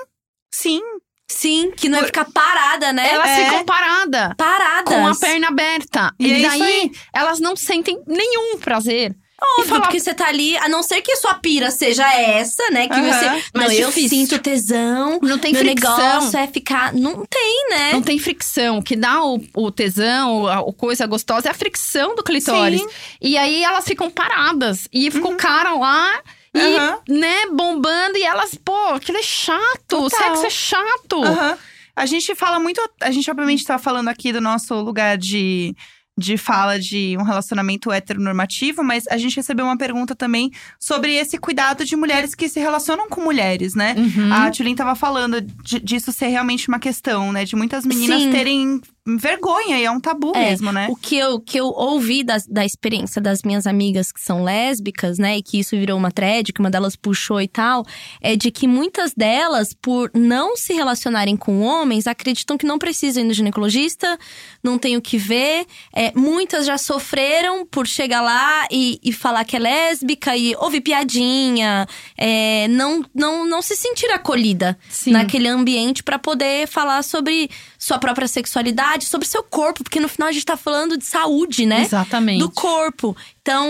Sim. 0.49 0.81
Sim, 1.27 1.71
que 1.75 1.89
não 1.89 1.99
é 1.99 2.05
ficar 2.05 2.25
parada, 2.25 2.93
né? 2.93 3.07
Elas 3.09 3.29
É. 3.29 3.43
ficam 3.45 3.65
paradas. 3.65 4.33
Paradas. 4.37 4.83
Com 4.95 5.05
a 5.07 5.13
perna 5.15 5.49
aberta. 5.49 6.13
E 6.17 6.25
E, 6.25 6.31
é 6.31 6.39
isso 6.39 6.49
daí, 6.57 6.61
aí. 6.63 6.91
elas 7.13 7.39
não 7.41 7.55
sentem 7.57 8.01
nenhum 8.07 8.57
prazer. 8.59 9.13
Óbvio, 9.41 9.65
falar- 9.69 9.81
porque 9.81 9.99
você 9.99 10.13
tá 10.13 10.27
ali, 10.27 10.57
a 10.57 10.67
não 10.67 10.83
ser 10.83 11.01
que 11.01 11.11
a 11.11 11.15
sua 11.17 11.33
pira 11.35 11.71
seja 11.71 12.05
essa, 12.13 12.69
né? 12.71 12.87
Que 12.87 12.93
Aham. 12.93 13.03
você. 13.13 13.25
Não, 13.53 13.61
Mais 13.65 13.79
eu 13.79 13.87
difícil. 13.87 14.09
sinto 14.09 14.39
tesão. 14.39 15.19
Não 15.21 15.37
tem 15.37 15.53
meu 15.53 15.61
fricção. 15.61 15.97
negócio 15.97 16.37
é 16.39 16.47
ficar. 16.47 16.93
Não 16.93 17.25
tem, 17.25 17.69
né? 17.69 17.93
Não 17.93 18.01
tem 18.01 18.19
fricção. 18.19 18.79
O 18.79 18.83
que 18.83 18.95
dá 18.95 19.23
o, 19.23 19.39
o 19.55 19.71
tesão, 19.71 20.47
a, 20.47 20.61
o 20.61 20.73
coisa 20.73 21.05
gostosa 21.05 21.47
é 21.47 21.51
a 21.51 21.53
fricção 21.53 22.15
do 22.15 22.23
clitóris. 22.23 22.81
Sim. 22.81 22.87
E 23.21 23.37
aí 23.37 23.63
elas 23.63 23.85
ficam 23.85 24.09
paradas. 24.09 24.87
E 24.91 25.09
fica 25.11 25.27
o 25.27 25.35
cara 25.35 25.73
lá. 25.75 26.21
E, 26.53 26.59
Aham. 26.59 26.99
né, 27.07 27.45
bombando, 27.53 28.17
e 28.17 28.23
elas, 28.23 28.55
pô, 28.55 28.73
aquilo 28.95 29.19
é 29.19 29.23
chato, 29.23 29.93
o 29.93 30.09
Total. 30.09 30.19
sexo 30.35 30.45
é 30.47 30.49
chato. 30.49 31.23
Aham. 31.23 31.57
A 31.95 32.05
gente 32.07 32.33
fala 32.33 32.59
muito. 32.59 32.81
A 33.01 33.11
gente, 33.11 33.29
obviamente, 33.29 33.63
tá 33.65 33.77
falando 33.77 34.07
aqui 34.07 34.31
do 34.33 34.39
nosso 34.41 34.73
lugar 34.75 35.17
de, 35.17 35.75
de 36.19 36.37
fala 36.37 36.77
de 36.77 37.15
um 37.17 37.23
relacionamento 37.23 37.91
heteronormativo, 37.91 38.83
mas 38.83 39.05
a 39.07 39.17
gente 39.17 39.37
recebeu 39.37 39.65
uma 39.65 39.77
pergunta 39.77 40.13
também 40.15 40.51
sobre 40.79 41.15
esse 41.15 41.37
cuidado 41.37 41.85
de 41.85 41.95
mulheres 41.95 42.35
que 42.35 42.49
se 42.49 42.59
relacionam 42.59 43.09
com 43.09 43.21
mulheres, 43.21 43.73
né? 43.73 43.95
Uhum. 43.97 44.33
A 44.33 44.51
Tulin 44.51 44.75
tava 44.75 44.93
falando 44.95 45.41
de- 45.41 45.79
disso 45.79 46.11
ser 46.11 46.27
realmente 46.27 46.67
uma 46.67 46.77
questão, 46.79 47.31
né? 47.31 47.45
De 47.45 47.55
muitas 47.55 47.85
meninas 47.85 48.21
Sim. 48.21 48.31
terem 48.31 48.81
vergonha, 49.17 49.77
e 49.77 49.85
é 49.85 49.91
um 49.91 49.99
tabu 49.99 50.31
É, 50.35 50.49
mesmo, 50.51 50.71
né? 50.71 50.87
O 50.89 50.95
que 50.95 51.17
eu, 51.17 51.39
que 51.39 51.59
eu 51.59 51.67
ouvi 51.67 52.23
das- 52.23 52.45
da, 52.47 52.65
experiência 52.65 53.21
das 53.21 53.41
minhas 53.43 53.65
amigas 53.65 54.11
que 54.11 54.19
são 54.21 54.43
lésbicas, 54.43 55.17
né? 55.17 55.37
E 55.37 55.41
que 55.43 55.59
isso 55.59 55.75
virou 55.77 55.97
uma 55.97 56.11
thread, 56.11 56.51
que 56.53 56.59
uma 56.59 56.69
delas 56.69 56.95
puxou 56.95 57.41
e 57.41 57.47
tal, 57.47 57.83
é 58.21 58.35
de 58.35 58.51
que 58.51 58.67
muitas 58.67 59.13
delas, 59.13 59.73
por 59.73 60.11
não 60.13 60.55
se 60.55 60.73
relacionarem 60.73 61.35
com 61.37 61.61
homens, 61.61 62.07
acreditam 62.07 62.57
que 62.57 62.65
não 62.65 62.77
precisam 62.77 63.23
ir 63.23 63.27
no 63.27 63.33
ginecologista, 63.33 64.17
não 64.63 64.77
tem 64.77 64.97
o 64.97 65.01
que 65.01 65.17
ver. 65.17 65.65
É, 65.93 66.11
muitas 66.15 66.65
já 66.65 66.77
sofreram 66.77 67.65
por 67.65 67.87
chegar 67.87 68.21
lá 68.21 68.67
e, 68.71 68.99
e 69.03 69.11
falar 69.11 69.43
que 69.45 69.55
é 69.55 69.59
lésbica 69.59 70.35
e 70.35 70.55
ouvir 70.57 70.81
piadinha, 70.81 71.87
é, 72.17 72.67
não, 72.69 73.03
não, 73.13 73.45
não 73.45 73.61
se 73.61 73.75
sentir 73.75 74.09
acolhida 74.11 74.77
Sim. 74.89 75.11
naquele 75.11 75.47
ambiente 75.47 76.03
pra 76.03 76.19
poder 76.19 76.67
falar 76.67 77.03
sobre 77.03 77.49
sua 77.77 77.97
própria 77.97 78.27
sexualidade, 78.27 78.98
sobre 79.07 79.27
seu 79.27 79.43
corpo, 79.43 79.83
porque 79.83 79.99
no 79.99 80.07
final 80.07 80.29
a 80.29 80.31
gente 80.31 80.45
tá 80.45 80.57
falando 80.57 80.97
de 80.97 81.05
saúde, 81.05 81.65
né? 81.65 81.81
Exatamente. 81.81 82.39
Do 82.39 82.49
corpo. 82.51 83.15
Então, 83.41 83.65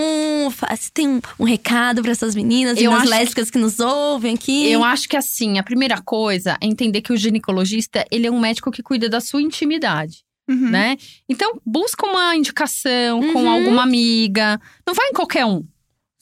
você 0.50 0.90
tem 0.92 1.08
um, 1.08 1.20
um 1.38 1.44
recado 1.44 2.02
pra 2.02 2.10
essas 2.10 2.34
meninas, 2.34 2.76
Eu 2.78 2.84
meninas 2.90 3.02
acho 3.02 3.10
lésbicas 3.10 3.50
que 3.50 3.58
nos 3.58 3.80
ouvem 3.80 4.34
aqui? 4.34 4.70
Eu 4.70 4.82
acho 4.84 5.08
que 5.08 5.16
assim, 5.16 5.58
a 5.58 5.62
primeira 5.62 6.00
coisa 6.00 6.56
é 6.60 6.66
entender 6.66 7.00
que 7.02 7.12
o 7.12 7.16
ginecologista, 7.16 8.04
ele 8.10 8.26
é 8.26 8.30
um 8.30 8.40
médico 8.40 8.70
que 8.70 8.82
cuida 8.82 9.08
da 9.08 9.20
sua 9.20 9.40
intimidade, 9.42 10.24
Uhum. 10.48 10.70
né? 10.70 10.96
Então, 11.28 11.60
busca 11.64 12.06
uma 12.06 12.34
indicação 12.36 13.20
com 13.32 13.40
Uhum. 13.42 13.50
alguma 13.50 13.82
amiga. 13.82 14.60
Não 14.86 14.94
vai 14.94 15.08
em 15.08 15.12
qualquer 15.12 15.46
um. 15.46 15.64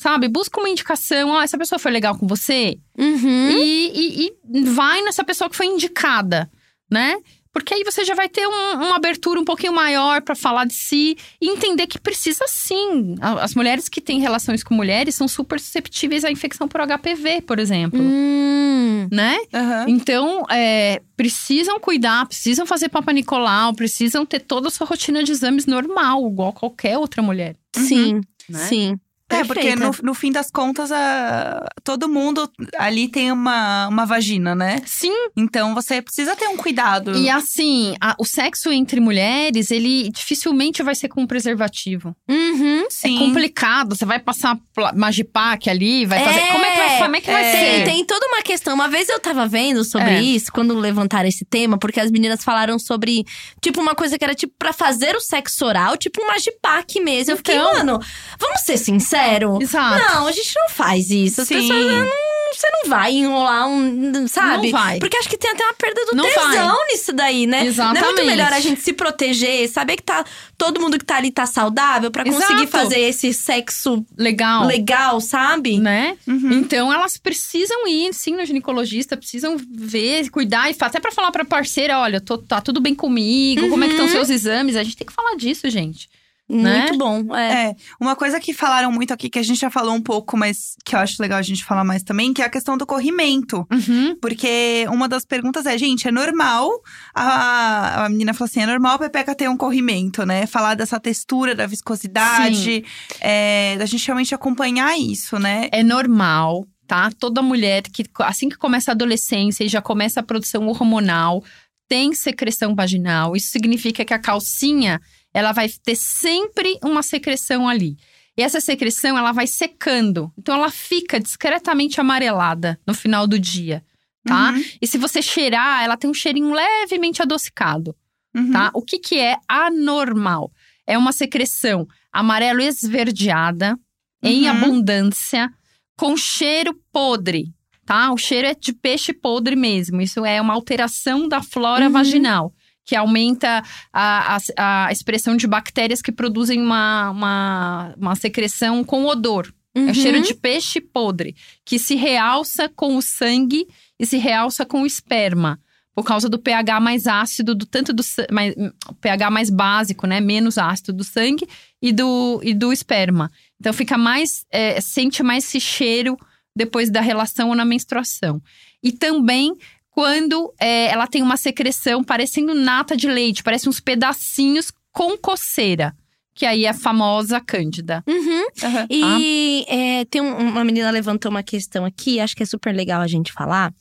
Sabe? 0.01 0.29
Busca 0.29 0.61
uma 0.61 0.69
indicação. 0.69 1.31
Ó, 1.31 1.43
essa 1.43 1.59
pessoa 1.59 1.77
foi 1.79 1.91
legal 1.91 2.17
com 2.17 2.25
você? 2.27 2.79
Uhum. 2.97 3.51
E, 3.51 4.27
e- 4.29 4.33
e 4.55 4.61
vai 4.65 5.03
nessa 5.03 5.25
pessoa 5.25 5.51
que 5.51 5.57
foi 5.57 5.67
indicada, 5.67 6.49
né? 6.89 7.17
Porque 7.59 7.75
aí 7.75 7.85
você 7.85 8.05
já 8.05 8.15
vai 8.15 8.29
ter 8.29 8.47
um- 8.47 8.75
uma 8.77 8.97
abertura 8.97 9.41
um 9.41 9.45
pouquinho 9.45 9.73
maior 9.73 10.23
pra 10.23 10.35
falar 10.35 10.65
de 10.67 10.75
si 10.75 11.17
e 11.41 11.49
entender 11.51 11.87
que 11.87 11.99
precisa 11.99 12.45
sim. 12.47 13.15
As 13.21 13.55
mulheres 13.55 13.89
que 13.89 14.01
têm 14.01 14.21
relações 14.21 14.63
com 14.63 14.75
mulheres 14.75 15.15
são 15.15 15.27
super 15.29 15.59
susceptíveis 15.61 16.25
à 16.25 16.31
infecção 16.31 16.69
por 16.69 16.81
HPV, 16.81 17.43
por 17.43 17.59
exemplo. 17.59 18.01
Hum. 18.01 19.09
Né? 19.11 19.39
Aham. 19.55 19.85
Então, 19.89 20.45
é, 20.51 21.01
precisam 21.17 21.79
cuidar, 21.81 22.27
precisam 22.27 22.67
fazer 22.67 22.89
Papa 22.89 23.13
Nicolau, 23.13 23.73
precisam 23.75 24.25
ter 24.27 24.41
toda 24.41 24.69
a 24.69 24.71
sua 24.71 24.87
rotina 24.87 25.23
de 25.23 25.33
exames 25.33 25.67
normal, 25.67 26.27
igual 26.29 26.53
qualquer 26.53 26.99
outra 26.99 27.23
mulher. 27.23 27.55
Sim, 27.77 28.21
Né? 28.49 28.59
sim. 28.61 28.99
É, 29.31 29.45
porque 29.45 29.77
no, 29.77 29.91
no 30.03 30.15
fim 30.15 30.33
das 30.33 30.51
contas, 30.51 30.91
a, 30.91 31.63
todo 31.85 32.09
mundo 32.09 32.51
ali 32.79 33.09
tem 33.09 33.31
uma, 33.31 33.87
uma 33.89 34.07
vagina, 34.07 34.55
né? 34.55 34.81
Sim. 34.87 35.13
Então 35.37 35.75
você 35.75 36.01
precisa 36.01 36.35
ter 36.35 36.49
um 36.49 36.57
cuidado. 36.57 37.15
E 37.17 37.29
assim, 37.29 37.95
a- 38.01 38.15
o 38.19 38.25
sexo 38.25 38.73
entre 38.73 39.01
mulheres, 39.01 39.71
ele 39.71 40.11
dificilmente 40.11 40.83
vai 40.83 40.95
ser 40.95 41.09
com 41.09 41.27
preservativo. 41.27 42.17
Uhum. 42.29 42.87
Sim. 42.89 43.17
É 43.17 43.19
complicado. 43.19 43.95
Você 43.95 44.05
vai 44.07 44.19
passar 44.19 44.59
Magipac 44.95 45.69
ali, 45.69 46.07
vai 46.07 46.25
fazer. 46.25 46.39
É, 46.41 46.53
como 46.53 46.65
é 46.65 46.71
que 46.71 46.77
vai, 46.79 46.99
como 46.99 47.17
é 47.17 47.21
que 47.21 47.31
vai 47.31 47.45
é. 47.45 47.53
ser? 47.53 47.85
Tem, 47.85 47.95
tem 47.95 48.05
toda 48.07 48.27
uma 48.29 48.43
questão. 48.43 48.75
Uma 48.75 48.89
vez 48.89 49.09
eu 49.09 49.21
tava 49.21 49.47
vendo 49.47 49.85
sobre 49.85 50.11
É. 50.15 50.23
isso, 50.23 50.51
quando 50.53 50.75
levantaram 50.75 51.29
esse 51.29 51.45
tema, 51.45 51.79
porque 51.79 52.01
as 52.01 52.11
meninas 52.11 52.43
falaram 52.43 52.79
sobre, 52.79 53.25
tipo, 53.61 53.81
uma 53.81 53.95
coisa 53.95 54.19
que 54.19 54.25
era 54.25 54.35
tipo 54.35 54.55
pra 54.59 54.73
fazer 54.73 55.15
o 55.15 55.21
sexo 55.21 55.65
oral, 55.67 55.97
tipo 55.97 56.23
um 56.23 56.27
magipac 56.27 56.99
mesmo. 57.01 57.33
Eu 57.33 57.37
fiquei, 57.37 57.55
Então. 57.57 57.75
mano, 57.75 58.01
vamos 58.41 58.61
ser 58.63 58.77
sinceros? 58.79 59.18
Exato. 59.61 59.99
Não, 60.15 60.27
a 60.27 60.33
gente 60.33 60.53
não 60.57 60.69
faz 60.71 61.11
isso. 61.11 61.41
As 61.43 61.49
Sim. 61.49 61.57
pessoas 61.61 61.87
não. 61.87 62.29
Você 62.51 62.67
não 62.83 62.91
vai 62.91 63.13
enrolar 63.13 63.69
um. 63.69 64.27
Sabe? 64.27 64.73
Não 64.73 64.81
vai. 64.81 64.99
Porque 64.99 65.17
acho 65.19 65.29
que 65.29 65.37
tem 65.37 65.51
até 65.51 65.63
uma 65.65 65.75
perda 65.75 66.05
do 66.07 66.17
Não 66.17 66.25
tesão 66.25 66.79
nisso 66.91 67.13
daí, 67.13 67.47
né? 67.47 67.59
Não 67.59 67.63
é 67.63 67.65
muito 67.67 67.79
Exatamente. 67.79 68.25
melhor 68.27 68.53
a 68.53 68.59
gente 68.59 68.81
se 68.81 68.93
proteger, 68.95 69.69
saber 69.69 69.97
que 69.97 70.03
tá. 70.03 70.25
Todo 70.57 70.81
mundo 70.81 70.99
que 70.99 71.05
tá 71.05 71.19
ali 71.19 71.31
tá 71.31 71.45
saudável 71.47 72.11
pra 72.11 72.25
conseguir 72.25 72.63
Exato. 72.65 72.69
fazer 72.71 72.99
esse 73.01 73.33
sexo 73.35 74.05
Legal. 74.17 74.67
legal, 74.67 75.21
sabe? 75.21 75.79
Né? 75.79 76.17
Uhum. 76.27 76.53
Então 76.55 76.93
elas 76.93 77.17
precisam 77.19 77.87
ir, 77.87 78.13
sim, 78.15 78.35
no 78.35 78.45
ginecologista, 78.45 79.17
precisam 79.17 79.57
ver, 79.71 80.29
cuidar, 80.31 80.69
e 80.71 80.77
até 80.81 80.99
pra 80.99 81.13
falar 81.13 81.31
pra 81.31 81.45
parceira: 81.45 82.01
olha, 82.01 82.19
tô- 82.21 82.39
tá 82.39 82.61
tudo 82.63 82.81
bem 82.81 82.95
comigo, 82.95 83.69
como 83.69 83.85
é 83.85 83.87
que 83.89 83.93
estão 83.93 84.07
Uhum. 84.07 84.13
seus 84.13 84.31
exames? 84.31 84.75
A 84.75 84.83
gente 84.83 84.97
tem 84.97 85.07
que 85.07 85.13
falar 85.13 85.37
disso, 85.37 85.69
gente. 85.71 86.09
Né? 86.49 86.79
Muito 86.81 86.99
bom. 86.99 87.37
É. 87.37 87.69
É, 87.69 87.77
uma 88.01 88.17
coisa 88.17 88.41
que 88.41 88.55
falaram 88.55 88.91
muito 88.91 89.13
aqui, 89.13 89.29
que 89.29 89.39
a 89.39 89.43
gente 89.43 89.61
já 89.61 89.71
falou 89.71 89.95
um 89.95 90.01
pouco, 90.01 90.37
mas 90.37 90.75
que 90.85 90.95
eu 90.95 90.99
acho 90.99 91.21
legal 91.21 91.39
a 91.39 91.43
gente 91.43 91.65
falar 91.65 91.85
mais 91.85 92.03
também, 92.03 92.33
que 92.33 92.41
é 92.41 92.45
a 92.45 92.51
questão 92.51 92.79
do 92.79 92.87
corrimento. 92.87 93.67
Uhum. 93.71 94.17
Porque 94.21 94.87
uma 94.91 95.07
das 95.09 95.27
perguntas 95.27 95.67
é, 95.67 95.77
gente, 95.77 96.09
é 96.09 96.11
normal. 96.11 96.71
A, 97.15 98.07
a 98.07 98.09
menina 98.09 98.33
falou 98.33 98.49
assim: 98.49 98.61
é 98.61 98.67
normal 98.67 98.95
a 98.95 98.99
Pepeca 98.99 99.35
ter 99.35 99.49
um 99.49 99.57
corrimento, 99.57 100.25
né? 100.25 100.47
Falar 100.47 100.75
dessa 100.75 100.99
textura, 100.99 101.55
da 101.55 101.67
viscosidade, 101.67 102.83
é, 103.21 103.77
da 103.77 103.85
gente 103.85 104.07
realmente 104.07 104.35
acompanhar 104.35 104.99
isso, 104.99 105.39
né? 105.39 105.69
É 105.71 105.83
normal, 105.83 106.67
tá? 106.87 107.11
Toda 107.19 107.43
mulher 107.43 107.83
que, 107.83 108.05
assim 108.21 108.49
que 108.49 108.57
começa 108.57 108.91
a 108.91 108.95
adolescência 108.95 109.65
e 109.65 109.69
já 109.69 109.83
começa 109.83 110.21
a 110.21 110.23
produção 110.23 110.67
hormonal, 110.67 111.45
tem 111.89 112.13
secreção 112.15 112.75
vaginal. 112.75 113.35
Isso 113.35 113.49
significa 113.49 114.05
que 114.05 114.15
a 114.15 114.19
calcinha, 114.19 115.01
ela 115.39 115.53
vai 115.53 115.69
ter 115.69 115.97
sempre 115.97 116.79
uma 116.83 117.03
secreção 117.03 117.69
ali. 117.69 117.97
E 118.37 118.43
essa 118.43 118.61
secreção, 118.61 119.17
ela 119.19 119.33
vai 119.33 119.47
secando. 119.47 120.33
Então, 120.39 120.55
ela 120.55 120.71
fica 120.71 121.19
discretamente 121.19 122.01
amarelada 122.01 122.79
no 122.87 122.95
final 122.95 123.27
do 123.27 123.39
dia, 123.39 123.85
tá? 124.25 124.53
Uhum, 124.53 124.65
E 124.81 124.87
se 124.87 124.97
você 124.99 125.21
cheirar, 125.23 125.83
ela 125.83 125.97
tem 125.97 126.09
um 126.09 126.15
cheirinho 126.15 126.53
levemente 126.53 127.21
adocicado 127.23 127.95
uhum. 128.37 128.53
tá? 128.53 128.71
O 128.75 128.83
que, 128.83 128.99
que 128.99 129.19
é 129.19 129.37
anormal? 129.49 130.53
É 130.87 130.97
uma 130.97 131.13
secreção 131.13 131.87
amarelo 132.13 132.61
esverdeada, 132.61 133.77
em 134.23 134.45
Uhum. 134.45 134.51
abundância, 134.51 135.51
com 135.97 136.17
cheiro 136.17 136.75
podre, 136.93 137.53
tá? 137.85 138.13
O 138.13 138.17
cheiro 138.17 138.47
é 138.49 138.55
de 138.55 138.73
peixe 138.73 139.13
podre 139.13 139.55
mesmo. 139.57 140.01
Isso 140.01 140.25
é 140.25 140.41
uma 140.41 140.55
alteração 140.55 141.29
da 141.29 141.43
flora 141.43 141.87
Uhum. 141.87 141.93
vaginal. 141.93 142.53
Que 142.89 142.97
aumenta 142.97 143.63
a, 143.93 144.39
a, 144.57 144.87
a 144.87 144.93
expressão 144.93 145.37
de 145.37 145.47
bactérias 145.47 146.01
que 146.01 146.11
produzem 146.11 146.59
uma, 146.59 147.11
uma, 147.11 147.95
uma 147.99 148.17
secreção 148.17 148.83
com 148.83 149.05
odor. 149.05 149.53
É 149.75 149.81
Uhum. 149.81 149.91
o 149.91 149.95
cheiro 149.95 150.23
de 150.23 150.35
peixe 150.35 150.81
podre, 150.81 151.37
que 151.65 151.79
se 151.79 151.95
realça 151.95 152.69
com 152.69 152.97
o 152.97 153.03
sangue 153.03 153.67
e 154.01 154.07
se 154.07 154.17
realça 154.17 154.65
com 154.65 154.83
o 154.83 154.87
esperma. 154.87 155.61
Por 155.95 156.05
causa 156.05 156.29
do 156.29 156.39
pH 156.39 156.81
mais 156.81 157.07
ácido, 157.07 157.55
do 157.55 157.67
tanto 157.67 157.93
do 157.93 158.03
mais, 158.33 158.55
pH 159.01 159.31
mais 159.31 159.51
básico, 159.51 160.07
né? 160.07 160.21
Menos 160.21 160.57
ácido 160.57 160.93
do 160.95 161.05
sangue 161.05 161.47
e 161.83 161.93
do, 161.93 162.41
e 162.43 162.55
do 162.55 162.73
esperma. 162.73 163.31
Então 163.61 163.73
fica 163.73 163.99
mais. 163.99 164.47
é, 164.51 164.81
sente 164.81 165.23
mais 165.23 165.45
esse 165.45 165.61
cheiro 165.61 166.17
depois 166.57 166.91
da 166.91 167.01
relação 167.01 167.51
ou 167.51 167.55
na 167.55 167.65
menstruação. 167.65 168.41
E 168.83 168.91
também 168.93 169.55
quando 169.99 170.55
é, 170.61 170.87
ela 170.93 171.09
tem 171.09 171.23
uma 171.23 171.37
secreção 171.37 172.05
parecendo 172.05 172.55
nata 172.55 172.97
de 172.97 173.09
leite, 173.09 173.43
parece 173.43 173.69
uns 173.69 173.81
pedacinhos 173.81 174.71
com 174.93 175.19
coceira. 175.19 175.93
Que 176.37 176.47
aí 176.47 176.67
é 176.67 176.69
a 176.69 176.73
famosa 176.75 177.41
cândida. 177.41 178.05
Uhum. 178.07 178.45
Aham. 178.63 178.87
E 178.89 179.65
é, 179.67 180.05
tem 180.05 180.21
um- 180.21 180.37
uma 180.51 180.63
menina 180.65 180.89
levantou 180.93 181.33
uma 181.33 181.43
questão 181.43 181.85
aqui, 181.85 182.21
acho 182.21 182.37
que 182.37 182.45
é 182.45 182.47
super 182.47 182.73
legal 182.73 183.01
a 183.01 183.09
gente 183.09 183.33
falar, 183.33 183.75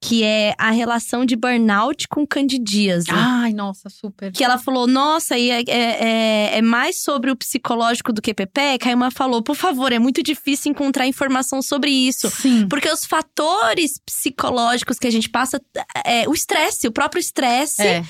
que 0.00 0.22
é 0.22 0.54
a 0.58 0.70
relação 0.70 1.24
de 1.24 1.34
burnout 1.34 2.06
com 2.08 2.24
candidíase. 2.26 3.08
Ai, 3.10 3.52
nossa, 3.52 3.88
super. 3.90 4.30
Que 4.32 4.44
ela 4.44 4.56
falou, 4.56 4.86
nossa, 4.86 5.36
e 5.36 5.50
é, 5.50 5.60
é, 5.66 5.70
é- 5.72 6.58
é 6.58 6.62
mais 6.62 7.00
sobre 7.02 7.30
o 7.30 7.36
psicológico 7.36 8.12
do 8.12 8.22
que 8.22 8.32
Pepeca. 8.32 8.94
Uma 8.94 9.10
falou, 9.10 9.42
por 9.42 9.56
favor, 9.56 9.92
é 9.92 9.98
muito 9.98 10.22
difícil 10.22 10.70
encontrar 10.70 11.06
informação 11.06 11.60
sobre 11.60 11.90
isso. 11.90 12.30
Sim. 12.30 12.66
Porque 12.68 12.88
os 12.90 13.04
fatores 13.04 13.98
psicológicos 14.06 14.98
que 14.98 15.06
a 15.06 15.10
gente 15.10 15.28
passa, 15.28 15.60
é, 16.04 16.28
o 16.28 16.32
estresse, 16.34 16.86
o 16.86 16.92
próprio 16.92 17.18
estresse, 17.20 17.82
É. 17.82 18.02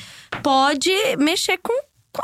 pode 0.43 0.91
mexer 1.18 1.59
com 1.59 1.72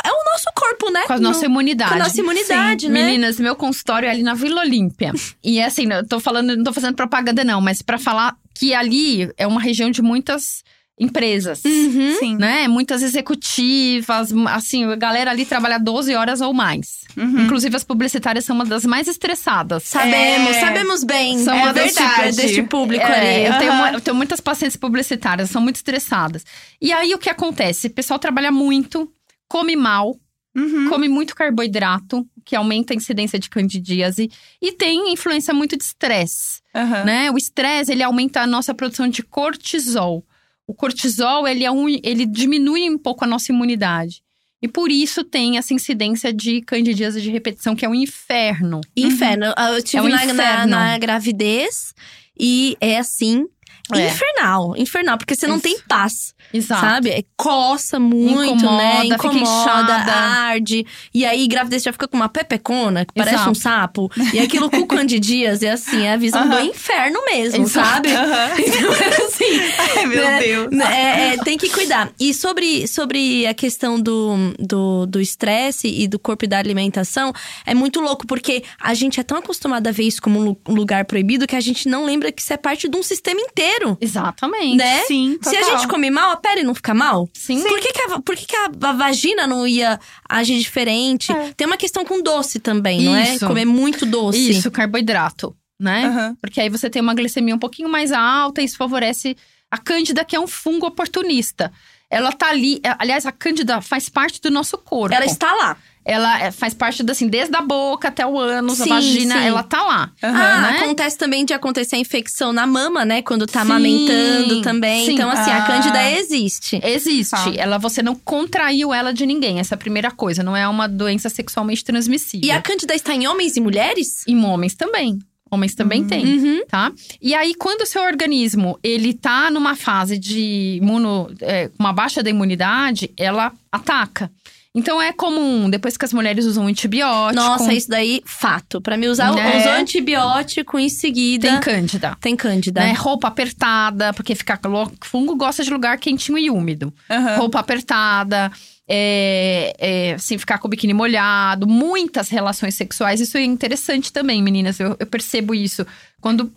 é 0.04 0.10
o 0.10 0.24
nosso 0.32 0.46
corpo, 0.54 0.90
né? 0.90 1.02
Com 1.06 1.12
a 1.14 1.18
nossa 1.20 1.40
No- 1.40 1.44
imunidade. 1.46 1.90
Com 1.90 1.96
a 1.96 1.98
nossa 2.04 2.20
imunidade, 2.20 2.88
né? 2.88 3.04
Meninas, 3.04 3.38
meu 3.38 3.54
consultório 3.54 4.06
é 4.06 4.10
ali 4.10 4.22
na 4.22 4.34
Vila 4.34 4.60
Olímpia. 4.62 5.12
e 5.42 5.58
é 5.58 5.64
assim, 5.66 5.90
eu 5.92 6.06
tô 6.06 6.18
falando, 6.20 6.56
não 6.56 6.64
tô 6.64 6.72
fazendo 6.72 6.94
propaganda 6.94 7.44
não, 7.44 7.60
mas 7.60 7.82
pra 7.82 7.98
falar 7.98 8.34
que 8.54 8.72
ali 8.74 9.30
é 9.36 9.46
uma 9.46 9.60
região 9.60 9.90
de 9.90 10.00
muitas 10.02 10.62
empresas. 10.98 11.60
Uhum. 11.64 12.16
Sim. 12.20 12.36
Né? 12.36 12.68
Muitas 12.68 13.02
executivas, 13.02 14.32
assim, 14.48 14.84
a 14.84 14.96
galera 14.96 15.30
ali 15.30 15.44
trabalha 15.44 15.78
12 15.78 16.14
horas 16.14 16.40
ou 16.40 16.52
mais. 16.54 17.00
Uhum. 17.16 17.44
Inclusive, 17.44 17.74
as 17.76 17.84
publicitárias 17.84 18.44
são 18.44 18.54
uma 18.54 18.64
das 18.64 18.84
mais 18.84 19.08
estressadas. 19.08 19.82
Sabemos, 19.84 20.56
É. 20.56 20.60
sabemos 20.60 21.04
bem. 21.04 21.38
São 21.40 21.54
é 21.54 21.62
uma 21.64 21.72
das- 21.72 21.94
verdade. 21.94 22.36
Deste 22.36 22.62
público 22.62 23.04
É, 23.04 23.46
ali. 23.46 23.46
eu, 23.46 23.58
tenho, 23.58 23.86
eu 23.94 24.00
tenho 24.00 24.16
muitas 24.16 24.40
pacientes 24.40 24.76
publicitárias, 24.76 25.50
são 25.50 25.60
muito 25.60 25.76
estressadas. 25.76 26.44
E 26.80 26.92
aí, 26.92 27.12
o 27.14 27.18
que 27.18 27.28
acontece? 27.28 27.88
O 27.88 27.90
pessoal 27.90 28.18
trabalha 28.18 28.52
muito, 28.52 29.10
come 29.48 29.76
mal, 29.76 30.18
Uhum. 30.56 30.88
come 30.88 31.08
muito 31.08 31.34
carboidrato, 31.34 32.24
que 32.44 32.54
aumenta 32.54 32.92
a 32.92 32.96
incidência 32.96 33.40
de 33.40 33.50
candidíase. 33.50 34.30
E 34.62 34.70
tem 34.70 35.12
influência 35.12 35.52
muito 35.52 35.76
de 35.76 35.82
estresse, 35.82 36.60
Aham. 36.72 37.02
né? 37.04 37.30
O 37.32 37.36
estresse, 37.36 37.90
ele 37.90 38.04
aumenta 38.04 38.40
a 38.40 38.46
nossa 38.46 38.72
produção 38.72 39.08
de 39.08 39.22
cortisol. 39.24 40.24
O 40.66 40.72
cortisol, 40.72 41.48
ele, 41.48 41.64
é 41.64 41.70
um, 41.72 41.88
ele 41.88 42.24
diminui 42.24 42.88
um 42.88 42.96
pouco 42.96 43.24
a 43.24 43.26
nossa 43.26 43.50
imunidade. 43.50 44.22
E 44.62 44.68
por 44.68 44.90
isso 44.92 45.24
tem 45.24 45.58
essa 45.58 45.74
incidência 45.74 46.32
de 46.32 46.62
candidíase 46.62 47.20
de 47.20 47.30
repetição, 47.30 47.74
que 47.74 47.84
é 47.84 47.88
um 47.88 47.94
inferno. 47.94 48.80
Inferno. 48.96 49.46
Eu 49.74 49.82
tive 49.82 49.98
É 49.98 50.02
um 50.02 50.08
na, 50.08 50.24
na, 50.24 50.32
inferno. 50.32 50.66
na 50.70 50.98
gravidez 50.98 51.92
e 52.38 52.76
é 52.80 52.96
assim. 52.98 53.44
É. 53.92 54.06
Infernal, 54.06 54.74
infernal, 54.78 55.18
porque 55.18 55.34
você 55.34 55.46
não 55.46 55.56
Isso. 55.56 55.64
tem 55.64 55.78
paz, 55.80 56.34
Exato. 56.56 56.80
sabe? 56.80 57.10
É, 57.10 57.22
coça 57.36 57.98
muito, 57.98 58.42
Incomoda, 58.54 58.76
né? 58.76 59.00
fica 59.02 59.14
Incomoda, 59.16 59.40
inchada. 59.42 60.12
arde. 60.12 60.86
E 61.12 61.24
aí, 61.26 61.46
gravidez 61.46 61.82
já 61.82 61.92
fica 61.92 62.06
com 62.08 62.16
uma 62.16 62.28
pepecona, 62.28 63.04
que 63.04 63.12
parece 63.14 63.36
Exato. 63.36 63.50
um 63.50 63.54
sapo. 63.54 64.10
E 64.32 64.38
aquilo 64.38 64.70
com 64.70 64.86
candidias 64.86 65.62
é 65.62 65.70
assim, 65.72 66.02
é 66.04 66.12
a 66.12 66.16
visão 66.16 66.48
do 66.48 66.54
Aham. 66.54 66.64
inferno 66.66 67.18
mesmo, 67.26 67.64
Exato. 67.64 67.86
sabe? 68.08 68.12
Aham. 68.12 68.50
Então, 68.74 68.92
é 68.94 69.24
assim, 69.24 69.60
Ai, 69.98 70.06
meu 70.06 70.24
né? 70.24 70.38
Deus. 70.40 70.72
É, 70.80 71.34
é, 71.34 71.36
tem 71.38 71.56
que 71.58 71.68
cuidar. 71.70 72.10
E 72.18 72.32
sobre, 72.32 72.86
sobre 72.86 73.46
a 73.46 73.54
questão 73.54 73.98
do 74.00 74.34
do 74.58 75.06
do 75.06 75.20
estresse 75.20 75.88
e 75.88 76.06
do 76.06 76.18
corpo 76.18 76.44
e 76.44 76.48
da 76.48 76.58
alimentação, 76.58 77.32
é 77.66 77.74
muito 77.74 78.00
louco, 78.00 78.26
porque 78.26 78.62
a 78.80 78.94
gente 78.94 79.18
é 79.20 79.22
tão 79.22 79.36
acostumado 79.38 79.86
a 79.86 79.90
ver 79.90 80.04
isso 80.04 80.20
como 80.22 80.38
um 80.40 80.44
lu- 80.44 80.60
lugar 80.68 81.04
proibido 81.04 81.46
que 81.46 81.56
a 81.56 81.60
gente 81.60 81.88
não 81.88 82.04
lembra 82.04 82.30
que 82.32 82.40
isso 82.40 82.52
é 82.52 82.56
parte 82.56 82.88
de 82.88 82.96
um 82.96 83.02
sistema 83.02 83.40
inteiro. 83.40 83.96
Exatamente. 84.00 84.76
Né? 84.76 85.00
Sim, 85.06 85.38
Se 85.42 85.56
a 85.56 85.60
total. 85.60 85.78
gente 85.78 85.88
come 85.88 86.10
mal, 86.10 86.36
pele 86.44 86.62
não 86.62 86.74
fica 86.74 86.92
mal? 86.92 87.26
Sim. 87.32 87.62
Por 87.62 87.80
que, 87.80 87.90
que, 87.90 88.02
a, 88.02 88.20
por 88.20 88.36
que, 88.36 88.44
que 88.44 88.56
a, 88.56 88.70
a 88.82 88.92
vagina 88.92 89.46
não 89.46 89.66
ia 89.66 89.98
agir 90.28 90.58
diferente? 90.58 91.32
É. 91.32 91.54
Tem 91.56 91.66
uma 91.66 91.78
questão 91.78 92.04
com 92.04 92.22
doce 92.22 92.60
também, 92.60 93.00
não 93.00 93.16
é? 93.16 93.34
Isso. 93.34 93.46
Comer 93.46 93.64
muito 93.64 94.04
doce. 94.04 94.50
Isso, 94.50 94.70
carboidrato, 94.70 95.56
né? 95.80 96.04
Aham. 96.04 96.36
Porque 96.40 96.60
aí 96.60 96.68
você 96.68 96.90
tem 96.90 97.00
uma 97.00 97.14
glicemia 97.14 97.54
um 97.54 97.58
pouquinho 97.58 97.88
mais 97.88 98.12
alta 98.12 98.60
e 98.60 98.66
isso 98.66 98.76
favorece 98.76 99.34
a 99.70 99.78
cândida, 99.78 100.22
que 100.22 100.36
é 100.36 100.40
um 100.40 100.46
fungo 100.46 100.86
oportunista. 100.86 101.72
Ela 102.10 102.30
tá 102.30 102.50
ali, 102.50 102.78
é, 102.84 102.94
aliás, 102.98 103.24
a 103.24 103.32
cândida 103.32 103.80
faz 103.80 104.10
parte 104.10 104.40
do 104.40 104.50
nosso 104.50 104.76
corpo. 104.76 105.14
Ela 105.14 105.24
está 105.24 105.50
lá. 105.54 105.76
Ela 106.04 106.38
é, 106.42 106.50
faz 106.50 106.74
parte, 106.74 107.02
da, 107.02 107.12
assim, 107.12 107.28
desde 107.28 107.56
a 107.56 107.62
boca 107.62 108.08
até 108.08 108.26
o 108.26 108.38
ânus, 108.38 108.80
a 108.80 108.84
Sim, 108.84 108.90
vagina, 108.90 109.38
sim. 109.38 109.46
ela 109.46 109.62
tá 109.62 109.82
lá. 109.82 110.10
Aham. 110.22 110.38
Ah, 110.42 110.60
né? 110.72 110.78
acontece 110.80 111.16
também 111.16 111.44
de 111.44 111.54
acontecer 111.54 111.96
a 111.96 111.98
infecção 111.98 112.52
na 112.52 112.66
mama, 112.66 113.04
né? 113.04 113.22
Quando 113.22 113.46
tá 113.46 113.60
Sim, 113.64 113.70
amamentando 113.70 114.60
também. 114.62 115.06
sim. 115.06 115.14
Então, 115.14 115.30
assim, 115.30 115.50
a 115.50 115.64
Ah. 115.64 115.66
cândida 115.66 116.10
existe. 116.12 116.78
Existe. 116.84 117.30
Tá. 117.30 117.52
Ela, 117.56 117.78
você 117.78 118.02
não 118.02 118.14
contraiu 118.14 118.92
ela 118.92 119.12
de 119.14 119.24
ninguém. 119.24 119.58
Essa 119.60 119.74
é 119.74 119.76
a 119.76 119.78
primeira 119.78 120.10
coisa. 120.10 120.42
Não 120.42 120.54
é 120.56 120.68
uma 120.68 120.86
doença 120.86 121.28
sexualmente 121.30 121.82
transmissível. 121.84 122.46
E 122.46 122.50
a 122.50 122.60
cândida 122.60 122.94
está 122.94 123.14
em 123.14 123.26
homens 123.26 123.56
e 123.56 123.60
mulheres? 123.60 124.24
Em 124.28 124.44
homens 124.44 124.74
também. 124.74 125.18
Homens 125.50 125.74
também 125.74 126.02
Hum. 126.02 126.06
têm. 126.08 126.24
Uhum. 126.26 126.60
tá? 126.66 126.90
E 127.22 127.32
aí, 127.34 127.54
quando 127.54 127.82
o 127.82 127.86
seu 127.86 128.02
organismo 128.02 128.76
ele 128.82 129.14
tá 129.14 129.50
numa 129.50 129.76
fase 129.76 130.18
de 130.18 130.78
imuno, 130.82 131.30
é, 131.40 131.70
uma 131.78 131.92
baixa 131.92 132.22
da 132.22 132.30
imunidade, 132.30 133.10
ela 133.16 133.52
ataca. 133.70 134.30
Então 134.76 135.00
é 135.00 135.12
comum, 135.12 135.70
depois 135.70 135.96
que 135.96 136.04
as 136.04 136.12
mulheres 136.12 136.44
usam 136.46 136.66
antibiótico, 136.66 137.40
Nossa, 137.40 137.72
isso 137.72 137.88
daí, 137.88 138.20
fato. 138.26 138.80
Pra 138.80 138.96
me 138.96 139.06
usar, 139.06 139.32
Né? 139.32 139.58
usou 139.58 139.72
antibiótico 139.72 140.78
em 140.80 140.88
seguida. 140.88 141.48
tem 141.48 141.60
cândida. 141.60 142.16
Tem 142.20 142.34
cândida. 142.34 142.80
Né? 142.80 142.92
Roupa 142.92 143.28
apertada, 143.28 144.12
porque 144.12 144.34
fica 144.34 144.58
fungo 145.00 145.36
gosta 145.36 145.62
de 145.62 145.70
lugar 145.70 145.96
quentinho 145.98 146.36
e 146.36 146.50
úmido. 146.50 146.92
Aham. 147.08 147.36
Roupa 147.36 147.60
apertada, 147.60 148.50
é, 148.88 149.76
é, 149.78 150.14
assim, 150.14 150.36
ficar 150.38 150.58
com 150.58 150.66
o 150.66 150.70
biquíni 150.70 150.92
molhado, 150.92 151.68
muitas 151.68 152.28
relações 152.28 152.74
sexuais. 152.74 153.20
Isso 153.20 153.36
é 153.38 153.44
interessante 153.44 154.12
também, 154.12 154.42
meninas. 154.42 154.80
Eu, 154.80 154.96
eu 154.98 155.06
percebo 155.06 155.54
isso. 155.54 155.86
Quando 156.20 156.52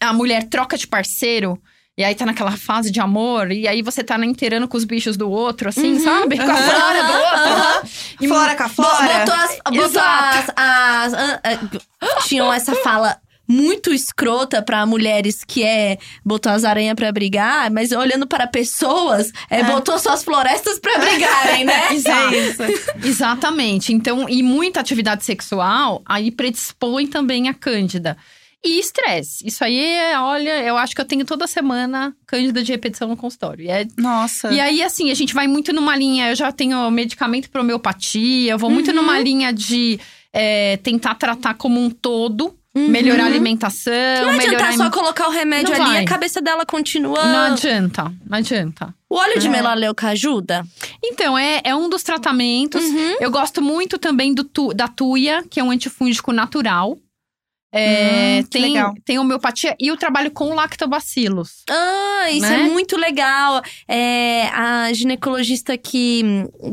a 0.00 0.12
mulher 0.12 0.44
troca 0.48 0.76
de 0.76 0.88
parceiro. 0.88 1.56
E 1.96 2.02
aí 2.02 2.12
tá 2.14 2.26
naquela 2.26 2.56
fase 2.56 2.90
de 2.90 2.98
amor, 2.98 3.52
e 3.52 3.68
aí 3.68 3.80
você 3.80 4.02
tá 4.02 4.16
inteirando 4.26 4.66
com 4.66 4.76
os 4.76 4.84
bichos 4.84 5.16
do 5.16 5.30
outro, 5.30 5.68
assim, 5.68 6.00
sabe? 6.00 6.36
Com 6.36 6.50
a 6.50 6.56
flora 6.56 7.02
do 7.04 7.12
outro. 7.12 7.90
E 8.20 8.26
Flora 8.28 8.56
com 8.56 8.62
a 8.64 8.68
flora. 8.68 9.18
Botou 9.20 9.34
as. 9.34 9.56
Botou 9.70 9.84
Exato. 9.84 10.52
as, 10.56 11.14
as- 11.14 11.40
ah, 11.44 12.18
tinham 12.26 12.52
essa 12.52 12.74
fala 12.76 13.16
muito 13.46 13.92
escrota 13.92 14.62
pra 14.62 14.86
mulheres 14.86 15.44
que 15.46 15.62
é 15.62 15.98
botou 16.24 16.50
as 16.50 16.64
aranhas 16.64 16.94
pra 16.94 17.12
brigar, 17.12 17.70
mas 17.70 17.92
olhando 17.92 18.26
para 18.26 18.46
pessoas, 18.46 19.30
é, 19.50 19.62
botou 19.62 19.98
suas 19.98 20.24
florestas 20.24 20.78
pra 20.80 20.98
brigarem, 20.98 21.64
né? 21.64 21.92
Exato. 21.94 22.34
É. 22.34 23.06
Exatamente. 23.06 23.92
Então, 23.92 24.28
e 24.28 24.42
muita 24.42 24.80
atividade 24.80 25.24
sexual 25.24 26.02
aí 26.06 26.30
predispõe 26.30 27.06
também 27.06 27.48
a 27.48 27.54
cândida. 27.54 28.16
E 28.64 28.78
estresse. 28.78 29.46
Isso 29.46 29.62
aí 29.62 29.78
é, 29.78 30.18
olha, 30.18 30.62
eu 30.62 30.76
acho 30.78 30.94
que 30.94 31.00
eu 31.00 31.04
tenho 31.04 31.24
toda 31.24 31.46
semana 31.46 32.14
cândida 32.26 32.62
de 32.62 32.72
repetição 32.72 33.06
no 33.08 33.16
consultório. 33.16 33.64
E, 33.64 33.68
é- 33.68 33.86
Nossa. 33.98 34.50
e 34.52 34.58
aí, 34.58 34.82
assim, 34.82 35.10
a 35.10 35.14
gente 35.14 35.34
vai 35.34 35.46
muito 35.46 35.72
numa 35.72 35.94
linha. 35.96 36.30
Eu 36.30 36.34
já 36.34 36.50
tenho 36.50 36.90
medicamento 36.90 37.50
para 37.50 37.60
homeopatia, 37.60 38.52
eu 38.52 38.58
vou 38.58 38.70
muito 38.70 38.88
Uhum. 38.88 38.96
numa 38.96 39.18
linha 39.18 39.52
de 39.52 40.00
é, 40.36 40.78
tentar 40.78 41.14
tratar 41.14 41.54
como 41.54 41.78
um 41.80 41.88
todo, 41.88 42.58
melhorar 42.74 43.22
a 43.22 43.26
alimentação, 43.26 43.92
Uhum. 43.92 44.26
Não 44.32 44.36
melhorar. 44.36 44.68
adianta 44.70 44.84
só 44.84 44.90
colocar 44.90 45.28
o 45.28 45.30
remédio 45.30 45.72
Não 45.78 45.84
ali, 45.84 45.92
vai. 45.94 46.02
a 46.02 46.06
cabeça 46.06 46.42
dela 46.42 46.66
continua. 46.66 47.24
Não 47.24 47.52
adianta, 47.52 48.12
não 48.28 48.38
adianta. 48.38 48.92
O 49.08 49.14
óleo 49.14 49.38
de 49.38 49.46
É. 49.46 49.50
melaleuca 49.50 50.08
ajuda? 50.08 50.66
Então, 51.04 51.38
é, 51.38 51.60
é 51.62 51.72
um 51.76 51.88
dos 51.88 52.02
tratamentos. 52.02 52.82
Uhum. 52.82 53.16
Eu 53.20 53.30
gosto 53.30 53.62
muito 53.62 53.96
também 53.96 54.34
do 54.34 54.42
tu- 54.42 54.74
da 54.74 54.88
tuia, 54.88 55.44
que 55.48 55.60
é 55.60 55.62
um 55.62 55.70
antifúngico 55.70 56.32
natural. 56.32 56.98
É, 57.76 58.38
Hum, 58.40 58.46
tem, 58.48 58.62
legal. 58.62 58.94
tem 59.04 59.18
homeopatia 59.18 59.74
e 59.80 59.90
o 59.90 59.96
trabalho 59.96 60.30
com 60.30 60.54
lactobacilos. 60.54 61.64
Ah, 61.68 62.30
isso 62.30 62.46
Né? 62.46 62.60
é 62.60 62.68
muito 62.68 62.96
legal. 62.96 63.60
É, 63.88 64.46
a 64.52 64.92
ginecologista 64.92 65.76
que, 65.76 66.22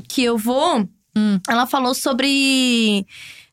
que 0.08 0.24
eu 0.24 0.38
vou, 0.38 0.88
Hum. 1.18 1.40
ela 1.50 1.66
falou 1.66 1.94
sobre. 1.96 3.06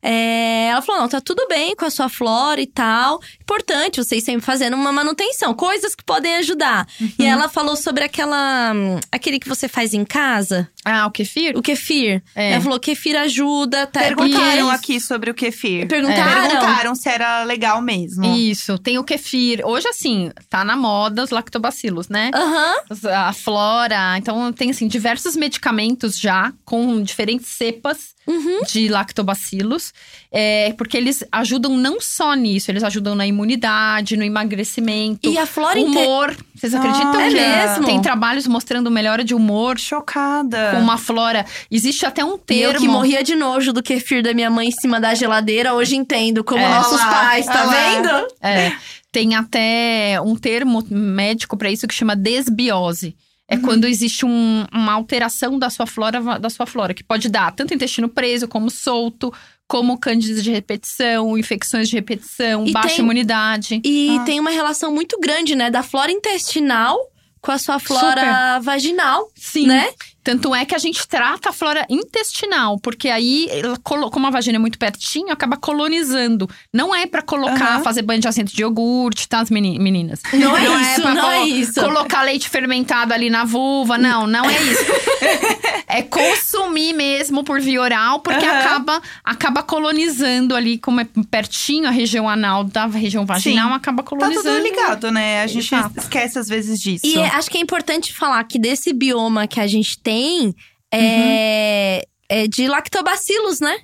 É, 0.03 0.69
ela 0.69 0.83
falou: 0.83 1.03
não, 1.03 1.09
tá 1.09 1.21
tudo 1.21 1.47
bem 1.49 1.75
com 1.75 1.85
a 1.85 1.91
sua 1.91 2.09
flora 2.09 2.61
e 2.61 2.67
tal. 2.67 3.21
Importante 3.41 4.03
vocês 4.03 4.23
sempre 4.25 4.43
fazendo 4.45 4.75
uma 4.75 4.93
manutenção, 4.93 5.53
coisas 5.55 5.95
que 5.95 6.05
podem 6.05 6.37
ajudar. 6.37 6.87
E 7.19 7.23
Uhum. 7.23 7.29
ela 7.29 7.49
falou 7.49 7.77
sobre 7.77 8.05
aquela. 8.05 8.73
hum, 8.75 8.99
aquele 9.11 9.39
que 9.41 9.49
você 9.49 9.67
faz 9.69 9.93
em 9.95 10.05
casa, 10.05 10.69
Ah, 10.85 11.07
o 11.07 11.11
kefir? 11.11 11.57
o 11.57 11.63
kefir. 11.63 12.23
É. 12.35 12.53
Ela 12.53 12.61
falou: 12.63 12.79
kefir 12.81 13.17
ajuda. 13.17 13.87
Tá, 13.87 14.01
Perguntaram 14.01 14.69
porque- 14.69 14.75
aqui 14.77 15.01
sobre 15.01 15.31
o 15.31 15.35
kefir. 15.35 15.87
Perguntaram? 15.89 16.49
Perguntaram 16.49 16.95
se 16.95 17.09
era 17.09 17.43
legal 17.45 17.81
mesmo. 17.83 18.25
Isso, 18.37 18.79
tem 18.79 18.99
o 18.99 19.05
kefir. 19.05 19.63
Hoje, 19.67 19.89
assim, 19.89 20.31
tá 20.49 20.65
na 20.65 20.77
moda 20.77 21.25
os 21.25 21.31
lactobacilos, 21.31 22.09
né? 22.09 22.31
Aham. 22.35 22.75
Os- 22.91 23.05
A 23.05 23.33
flora. 23.33 24.17
Então, 24.19 24.53
tem, 24.53 24.71
assim, 24.71 24.87
diversos 24.87 25.35
medicamentos 25.37 26.19
já 26.19 26.53
com 26.65 27.03
diferentes 27.03 27.47
cepas 27.49 28.15
Uhum. 28.27 28.63
de 28.65 28.89
lactobacilos. 28.89 29.88
É, 30.31 30.75
porque 30.77 30.97
eles 30.97 31.25
ajudam 31.33 31.77
não 31.77 32.01
só 32.01 32.35
nisso, 32.35 32.71
eles 32.71 32.83
ajudam 32.85 33.15
na 33.15 33.27
imunidade, 33.27 34.17
no 34.17 34.23
emagrecimento. 34.25 35.29
E 35.29 35.39
a 35.39 35.47
flora 35.47 35.79
inte- 35.79 35.97
Humor. 35.99 36.37
Vocês 36.55 36.75
acreditam 36.75 37.13
que 37.13 37.39
É 37.39 37.67
mesmo? 37.69 37.87
tem 37.87 38.01
trabalhos 38.03 38.47
mostrando 38.47 38.91
melhora 38.91 39.23
de 39.25 39.35
humor 39.35 39.79
Chocada. 39.79 40.73
com 40.73 40.81
uma 40.81 40.99
flora? 40.99 41.47
Existe 41.71 42.05
até 42.05 42.25
um 42.25 42.37
termo. 42.37 42.75
eu 42.75 42.81
que 42.81 42.89
morria 42.89 43.23
de 43.23 43.35
nojo 43.35 43.73
do 43.73 43.83
kefir 43.83 44.23
da 44.23 44.35
minha 44.35 44.51
mãe 44.51 44.69
em 44.69 44.73
cima 44.73 45.01
da 45.01 45.15
geladeira, 45.15 45.73
hoje 45.75 45.97
entendo 45.97 46.43
como 46.45 46.61
É. 46.61 46.69
nossos 46.69 46.99
lá, 46.99 47.11
pais, 47.11 47.47
tá 47.47 47.65
lá. 47.65 47.73
vendo? 47.73 48.29
É, 48.43 48.73
tem 49.13 49.35
até 49.37 50.21
um 50.21 50.35
termo 50.37 50.85
médico 50.91 51.57
para 51.57 51.71
isso 51.71 51.87
que 51.87 51.95
chama 51.95 52.15
desbiose. 52.17 53.17
É 53.51 53.55
Uhum. 53.57 53.63
quando 53.63 53.87
existe 53.87 54.27
um- 54.27 54.67
uma 54.73 54.93
alteração 54.93 55.59
da 55.59 55.71
sua 55.71 55.87
flora, 55.87 56.21
da 56.39 56.51
sua 56.51 56.67
flora, 56.67 56.93
que 56.93 57.03
pode 57.03 57.29
dar 57.31 57.51
tanto 57.53 57.73
intestino 57.73 58.09
preso 58.09 58.47
como 58.47 58.69
solto, 58.69 59.33
como 59.69 59.99
cândida 59.99 60.41
de 60.43 60.51
repetição, 60.51 61.37
infecções 61.39 61.89
de 61.91 61.95
repetição, 61.97 62.67
E 62.67 62.73
baixa 62.73 62.89
tem- 62.97 63.05
imunidade. 63.05 63.81
E 63.85 64.17
Ah. 64.19 64.25
tem 64.25 64.41
uma 64.41 64.51
relação 64.51 64.91
muito 64.93 65.21
grande, 65.21 65.55
né, 65.55 65.71
da 65.71 65.83
flora 65.83 66.11
intestinal 66.11 66.99
com 67.41 67.53
a 67.53 67.59
sua 67.59 67.79
flora 67.79 68.59
vaginal, 68.61 69.31
Sim. 69.37 69.67
né? 69.67 69.91
Tanto 70.25 70.55
é 70.55 70.65
que 70.67 70.75
a 70.75 70.79
gente 70.79 71.07
trata 71.07 71.49
a 71.51 71.53
flora 71.53 71.87
intestinal, 71.89 72.79
porque 72.81 73.09
aí, 73.09 73.49
como 73.83 74.27
a 74.27 74.31
vagina 74.31 74.57
é 74.57 74.59
muito 74.59 74.79
pertinho, 74.79 75.33
acaba 75.33 75.57
colonizando. 75.57 76.51
Não 76.75 76.95
é 76.95 77.07
pra 77.07 77.23
colocar, 77.23 77.77
Aham. 77.77 77.83
fazer 77.83 78.03
banho 78.03 78.21
de 78.21 78.29
assento 78.29 78.55
de 78.55 78.61
iogurte, 78.61 79.27
tá, 79.29 79.39
as 79.41 79.49
meni- 79.51 79.79
meninas? 79.79 80.21
Não 80.35 80.55
é 80.57 80.65
isso, 80.93 81.01
pra 81.03 81.15
não 81.15 81.31
é 81.31 81.47
isso. 81.47 81.81
Colocar 81.81 82.23
leite 82.23 82.49
fermentado 82.51 83.15
ali 83.15 83.31
na 83.31 83.45
vulva, 83.45 83.97
não, 83.97 84.27
não 84.27 84.45
é 84.51 84.61
isso. 84.63 84.85
é 85.87 86.03
consumir 86.03 86.93
mesmo 86.93 87.45
por 87.45 87.61
via 87.61 87.81
oral, 87.81 88.21
porque 88.21 88.45
Aham. 88.45 88.59
acaba, 88.61 89.03
acaba 89.25 89.63
colonizando 89.63 90.55
ali, 90.55 90.79
como 90.79 91.01
é 91.01 91.07
pertinho 91.31 91.87
a 91.87 91.91
região 91.91 92.29
anal 92.29 92.65
da 92.65 92.87
região 92.87 93.25
vaginal, 93.27 93.69
Sim. 93.71 93.75
acaba 93.75 94.03
Tá 94.03 94.09
colonizando. 94.09 94.49
tudo 94.49 94.63
ligado, 94.63 95.11
né? 95.11 95.43
A 95.43 95.47
gente 95.47 95.75
Exato. 95.75 95.99
esquece 95.99 96.39
às 96.39 96.49
vezes 96.49 96.81
disso. 96.81 97.07
E 97.07 97.17
é- 97.19 97.27
acho 97.29 97.51
que 97.51 97.59
é 97.59 97.61
importante 97.61 98.13
falar 98.15 98.43
que 98.45 98.59
desse 98.59 98.93
bioma 98.93 99.47
que 99.47 99.61
a 99.61 99.67
gente 99.67 99.99
tem 100.01 100.55
é, 100.93 102.07
é 102.29 102.47
de 102.47 102.67
lactobacilos, 102.69 103.61
né? 103.61 103.77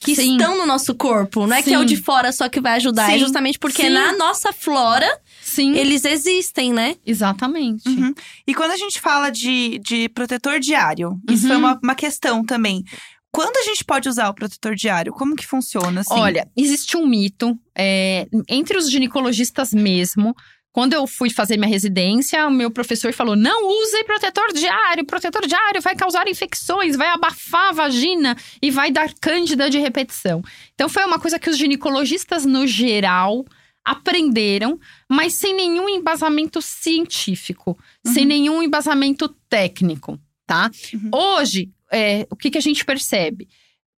Que 0.00 0.16
Sim. 0.16 0.32
estão 0.32 0.56
no 0.58 0.66
nosso 0.66 0.94
corpo. 0.96 1.46
Não 1.46 1.56
é 1.56 1.62
que 1.62 1.72
é 1.72 1.78
o 1.78 1.82
Sim. 1.82 1.86
de 1.86 1.96
fora 1.96 2.32
só 2.32 2.48
que 2.48 2.60
vai 2.60 2.74
ajudar. 2.74 3.08
É 3.10 3.14
Sim. 3.14 3.20
justamente 3.20 3.58
porque 3.58 3.82
Sim. 3.82 3.90
na 3.90 4.12
nossa 4.16 4.52
flora 4.52 5.08
Sim, 5.52 5.76
eles 5.76 6.04
existem, 6.04 6.72
né? 6.72 6.96
exatamente. 7.06 7.88
Uhum. 7.88 8.14
E 8.46 8.54
quando 8.54 8.70
a 8.72 8.76
gente 8.76 9.00
fala 9.00 9.30
de, 9.30 9.78
de 9.78 10.08
protetor 10.08 10.58
diário, 10.58 11.18
isso 11.30 11.46
foi 11.46 11.56
Uhum. 11.56 11.62
uma, 11.62 11.80
uma 11.82 11.94
questão 11.94 12.44
também. 12.44 12.82
Quando 13.30 13.56
a 13.56 13.62
gente 13.62 13.82
pode 13.84 14.08
usar 14.08 14.28
o 14.28 14.34
protetor 14.34 14.74
diário? 14.74 15.12
Como 15.12 15.34
que 15.34 15.46
funciona, 15.46 16.00
assim? 16.02 16.12
Olha, 16.14 16.46
existe 16.56 16.96
um 16.96 17.06
mito 17.06 17.58
é, 17.74 18.26
entre 18.48 18.76
os 18.76 18.90
ginecologistas 18.90 19.72
mesmo. 19.72 20.34
Quando 20.70 20.94
eu 20.94 21.06
fui 21.06 21.28
fazer 21.30 21.58
minha 21.58 21.68
residência, 21.68 22.46
o 22.46 22.50
meu 22.50 22.70
professor 22.70 23.12
falou: 23.12 23.36
não 23.36 23.68
use 23.68 24.04
protetor 24.04 24.52
diário, 24.54 25.04
protetor 25.06 25.46
diário 25.46 25.80
vai 25.82 25.94
causar 25.94 26.26
infecções, 26.28 26.96
vai 26.96 27.08
abafar 27.08 27.68
a 27.68 27.72
vagina 27.72 28.36
e 28.60 28.70
vai 28.70 28.90
dar 28.90 29.12
cândida 29.20 29.68
de 29.68 29.78
repetição. 29.78 30.42
Então 30.74 30.88
foi 30.88 31.04
uma 31.04 31.18
coisa 31.18 31.38
que 31.38 31.48
os 31.50 31.56
ginecologistas, 31.58 32.44
no 32.46 32.66
geral, 32.66 33.44
aprenderam, 33.84 34.78
mas 35.08 35.34
sem 35.34 35.54
nenhum 35.54 35.88
embasamento 35.88 36.60
científico, 36.62 37.78
sem 38.04 38.24
nenhum 38.24 38.62
embasamento 38.62 39.28
técnico, 39.48 40.18
tá? 40.46 40.70
Uhum. 40.94 41.10
Hoje, 41.12 41.70
é, 41.90 42.26
o 42.30 42.36
que, 42.36 42.50
que 42.50 42.58
a 42.58 42.62
gente 42.62 42.84
percebe? 42.84 43.48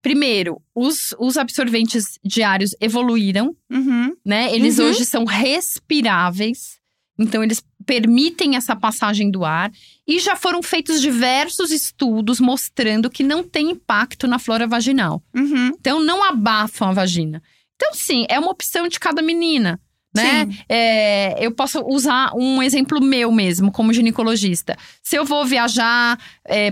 Primeiro, 0.03 0.61
os, 0.75 1.15
os 1.19 1.37
absorventes 1.37 2.19
diários 2.25 2.71
evoluíram, 2.81 3.57
Uhum. 3.71 4.15
né? 4.25 4.55
Eles 4.55 4.79
Uhum. 4.79 4.87
hoje 4.87 5.05
são 5.05 5.25
respiráveis. 5.25 6.79
Então, 7.19 7.45
eles 7.45 7.63
permitem 7.87 8.57
essa 8.57 8.75
passagem 8.75 9.31
do 9.31 9.45
ar. 9.45 9.71
E 10.07 10.19
já 10.19 10.35
foram 10.35 10.63
feitos 10.63 11.01
diversos 11.01 11.71
estudos 11.71 12.41
mostrando 12.41 13.09
que 13.09 13.23
não 13.23 13.43
tem 13.45 13.71
impacto 13.71 14.27
na 14.27 14.39
flora 14.39 14.67
vaginal. 14.67 15.23
Uhum. 15.35 15.69
Então, 15.69 16.01
não 16.01 16.23
abafam 16.25 16.89
a 16.89 16.93
vagina. 16.93 17.43
Então, 17.77 17.93
sim, 17.95 18.27
é 18.29 18.39
uma 18.39 18.51
opção 18.51 18.89
de 18.89 18.99
cada 19.01 19.21
menina. 19.23 19.81
Né? 20.17 20.47
É, 20.69 21.45
eu 21.45 21.51
posso 21.51 21.81
usar 21.89 22.31
um 22.37 22.63
exemplo 22.63 23.01
meu 23.01 23.33
mesmo, 23.33 23.73
como 23.73 23.93
ginecologista. 23.93 24.77
Se 25.03 25.17
eu 25.17 25.25
vou 25.25 25.45
viajar 25.45 26.17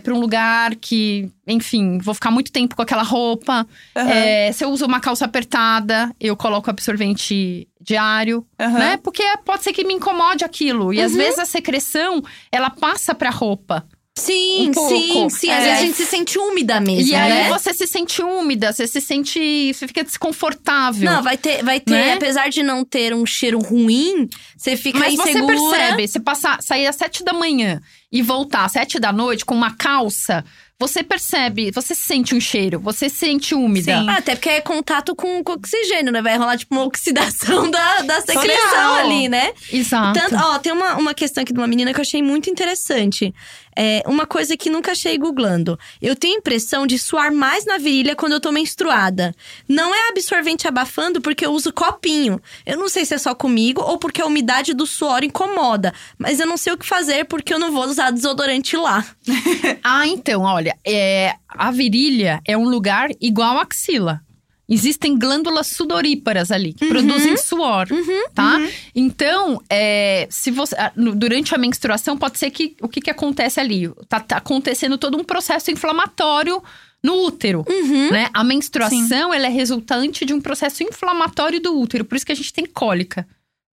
para 0.04 0.14
um 0.14 0.20
lugar 0.20 0.76
que, 0.76 1.28
enfim, 1.44 1.98
vou 1.98 2.14
ficar 2.14 2.30
muito 2.30 2.52
tempo 2.52 2.76
com 2.76 2.82
aquela 2.82 3.02
roupa, 3.02 3.66
Aham. 3.96 4.08
é, 4.08 4.52
se 4.52 4.64
eu 4.64 4.70
uso 4.70 4.86
uma 4.86 5.00
calça 5.00 5.24
apertada, 5.24 6.14
eu 6.20 6.36
coloco 6.36 6.70
absorvente 6.70 7.66
diário, 7.80 8.46
Aham. 8.60 8.78
né? 8.78 8.96
Porque 8.98 9.24
pode 9.44 9.64
ser 9.64 9.72
que 9.72 9.82
me 9.82 9.94
incomode 9.94 10.44
aquilo. 10.44 10.94
E 10.94 11.02
às 11.02 11.10
Uhum. 11.10 11.18
vezes 11.18 11.40
a 11.40 11.44
secreção, 11.44 12.22
ela 12.52 12.70
passa 12.70 13.12
pra 13.12 13.30
roupa. 13.30 13.84
Sim, 14.14 14.70
Um 14.76 14.88
sim, 14.88 15.30
sim. 15.30 15.50
Às 15.50 15.64
É. 15.64 15.68
vezes 15.68 15.78
a 15.78 15.86
gente 15.86 15.96
se 15.96 16.04
sente 16.06 16.38
úmida 16.38 16.78
mesmo, 16.80 17.10
e 17.10 17.14
aí 17.14 17.30
né? 17.44 17.48
você 17.48 17.72
se 17.72 17.86
sente 17.86 18.20
úmida, 18.22 18.70
você 18.70 18.86
se 18.86 19.00
sente. 19.00 19.72
Você 19.72 19.86
fica 19.88 20.04
desconfortável. 20.04 21.10
Não, 21.10 21.22
vai 21.22 21.38
ter, 21.38 21.64
vai 21.64 21.80
ter, 21.80 21.92
Né? 21.92 22.12
apesar 22.12 22.50
de 22.50 22.62
não 22.62 22.84
ter 22.84 23.14
um 23.14 23.24
cheiro 23.24 23.58
ruim, 23.58 24.28
você 24.56 24.76
fica 24.76 24.98
Mas 24.98 25.14
você 25.16 25.30
insegura. 25.30 25.54
percebe, 25.56 26.06
você 26.08 26.20
passar, 26.20 26.62
sair 26.62 26.86
às 26.86 26.96
sete 26.96 27.24
da 27.24 27.32
manhã 27.32 27.80
e 28.12 28.20
voltar 28.20 28.66
às 28.66 28.72
sete 28.72 28.98
da 29.00 29.10
noite 29.12 29.46
com 29.46 29.54
uma 29.54 29.74
calça, 29.74 30.44
você 30.78 31.02
percebe, 31.02 31.70
você 31.70 31.94
sente 31.94 32.34
um 32.34 32.40
cheiro, 32.40 32.78
você 32.80 33.08
se 33.08 33.16
sente 33.16 33.54
úmida. 33.54 33.98
Sim. 33.98 34.08
Ah, 34.10 34.16
até 34.16 34.34
porque 34.34 34.48
é 34.50 34.60
contato 34.60 35.14
com, 35.16 35.42
com 35.42 35.52
oxigênio, 35.52 36.12
né? 36.12 36.20
Vai 36.20 36.36
rolar 36.36 36.58
tipo 36.58 36.74
uma 36.74 36.84
oxidação 36.84 37.70
da, 37.70 38.02
da 38.02 38.20
secreção 38.20 38.68
Total. 38.68 38.94
ali, 38.96 39.28
né? 39.28 39.52
Exato. 39.72 40.18
Tanto, 40.18 40.34
ó, 40.36 40.58
tem 40.58 40.72
uma, 40.72 40.96
uma 40.96 41.14
questão 41.14 41.42
aqui 41.42 41.52
de 41.52 41.58
uma 41.58 41.68
menina 41.68 41.94
que 41.94 41.98
eu 42.00 42.02
achei 42.02 42.20
muito 42.22 42.50
interessante. 42.50 43.32
É, 43.76 44.02
uma 44.06 44.26
coisa 44.26 44.56
que 44.56 44.70
nunca 44.70 44.92
achei 44.92 45.16
googlando. 45.16 45.78
Eu 46.00 46.14
tenho 46.14 46.34
a 46.34 46.38
impressão 46.38 46.86
de 46.86 46.98
suar 46.98 47.32
mais 47.32 47.64
na 47.64 47.78
virilha 47.78 48.14
quando 48.14 48.32
eu 48.32 48.40
tô 48.40 48.52
menstruada. 48.52 49.34
Não 49.68 49.94
é 49.94 50.08
absorvente 50.08 50.68
abafando 50.68 51.20
porque 51.20 51.46
eu 51.46 51.52
uso 51.52 51.72
copinho. 51.72 52.40
Eu 52.66 52.76
não 52.76 52.88
sei 52.88 53.04
se 53.04 53.14
é 53.14 53.18
só 53.18 53.34
comigo 53.34 53.80
ou 53.80 53.98
porque 53.98 54.20
a 54.20 54.26
umidade 54.26 54.74
do 54.74 54.86
suor 54.86 55.24
incomoda. 55.24 55.92
Mas 56.18 56.38
eu 56.40 56.46
não 56.46 56.56
sei 56.56 56.72
o 56.72 56.78
que 56.78 56.86
fazer 56.86 57.24
porque 57.24 57.52
eu 57.52 57.58
não 57.58 57.72
vou 57.72 57.84
usar 57.86 58.10
desodorante 58.10 58.76
lá. 58.76 59.04
Ah, 59.84 60.06
então, 60.06 60.42
olha, 60.42 60.76
é, 60.86 61.34
a 61.48 61.70
virilha 61.70 62.40
é 62.46 62.56
um 62.56 62.68
lugar 62.68 63.10
igual 63.20 63.58
à 63.58 63.62
axila. 63.62 64.20
Existem 64.68 65.18
glândulas 65.18 65.66
sudoríparas 65.66 66.50
ali, 66.50 66.72
que 66.72 66.86
produzem 66.86 67.36
suor, 67.36 67.86
tá? 68.34 68.58
Então, 68.94 69.60
é, 69.68 70.26
se 70.30 70.50
você 70.50 70.76
durante 71.16 71.54
a 71.54 71.58
menstruação 71.58 72.16
pode 72.16 72.38
ser 72.38 72.50
que 72.50 72.76
o 72.80 72.88
que, 72.88 73.00
que 73.00 73.10
acontece 73.10 73.60
ali? 73.60 73.90
Tá, 74.08 74.20
tá 74.20 74.36
acontecendo 74.36 74.96
todo 74.96 75.18
um 75.18 75.24
processo 75.24 75.70
inflamatório 75.70 76.62
no 77.02 77.24
útero, 77.24 77.64
né? 78.10 78.28
A 78.32 78.44
menstruação 78.44 79.34
ela 79.34 79.46
é 79.46 79.50
resultante 79.50 80.24
de 80.24 80.32
um 80.32 80.40
processo 80.40 80.82
inflamatório 80.84 81.60
do 81.60 81.78
útero, 81.78 82.04
por 82.04 82.14
isso 82.16 82.24
que 82.24 82.32
a 82.32 82.36
gente 82.36 82.52
tem 82.52 82.64
cólica, 82.64 83.26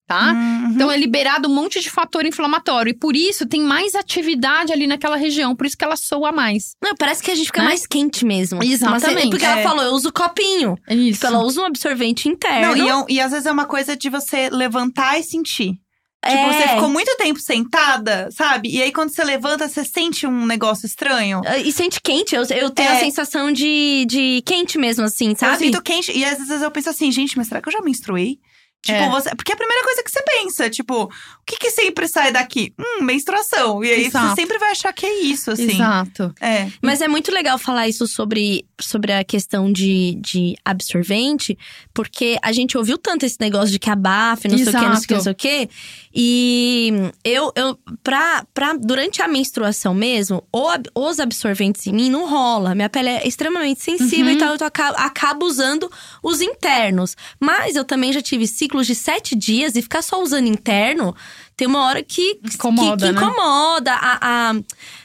tá? 0.08 0.32
Uhum. 0.32 0.72
Então 0.74 0.92
é 0.92 0.98
liberado 0.98 1.50
um 1.50 1.54
monte 1.54 1.82
de 1.82 1.90
fator 1.92 2.26
inflamatório 2.26 2.92
e 2.92 2.94
por 2.94 3.16
isso 3.16 3.46
tem 3.46 3.60
mais 3.62 3.94
atividade 3.94 4.72
ali 4.72 4.88
naquela 4.88 5.18
região, 5.18 5.54
por 5.56 5.66
isso 5.68 5.78
que 5.78 5.84
ela 5.84 5.98
soa 5.98 6.32
mais. 6.32 6.76
Não, 6.82 6.96
parece 6.96 7.22
que 7.22 7.30
a 7.30 7.36
gente 7.36 7.48
fica 7.48 7.62
Né? 7.62 7.68
mais 7.68 7.86
quente 7.86 8.26
mesmo. 8.26 8.64
Exatamente. 8.64 9.14
Mas 9.16 9.26
é 9.26 9.30
porque 9.30 9.46
ela 9.46 9.60
É. 9.60 9.64
falou, 9.64 9.84
eu 9.84 9.92
uso 9.92 10.12
copinho. 10.14 10.78
Isso. 10.90 11.20
Tipo, 11.20 11.26
ela 11.28 11.44
usa 11.44 11.62
um 11.62 11.66
absorvente 11.66 12.30
interno. 12.30 12.76
Não, 12.76 13.08
e, 13.08 13.14
é 13.14 13.16
e 13.16 13.20
às 13.20 13.32
vezes 13.32 13.46
é 13.46 13.52
uma 13.52 13.66
coisa 13.66 13.98
de 13.98 14.10
você 14.10 14.50
levantar 14.50 15.20
e 15.20 15.24
sentir. 15.24 15.74
Tipo, 16.26 16.38
É. 16.40 16.54
você 16.54 16.68
ficou 16.70 16.90
muito 16.90 17.16
tempo 17.18 17.40
sentada, 17.40 18.30
sabe? 18.32 18.70
E 18.70 18.82
aí 18.82 18.92
quando 18.92 19.10
você 19.14 19.24
levanta, 19.24 19.68
você 19.68 19.84
sente 19.86 20.26
um 20.26 20.46
negócio 20.46 20.86
estranho. 20.86 21.42
E 21.64 21.72
sente 21.72 22.02
quente, 22.02 22.34
eu, 22.36 22.44
eu 22.44 22.70
tenho 22.72 22.90
É. 22.90 22.98
a 22.98 23.00
sensação 23.00 23.52
de, 23.52 24.06
de 24.10 24.42
quente 24.46 24.78
mesmo, 24.78 25.04
assim, 25.06 25.30
Eu 25.30 25.36
sabe? 25.36 25.58
sinto 25.66 25.82
quente. 25.82 26.12
E 26.18 26.26
às 26.26 26.38
vezes 26.40 26.62
eu 26.62 26.72
penso 26.72 26.90
assim, 26.90 27.12
gente, 27.12 27.38
mas 27.38 27.48
será 27.48 27.62
que 27.62 27.70
eu 27.70 27.74
já 27.74 27.82
menstruei? 27.82 28.40
Tipo, 28.86 29.00
É. 29.00 29.10
você. 29.10 29.36
Porque 29.36 29.52
é 29.52 29.56
a 29.56 29.58
primeira 29.58 29.84
coisa 29.84 30.02
que 30.04 30.10
você 30.10 30.22
pensa, 30.24 30.70
tipo, 30.70 31.04
o 31.06 31.10
que 31.46 31.58
que 31.58 31.70
sempre 31.72 32.08
sai 32.08 32.32
daqui? 32.32 32.74
Hum, 32.80 33.04
menstruação. 33.04 33.84
E 33.84 33.92
aí 33.92 34.06
Exato. 34.06 34.30
você 34.30 34.36
sempre 34.42 34.58
vai 34.58 34.72
achar 34.72 34.94
que 34.94 35.06
é 35.06 35.20
isso, 35.24 35.52
assim. 35.52 35.72
Exato. 35.74 36.34
É. 36.40 36.72
Mas 36.82 37.02
é 37.02 37.08
muito 37.08 37.32
legal 37.32 37.58
falar 37.58 37.88
isso 37.90 38.08
sobre, 38.08 38.66
sobre 38.80 39.12
a 39.12 39.24
questão 39.26 39.72
de, 39.72 40.16
de 40.22 40.56
absorvente, 40.64 41.58
porque 41.94 42.38
a 42.42 42.52
gente 42.54 42.78
ouviu 42.78 42.98
tanto 42.98 43.26
esse 43.26 43.38
negócio 43.42 43.72
de 43.72 43.80
que 43.80 43.90
abafa, 43.90 44.48
não 44.48 44.58
sei 44.58 44.68
o 44.68 44.72
que, 44.72 44.82
não 44.82 44.96
sei 44.96 45.04
o 45.04 45.08
que, 45.08 45.14
não 45.16 45.22
sei 45.22 45.32
o 45.32 45.36
que. 45.36 45.70
E 46.20 46.92
eu, 47.24 47.52
eu 47.56 47.78
pra, 48.02 48.44
pra, 48.52 48.74
durante 48.74 49.22
a 49.22 49.28
menstruação 49.28 49.94
mesmo, 49.94 50.44
os 50.96 51.20
absorventes 51.20 51.86
em 51.86 51.94
mim 51.94 52.10
não 52.10 52.28
rola. 52.28 52.74
Minha 52.74 52.90
pele 52.90 53.10
é 53.10 53.28
extremamente 53.28 53.84
sensível 53.84 54.26
Uhum. 54.26 54.32
e 54.32 54.38
tal, 54.40 54.54
eu 54.54 54.58
tô, 54.58 54.66
aca- 54.66 54.90
acabo 54.98 55.46
usando 55.46 55.88
os 56.24 56.42
internos. 56.42 57.16
Mas 57.40 57.76
eu 57.76 57.86
também 57.86 58.12
já 58.12 58.20
tive 58.22 58.48
ciclos 58.48 58.88
de 58.88 58.96
sete 58.96 59.36
dias 59.36 59.76
e 59.76 59.82
ficar 59.84 60.02
só 60.02 60.20
usando 60.20 60.48
interno. 60.48 61.16
Tem 61.58 61.68
uma 61.68 61.86
hora 61.86 62.04
que 62.04 62.40
Incomoda, 62.54 63.08
que, 63.08 63.14
que 63.14 63.20
né? 63.20 63.26
incomoda. 63.28 63.92
A, 63.92 64.18
a- 64.22 64.56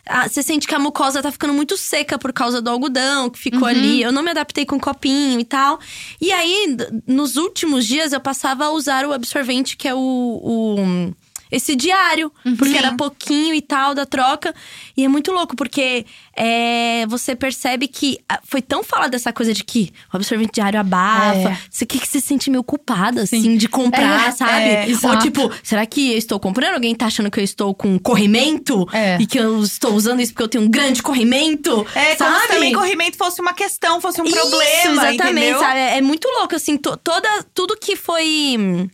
a- 0.07 0.29
você 0.29 0.43
sente 0.43 0.67
que 0.69 0.75
a 0.75 0.79
mucosa 0.79 1.23
tá 1.23 1.33
ficando 1.33 1.55
muito 1.55 1.79
seca 1.79 2.19
por 2.19 2.31
causa 2.31 2.61
do 2.61 2.69
algodão 2.69 3.31
que 3.31 3.39
ficou 3.39 3.61
Uhum. 3.63 3.67
ali. 3.69 4.03
Eu 4.03 4.13
não 4.13 4.23
me 4.23 4.31
adaptei 4.31 4.67
com 4.67 4.79
copinho 4.79 5.41
e 5.41 5.45
tal. 5.47 5.81
E 6.21 6.31
aí, 6.31 6.77
nos 7.07 7.37
últimos 7.37 7.87
dias, 7.87 8.13
eu 8.13 8.21
passava 8.21 8.67
a 8.67 8.71
usar 8.71 9.07
o 9.07 9.15
absorvente, 9.15 9.79
que 9.79 9.89
é 9.89 9.95
o. 9.95 9.99
o- 9.99 11.15
esse 11.53 11.77
diário, 11.77 12.33
Uhum. 12.45 12.57
porque 12.57 12.77
era 12.77 12.95
pouquinho 12.97 13.55
e 13.55 13.61
tal 13.63 13.95
da 13.95 14.05
troca. 14.05 14.53
E 14.97 15.05
é 15.05 15.09
muito 15.09 15.31
louco, 15.31 15.55
porque 15.55 16.05
é, 16.37 17.05
você 17.09 17.37
percebe 17.37 17.87
que 17.87 18.19
ah, 18.29 18.41
foi 18.43 18.61
tão 18.63 18.83
falada 18.83 19.15
essa 19.15 19.33
coisa 19.33 19.53
de 19.53 19.63
que 19.63 19.93
o 20.13 20.17
absorvente 20.17 20.53
diário 20.55 20.81
abafa. 20.81 21.51
É. 21.51 21.59
Você 21.71 21.85
que, 21.87 21.99
que 21.99 22.09
se 22.09 22.21
sente 22.21 22.51
meio 22.51 22.65
culpada, 22.65 23.25
Sim. 23.27 23.39
assim, 23.39 23.57
de 23.57 23.69
comprar, 23.69 24.29
É, 24.29 24.33
sabe? 24.33 24.65
é, 24.65 24.87
Ou 25.05 25.19
tipo, 25.19 25.51
será 25.63 25.85
que 25.87 26.13
eu 26.13 26.19
estou 26.19 26.41
comprando? 26.41 26.75
Alguém 26.75 26.95
tá 26.95 27.07
achando 27.07 27.31
que 27.31 27.39
eu 27.39 27.45
estou 27.45 27.75
com 27.75 27.99
corrimento? 27.99 28.89
É. 28.93 29.19
E 29.21 29.27
que 29.27 29.39
eu 29.39 29.63
estou 29.63 29.93
usando 29.95 30.21
isso 30.21 30.33
porque 30.33 30.43
eu 30.45 30.49
tenho 30.49 30.65
um 30.65 30.71
grande 30.71 31.03
corrimento? 31.03 31.87
É, 31.95 32.17
como 32.17 32.31
sabe? 32.31 32.43
se 32.43 32.49
também 32.49 32.73
corrimento 32.73 33.17
fosse 33.19 33.41
uma 33.43 33.53
questão, 33.53 34.01
fosse 34.01 34.21
um 34.21 34.25
Isso, 34.25 34.35
problema, 34.35 35.09
exatamente, 35.11 35.47
entendeu? 35.47 35.59
sabe? 35.61 35.79
É 35.81 36.01
muito 36.01 36.27
louco, 36.39 36.55
assim, 36.57 36.77
to- 36.79 36.97
toda, 36.97 37.29
tudo 37.53 37.77
que 37.77 37.95
foi 37.97 38.57
hum, 38.59 38.89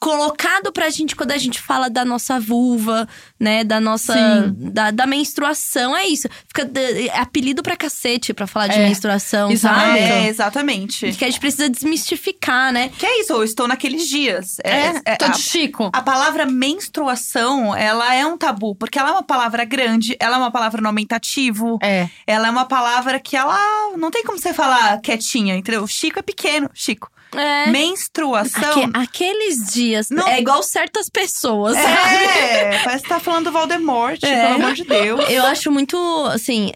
colocado 0.00 0.72
pra 0.72 0.90
gente 0.90 1.16
quando 1.16 1.32
a 1.32 1.38
gente 1.38 1.60
fala 1.60 1.88
da 1.90 2.04
nossa 2.04 2.38
vulva, 2.38 3.08
né, 3.40 3.62
da 3.64 3.80
nossa 3.80 4.12
Sim. 4.14 4.54
da, 4.72 4.90
da 4.90 5.06
menstruação, 5.06 5.96
é 5.96 6.06
isso. 6.06 6.28
Fica 6.48 6.64
de- 6.64 7.08
é 7.08 7.18
apelido 7.20 7.62
pra 7.62 7.76
cacete 7.76 8.34
pra 8.34 8.46
falar 8.46 8.66
de 8.68 8.78
É, 8.78 8.86
menstruação, 8.88 9.50
exato. 9.50 9.78
sabe? 9.80 9.98
É, 9.98 10.26
exatamente. 10.28 11.12
Que 11.12 11.24
a 11.24 11.28
gente 11.30 11.40
precisa 11.40 11.68
desmistificar, 11.68 12.72
né? 12.72 12.90
Que 12.98 13.06
é 13.06 13.20
isso, 13.20 13.32
eu 13.32 13.44
estou 13.44 13.68
naqueles 13.68 14.06
dias. 14.08 14.56
É, 14.64 15.00
é, 15.12 15.16
tô 15.16 15.26
a, 15.26 15.28
de 15.28 15.40
Chico. 15.42 15.90
a 15.92 16.02
palavra 16.02 16.46
menstruação, 16.46 17.74
ela 17.76 18.14
é 18.14 18.26
um 18.26 18.36
tabu, 18.36 18.74
porque 18.74 18.98
ela 18.98 19.10
é 19.10 19.12
uma 19.12 19.22
palavra 19.22 19.64
grande, 19.64 20.16
ela 20.18 20.36
é 20.36 20.38
uma 20.38 20.50
palavra 20.50 20.80
no 20.80 20.88
aumentativo, 20.88 21.78
É. 21.82 22.08
ela 22.26 22.48
é 22.48 22.50
uma 22.50 22.64
palavra 22.64 23.20
que 23.20 23.36
ela 23.36 23.58
não 23.96 24.10
tem 24.10 24.24
como 24.24 24.38
você 24.38 24.52
falar 24.52 25.00
quietinha, 25.00 25.54
entendeu? 25.56 25.86
Chico 25.86 26.18
é 26.18 26.22
pequeno, 26.22 26.68
Chico. 26.74 27.10
É. 27.36 27.66
Menstruação. 27.70 28.84
Aque- 28.84 28.90
aqueles 28.94 29.66
dias. 29.70 30.08
Não- 30.08 30.26
É 30.26 30.40
igual 30.40 30.62
certas 30.62 31.10
pessoas, 31.10 31.76
sabe? 31.76 32.24
É, 32.24 32.82
parece 32.82 33.02
que 33.02 33.08
tá 33.10 33.20
falando 33.28 33.44
do 33.44 33.52
Voldemort, 33.52 34.18
É. 34.22 34.42
pelo 34.46 34.54
amor 34.64 34.74
de 34.74 34.84
Deus. 34.84 35.28
Eu 35.30 35.44
acho 35.46 35.70
muito, 35.70 35.96
assim… 36.32 36.72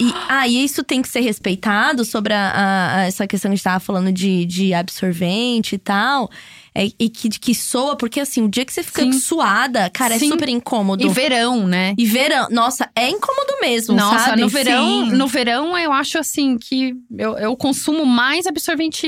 E, 0.00 0.12
ah, 0.28 0.46
e 0.48 0.64
isso 0.64 0.82
tem 0.84 1.02
que 1.02 1.08
ser 1.08 1.20
respeitado 1.20 2.04
sobre 2.04 2.32
a, 2.32 2.48
a- 2.50 2.96
a- 2.98 3.04
essa 3.06 3.26
questão 3.26 3.48
que 3.50 3.54
a 3.54 3.56
gente 3.56 3.64
tava 3.64 3.80
falando 3.80 4.12
de, 4.12 4.44
de 4.44 4.72
absorvente 4.74 5.74
e 5.74 5.78
tal. 5.78 6.30
É, 6.74 6.88
e 7.00 7.08
que, 7.08 7.30
que 7.30 7.54
soa, 7.54 7.96
porque 7.96 8.20
assim, 8.20 8.42
o 8.42 8.48
dia 8.50 8.62
que 8.64 8.72
você 8.72 8.82
fica 8.82 9.00
Sim. 9.00 9.12
suada, 9.14 9.88
cara, 9.88 10.18
Sim. 10.18 10.26
é 10.26 10.28
super 10.28 10.48
incômodo. 10.48 11.02
E 11.06 11.08
verão, 11.08 11.66
né? 11.66 11.94
E 11.96 12.04
verão, 12.04 12.48
nossa, 12.50 12.90
é 12.94 13.08
incômodo 13.08 13.54
mesmo, 13.62 13.94
Nossa, 13.96 14.26
sabe? 14.26 14.42
no 14.42 14.48
verão, 14.48 15.06
Sim. 15.06 15.12
no 15.16 15.26
verão 15.26 15.78
eu 15.78 15.90
acho 15.90 16.18
assim 16.18 16.58
que 16.58 16.92
eu, 17.16 17.38
eu 17.38 17.56
consumo 17.56 18.04
mais 18.04 18.46
absorvente 18.46 19.06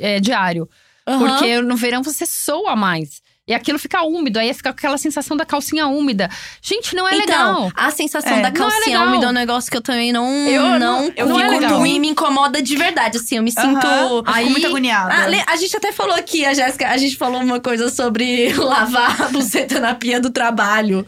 é, 0.00 0.18
diário. 0.18 0.68
Aham. 1.06 1.18
Porque 1.28 1.60
no 1.60 1.76
verão 1.76 2.02
você 2.02 2.26
soa 2.26 2.74
mais. 2.74 3.22
E 3.46 3.52
aquilo 3.52 3.78
fica 3.78 4.00
úmido, 4.02 4.38
aí 4.38 4.54
fica 4.54 4.72
com 4.72 4.78
aquela 4.78 4.96
sensação 4.96 5.36
da 5.36 5.44
calcinha 5.44 5.86
úmida. 5.86 6.30
Gente, 6.62 6.96
não 6.96 7.06
é 7.06 7.14
então, 7.14 7.64
legal. 7.64 7.72
a 7.76 7.90
sensação 7.90 8.38
É. 8.38 8.40
da 8.40 8.48
é 8.48 8.50
calcinha 8.50 8.96
legal. 9.00 9.06
úmida 9.08 9.26
é 9.26 9.28
um 9.28 9.32
negócio 9.32 9.70
que 9.70 9.76
eu 9.76 9.82
também 9.82 10.12
não, 10.14 10.26
Eu 10.48 10.62
não, 10.62 10.78
não- 10.78 11.12
eu 11.14 11.26
não 11.26 11.38
é 11.38 11.48
legal. 11.50 11.84
e 11.86 11.98
me 12.00 12.08
incomoda 12.08 12.62
de 12.62 12.74
verdade, 12.74 13.18
assim, 13.18 13.36
eu 13.36 13.42
me 13.42 13.50
sinto… 13.52 13.86
Aham, 13.86 14.00
eu 14.12 14.18
fico 14.24 14.30
Aí- 14.34 14.48
muito 14.48 14.66
agoniada. 14.66 15.12
Ah, 15.14 15.26
le- 15.26 15.44
a 15.46 15.56
gente 15.56 15.76
até 15.76 15.92
falou 15.92 16.14
aqui, 16.16 16.42
a 16.46 16.54
Jéssica, 16.54 16.88
a 16.88 16.96
gente 16.96 17.16
falou 17.18 17.38
uma 17.42 17.60
coisa 17.60 17.90
sobre 17.90 18.50
lavar 18.56 19.20
a 19.20 19.28
buceta 19.28 19.78
na 19.78 19.94
pia 19.94 20.18
do 20.18 20.30
trabalho. 20.30 21.04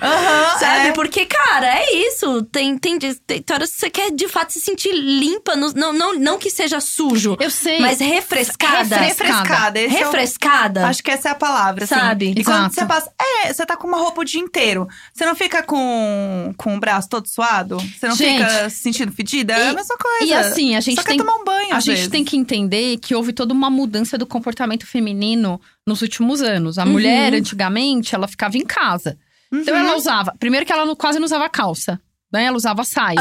Sabe? 0.59 0.89
é. 0.89 0.93
Porque, 0.93 1.25
cara, 1.25 1.67
é 1.79 1.91
isso. 2.07 2.43
Tem, 2.53 2.77
tem, 2.77 2.99
tem, 2.99 3.15
tem 3.15 3.43
horas 3.51 3.71
que 3.71 3.79
você 3.81 3.89
quer 3.89 4.11
de 4.11 4.29
fato 4.29 4.53
se 4.53 4.61
sentir 4.61 4.93
limpa. 4.93 5.57
no- 5.57 5.73
não, 5.73 5.91
não, 5.95 6.15
não 6.19 6.39
que 6.39 6.51
seja 6.51 6.81
sujo, 6.81 7.35
Eu 7.41 7.51
sei. 7.51 7.81
mas 7.81 7.99
refrescada. 7.99 8.97
refrescada. 8.99 9.81
Esse 9.81 9.97
é 9.97 10.01
o- 10.01 10.05
refrescada. 10.11 10.87
Acho 10.87 11.03
que 11.03 11.11
essa 11.11 11.31
é 11.31 11.33
a 11.33 11.35
palavra, 11.35 11.85
assim. 11.85 11.95
Sabe? 12.29 12.41
E 12.41 12.45
quando 12.45 12.73
você 12.75 12.87
passa. 12.87 13.11
É, 13.45 13.53
você 13.53 13.65
tá 13.67 13.77
com 13.77 13.87
uma 13.87 13.99
roupa 13.99 14.21
o 14.21 14.25
dia 14.25 14.41
inteiro. 14.41 14.89
Você 15.13 15.25
não 15.27 15.35
fica 15.35 15.63
com, 15.63 16.53
com 16.57 16.77
o 16.77 16.81
braço 16.81 17.09
todo 17.09 17.27
suado? 17.29 17.77
Você 17.79 18.09
não 18.09 18.17
Gente, 18.17 18.45
fica 18.45 18.71
se 18.71 18.77
sentindo 18.79 19.13
fedida? 19.13 19.53
é 19.53 19.69
a 19.69 19.73
e- 19.73 19.77
mesma 19.77 19.97
coisa. 19.97 20.25
E 20.25 20.33
assim, 20.35 20.75
a 20.77 20.81
gente 20.81 20.97
Só 20.97 21.03
tem 21.03 21.17
quer 21.19 21.25
tomar 21.25 21.37
um 21.41 21.45
banho. 21.45 21.75
A 21.75 21.81
gente 21.81 21.95
vezes. 21.97 22.09
tem 22.09 22.25
que 22.25 22.37
entender 22.37 22.97
que 22.99 23.15
houve 23.15 23.33
toda 23.33 23.53
uma 23.55 23.71
mudança 23.71 24.17
do 24.19 24.27
comportamento 24.27 24.87
feminino 24.87 25.61
nos 25.87 26.03
últimos 26.03 26.43
anos. 26.43 26.79
A 26.79 26.85
Uhum. 26.85 26.93
mulher, 26.93 27.35
antigamente, 27.35 28.15
ela 28.15 28.27
ficava 28.29 28.57
em 28.57 28.65
casa. 28.65 29.19
Então 29.53 29.75
Uhum. 29.75 29.81
ela 29.81 29.97
usava. 29.97 30.35
Primeiro 30.39 30.67
que 30.67 30.73
ela 30.73 30.85
não- 30.85 30.97
quase 30.97 31.19
não 31.19 31.25
usava 31.27 31.49
calça. 31.49 32.01
Né? 32.33 32.45
Ela 32.47 32.57
usava 32.57 32.83
saia. 32.83 33.21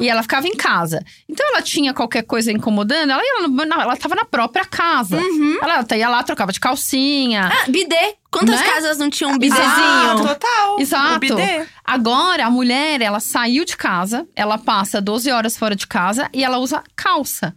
E 0.00 0.08
ela 0.08 0.22
ficava 0.22 0.46
em 0.48 0.56
casa. 0.56 1.02
Então 1.28 1.46
ela 1.50 1.62
tinha 1.62 1.94
qualquer 1.94 2.22
coisa 2.22 2.50
incomodando, 2.50 3.10
ela 3.10 3.22
ia 3.24 3.46
no- 3.48 3.64
na- 3.64 3.82
ela 3.82 3.96
tava 3.96 4.16
na 4.16 4.24
própria 4.24 4.64
casa. 4.64 5.16
Uhum. 5.18 5.58
Ela 5.62 5.86
ia 5.96 6.08
lá, 6.08 6.22
trocava 6.24 6.52
de 6.52 6.58
calcinha. 6.58 7.48
Ah, 7.52 7.70
bidê. 7.70 8.16
Quantas 8.30 8.60
Né? 8.60 8.66
casas 8.70 8.98
não 8.98 9.08
tinham 9.08 9.30
um 9.30 9.34
Ah, 9.34 9.38
bidezinho? 9.38 10.26
total. 10.26 10.80
Exato. 10.80 11.14
O 11.16 11.18
bidê. 11.20 11.66
Agora, 11.84 12.46
a 12.46 12.50
mulher, 12.50 13.00
ela 13.00 13.20
saiu 13.20 13.64
de 13.64 13.76
casa, 13.76 14.26
ela 14.34 14.58
passa 14.58 15.00
12 15.00 15.30
horas 15.30 15.56
fora 15.56 15.76
de 15.76 15.86
casa 15.86 16.28
e 16.34 16.42
ela 16.44 16.58
usa 16.58 16.82
calça. 16.96 17.54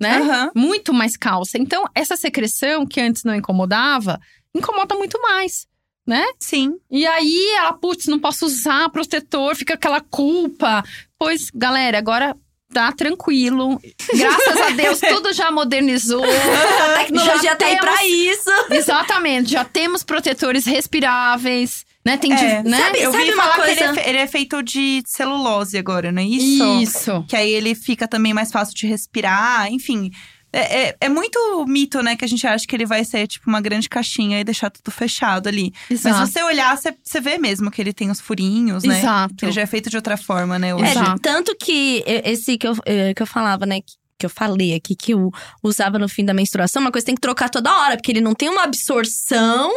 Né? 0.00 0.16
Aham. 0.16 0.50
muito 0.56 0.94
mais 0.94 1.14
calça. 1.14 1.58
Então, 1.58 1.84
essa 1.94 2.16
secreção 2.16 2.86
que 2.86 2.98
antes 3.02 3.22
não 3.22 3.34
incomodava, 3.34 4.18
incomoda 4.54 4.94
muito 4.94 5.20
mais, 5.20 5.66
né? 6.06 6.24
Sim. 6.40 6.72
E 6.90 7.06
aí 7.06 7.50
ela, 7.56 7.72
putz, 7.72 8.06
não 8.06 8.18
posso 8.18 8.46
usar 8.46 8.88
protetor, 8.90 9.54
fica 9.54 9.74
aquela 9.74 10.00
culpa. 10.00 10.82
Pois, 11.18 11.50
galera, 11.54 11.98
agora 11.98 12.34
tá 12.72 12.92
tranquilo. 12.92 13.80
Graças 14.16 14.56
a 14.60 14.70
Deus, 14.70 15.00
tudo 15.08 15.32
já 15.32 15.50
modernizou. 15.50 16.22
A 16.24 16.98
tecnologia 16.98 17.42
Já 17.42 17.56
tá 17.56 17.66
aí 17.66 17.76
temos- 17.78 17.94
pra 17.94 18.06
isso. 18.06 18.50
Exatamente, 18.70 19.50
já 19.50 19.64
temos 19.64 20.02
protetores 20.04 20.64
respiráveis, 20.66 21.84
né? 22.06 22.16
Tem 22.16 22.34
de- 22.34 22.44
É. 22.44 22.62
né? 22.62 22.78
Sabe- 22.78 23.00
Eu 23.02 23.12
vi 23.12 23.32
uma 23.32 23.42
falar 23.42 23.54
que 23.56 23.60
coisa? 23.62 23.84
ele 23.90 24.00
é, 24.00 24.08
ele 24.08 24.18
é 24.18 24.26
feito 24.26 24.62
de 24.62 25.02
celulose 25.06 25.76
agora, 25.78 26.12
não 26.12 26.22
é 26.22 26.26
isso? 26.26 26.80
Isso. 26.80 27.24
Que 27.28 27.36
aí 27.36 27.50
ele 27.50 27.74
fica 27.74 28.06
também 28.06 28.32
mais 28.32 28.50
fácil 28.52 28.74
de 28.74 28.86
respirar, 28.86 29.70
enfim. 29.72 30.10
É, 30.52 30.88
é, 30.88 30.96
é 31.02 31.08
muito 31.08 31.38
mito, 31.68 32.02
né, 32.02 32.16
que 32.16 32.24
a 32.24 32.28
gente 32.28 32.46
acha 32.46 32.66
que 32.66 32.74
ele 32.74 32.86
vai 32.86 33.04
ser 33.04 33.26
tipo 33.26 33.48
uma 33.48 33.60
grande 33.60 33.88
caixinha 33.88 34.40
e 34.40 34.44
deixar 34.44 34.70
tudo 34.70 34.90
fechado 34.90 35.48
ali. 35.48 35.72
Exato. 35.88 36.16
Mas 36.18 36.28
se 36.28 36.32
você 36.32 36.42
olhar, 36.42 36.76
você, 36.76 36.94
você 37.02 37.20
vê 37.20 37.38
mesmo 37.38 37.70
que 37.70 37.80
ele 37.80 37.92
tem 37.92 38.10
os 38.10 38.20
furinhos, 38.20 38.82
né? 38.84 38.98
Exato. 38.98 39.34
Que 39.36 39.44
ele 39.46 39.52
já 39.52 39.62
é 39.62 39.66
feito 39.66 39.88
de 39.90 39.96
outra 39.96 40.16
forma, 40.16 40.58
né? 40.58 40.74
Hoje. 40.74 40.84
É, 40.98 41.18
tanto 41.22 41.54
que 41.56 42.02
esse 42.06 42.58
que 42.58 42.66
eu, 42.66 42.76
eh, 42.84 43.14
que 43.14 43.22
eu 43.22 43.26
falava, 43.26 43.64
né? 43.66 43.80
que- 43.80 43.98
Que 44.20 44.26
eu 44.26 44.30
falei 44.30 44.74
aqui, 44.74 44.94
que 44.94 45.12
eu 45.14 45.30
usava 45.62 45.98
no 45.98 46.06
fim 46.06 46.26
da 46.26 46.34
menstruação, 46.34 46.82
uma 46.82 46.92
coisa 46.92 47.04
que 47.04 47.06
tem 47.06 47.14
que 47.14 47.22
trocar 47.22 47.48
toda 47.48 47.74
hora, 47.74 47.96
porque 47.96 48.12
ele 48.12 48.20
não 48.20 48.34
tem 48.34 48.50
uma 48.50 48.64
absorção 48.64 49.70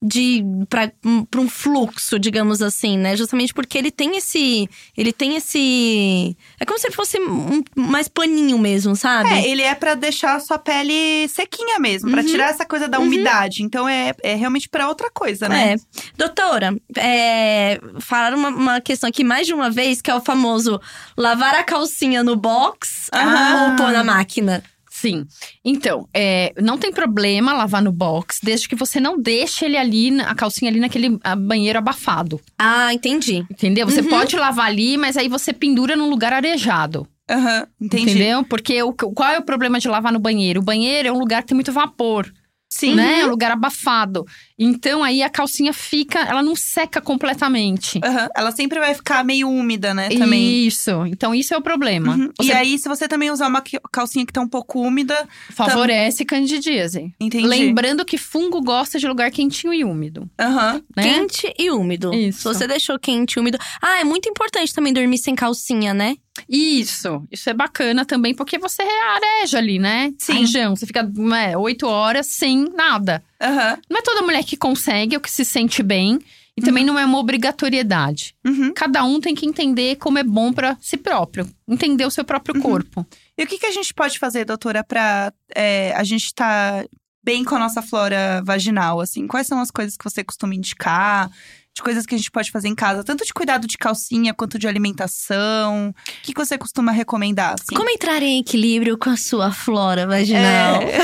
de 0.00 0.44
pra, 0.68 0.90
um- 1.04 1.48
fluxo, 1.48 2.18
digamos 2.18 2.62
assim, 2.62 2.96
né? 2.96 3.16
Justamente 3.16 3.52
porque 3.52 3.76
ele 3.76 3.90
tem 3.90 4.16
esse. 4.16 4.68
Ele 4.96 5.12
tem 5.12 5.36
esse. 5.36 6.36
É 6.60 6.64
como 6.64 6.78
se 6.78 6.86
ele 6.86 6.94
fosse 6.94 7.18
um, 7.18 7.62
mais 7.76 8.06
paninho 8.08 8.58
mesmo, 8.58 8.94
sabe? 8.94 9.28
É, 9.30 9.48
ele 9.48 9.62
é 9.62 9.74
pra 9.74 9.94
deixar 9.94 10.36
a 10.36 10.40
sua 10.40 10.58
pele 10.58 11.26
sequinha 11.28 11.78
mesmo, 11.78 12.10
Uhum. 12.14 12.24
tirar 12.24 12.50
essa 12.50 12.64
coisa 12.64 12.86
da 12.86 12.98
umidade. 13.00 13.62
Então 13.62 13.88
é, 13.88 14.12
é 14.22 14.34
realmente 14.34 14.68
pra 14.68 14.88
outra 14.88 15.10
coisa, 15.10 15.48
né? 15.48 15.72
É. 15.74 15.76
Doutora, 16.16 16.76
é, 16.96 17.80
falaram 18.00 18.38
uma, 18.38 18.48
uma 18.50 18.80
questão 18.80 19.08
aqui 19.08 19.24
mais 19.24 19.46
de 19.46 19.54
uma 19.54 19.70
vez, 19.70 20.00
que 20.00 20.10
é 20.10 20.14
o 20.14 20.20
famoso 20.20 20.80
lavar 21.16 21.54
a 21.54 21.64
calcinha 21.64 22.22
no 22.22 22.36
box 22.36 23.08
Ah. 23.12 23.68
ou 23.70 23.76
pôr 23.76 23.92
na 23.92 24.04
máquina. 24.04 24.62
Sim. 25.00 25.24
Então, 25.64 26.08
é, 26.12 26.52
não 26.60 26.76
tem 26.76 26.92
problema 26.92 27.52
lavar 27.52 27.80
no 27.80 27.92
box, 27.92 28.40
desde 28.42 28.68
que 28.68 28.74
você 28.74 28.98
não 28.98 29.20
deixe 29.20 29.64
ele 29.64 29.76
ali, 29.76 30.20
a 30.20 30.34
calcinha 30.34 30.68
ali 30.70 30.80
naquele 30.80 31.18
ah, 31.22 31.36
banheiro 31.36 31.78
abafado. 31.78 32.40
Ah, 32.58 32.92
entendi. 32.92 33.44
Entendeu? 33.50 33.86
Você 33.86 34.00
Uhum. 34.00 34.08
pode 34.08 34.34
lavar 34.36 34.66
ali, 34.66 34.96
mas 34.96 35.16
aí 35.16 35.28
você 35.28 35.52
pendura 35.52 35.94
num 35.94 36.10
lugar 36.10 36.32
arejado. 36.32 37.06
Aham, 37.30 37.66
entendi. 37.80 38.10
Entendeu? 38.10 38.42
Porque 38.44 38.82
o, 38.82 38.92
qual 38.92 39.30
é 39.30 39.38
o 39.38 39.42
problema 39.42 39.78
de 39.78 39.86
lavar 39.86 40.12
no 40.12 40.18
banheiro? 40.18 40.60
O 40.60 40.64
banheiro 40.64 41.08
é 41.08 41.12
um 41.12 41.18
lugar 41.18 41.42
que 41.42 41.48
tem 41.48 41.54
muito 41.54 41.70
vapor, 41.72 42.32
Sim. 42.78 42.94
né? 42.94 43.20
É 43.20 43.26
um 43.26 43.30
lugar 43.30 43.50
abafado. 43.50 44.24
Então 44.58 45.02
aí 45.04 45.22
a 45.22 45.28
calcinha 45.30 45.72
fica, 45.72 46.18
ela 46.20 46.42
não 46.42 46.54
seca 46.56 47.00
completamente. 47.00 48.00
Aham. 48.04 48.28
Ela 48.36 48.50
sempre 48.52 48.78
vai 48.78 48.94
ficar 48.94 49.24
meio 49.24 49.48
úmida, 49.48 49.94
né? 49.94 50.08
Também. 50.10 50.66
Isso. 50.66 50.90
Então 51.06 51.34
isso 51.34 51.54
é 51.54 51.56
o 51.56 51.62
problema. 51.62 52.14
Uhum. 52.14 52.30
Você 52.38 52.48
E 52.48 52.52
aí, 52.52 52.78
se 52.78 52.88
você 52.88 53.06
também 53.06 53.30
usar 53.30 53.46
uma 53.48 53.62
calcinha 53.92 54.26
que 54.26 54.32
tá 54.32 54.40
um 54.40 54.48
pouco 54.48 54.80
úmida, 54.80 55.28
favorece 55.50 56.24
candidíase. 56.24 57.12
entendi. 57.20 57.46
Lembrando 57.46 58.04
que 58.04 58.18
fungo 58.18 58.60
gosta 58.60 58.98
de 58.98 59.06
lugar 59.06 59.30
quentinho 59.30 59.72
e 59.72 59.84
úmido, 59.84 60.28
Aham. 60.40 60.82
né? 60.96 61.02
Quente 61.02 61.52
e 61.58 61.70
úmido. 61.70 62.12
Isso. 62.14 62.38
Se 62.38 62.44
você 62.44 62.66
deixou 62.66 62.98
quente 62.98 63.34
e 63.34 63.40
úmido. 63.40 63.58
Ah, 63.82 64.00
é 64.00 64.04
muito 64.04 64.28
importante 64.28 64.72
também 64.74 64.92
dormir 64.92 65.18
sem 65.18 65.34
calcinha, 65.34 65.92
né? 65.94 66.16
Isso, 66.48 67.22
isso 67.30 67.50
é 67.50 67.54
bacana 67.54 68.04
também, 68.04 68.34
porque 68.34 68.58
você 68.58 68.82
areja 68.82 69.58
ali, 69.58 69.78
né? 69.78 70.12
Sim. 70.18 70.32
A 70.32 70.36
região, 70.36 70.74
você 70.76 70.86
fica 70.86 71.06
é, 71.46 71.56
oito 71.58 71.86
horas 71.86 72.26
sem 72.26 72.64
nada. 72.74 73.22
Aham. 73.40 73.78
Não 73.90 73.98
é 73.98 74.02
toda 74.02 74.22
mulher 74.22 74.42
que 74.44 74.56
consegue 74.56 75.14
ou 75.14 75.20
que 75.20 75.30
se 75.30 75.44
sente 75.44 75.82
bem. 75.82 76.18
E 76.56 76.60
também 76.60 76.84
não 76.84 76.98
é 76.98 77.04
uma 77.04 77.18
obrigatoriedade. 77.18 78.34
Uhum. 78.44 78.72
Cada 78.74 79.04
um 79.04 79.20
tem 79.20 79.32
que 79.32 79.46
entender 79.46 79.94
como 79.94 80.18
é 80.18 80.24
bom 80.24 80.52
pra 80.52 80.76
si 80.80 80.96
próprio. 80.96 81.48
Entender 81.68 82.04
o 82.04 82.10
seu 82.10 82.24
próprio 82.24 82.56
Uhum. 82.56 82.62
corpo. 82.62 83.06
E 83.36 83.44
o 83.44 83.46
que, 83.46 83.58
que 83.58 83.66
a 83.66 83.70
gente 83.70 83.94
pode 83.94 84.18
fazer, 84.18 84.44
doutora, 84.44 84.82
pra 84.82 85.32
é, 85.54 85.92
a 85.94 86.02
gente 86.02 86.34
tá 86.34 86.84
bem 87.22 87.44
com 87.44 87.54
a 87.54 87.60
nossa 87.60 87.80
flora 87.80 88.42
vaginal, 88.44 89.00
assim? 89.00 89.28
Quais 89.28 89.46
são 89.46 89.60
as 89.60 89.70
coisas 89.70 89.96
que 89.96 90.02
você 90.02 90.24
costuma 90.24 90.52
indicar? 90.52 91.30
De 91.74 91.82
coisas 91.82 92.04
que 92.04 92.14
a 92.14 92.18
gente 92.18 92.30
pode 92.30 92.50
fazer 92.50 92.66
em 92.66 92.74
casa, 92.74 93.04
tanto 93.04 93.24
de 93.24 93.32
cuidado 93.32 93.66
de 93.66 93.78
calcinha 93.78 94.34
quanto 94.34 94.58
de 94.58 94.66
alimentação. 94.66 95.90
O 95.90 95.94
que, 96.22 96.32
que 96.34 96.44
você 96.44 96.58
costuma 96.58 96.90
recomendar, 96.90 97.54
assim? 97.54 97.76
Como 97.76 97.88
entrar 97.88 98.20
em 98.20 98.40
equilíbrio 98.40 98.98
com 98.98 99.10
a 99.10 99.16
sua 99.16 99.52
flora 99.52 100.04
vaginal? 100.06 100.82
É. 100.82 100.98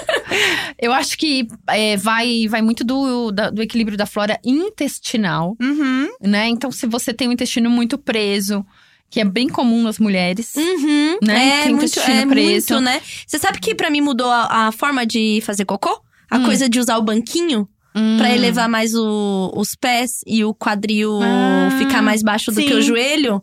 Eu 0.80 0.92
acho 0.94 1.18
que 1.18 1.46
é, 1.68 1.96
vai, 1.98 2.46
vai 2.48 2.62
muito 2.62 2.82
do, 2.84 3.30
da- 3.30 3.50
do 3.50 3.60
equilíbrio 3.60 3.98
da 3.98 4.06
flora 4.06 4.38
intestinal, 4.42 5.54
Uhum. 5.60 6.08
né? 6.22 6.48
Então, 6.48 6.72
se 6.72 6.86
você 6.86 7.12
tem 7.12 7.28
o 7.28 7.32
intestino 7.32 7.68
muito 7.68 7.98
preso, 7.98 8.64
que 9.10 9.20
é 9.20 9.24
bem 9.24 9.48
comum 9.48 9.82
nas 9.82 9.98
mulheres. 9.98 10.54
Uhum. 10.56 11.18
Né? 11.22 11.48
É, 11.60 11.62
Tem 11.64 11.74
muito, 11.74 11.84
intestino 11.90 12.16
é 12.16 12.26
preso. 12.26 12.74
muito, 12.74 12.80
né? 12.84 13.02
Você 13.26 13.38
sabe 13.38 13.58
que 13.60 13.74
pra 13.74 13.90
mim 13.90 14.00
mudou 14.00 14.30
a, 14.30 14.68
a 14.68 14.72
forma 14.72 15.04
de 15.04 15.42
fazer 15.44 15.64
cocô? 15.66 16.00
A 16.30 16.38
Hum. 16.38 16.44
coisa 16.44 16.68
de 16.68 16.78
usar 16.78 16.96
o 16.96 17.02
banquinho? 17.02 17.68
Hum. 17.94 18.16
Pra 18.18 18.30
elevar 18.34 18.68
mais 18.68 18.94
o- 18.94 19.52
os 19.56 19.74
pés 19.74 20.20
e 20.26 20.44
o 20.44 20.54
quadril 20.54 21.18
Ah, 21.22 21.70
ficar 21.78 22.00
mais 22.02 22.22
baixo 22.22 22.50
do 22.52 22.60
sim. 22.60 22.66
que 22.66 22.74
o 22.74 22.82
joelho. 22.82 23.42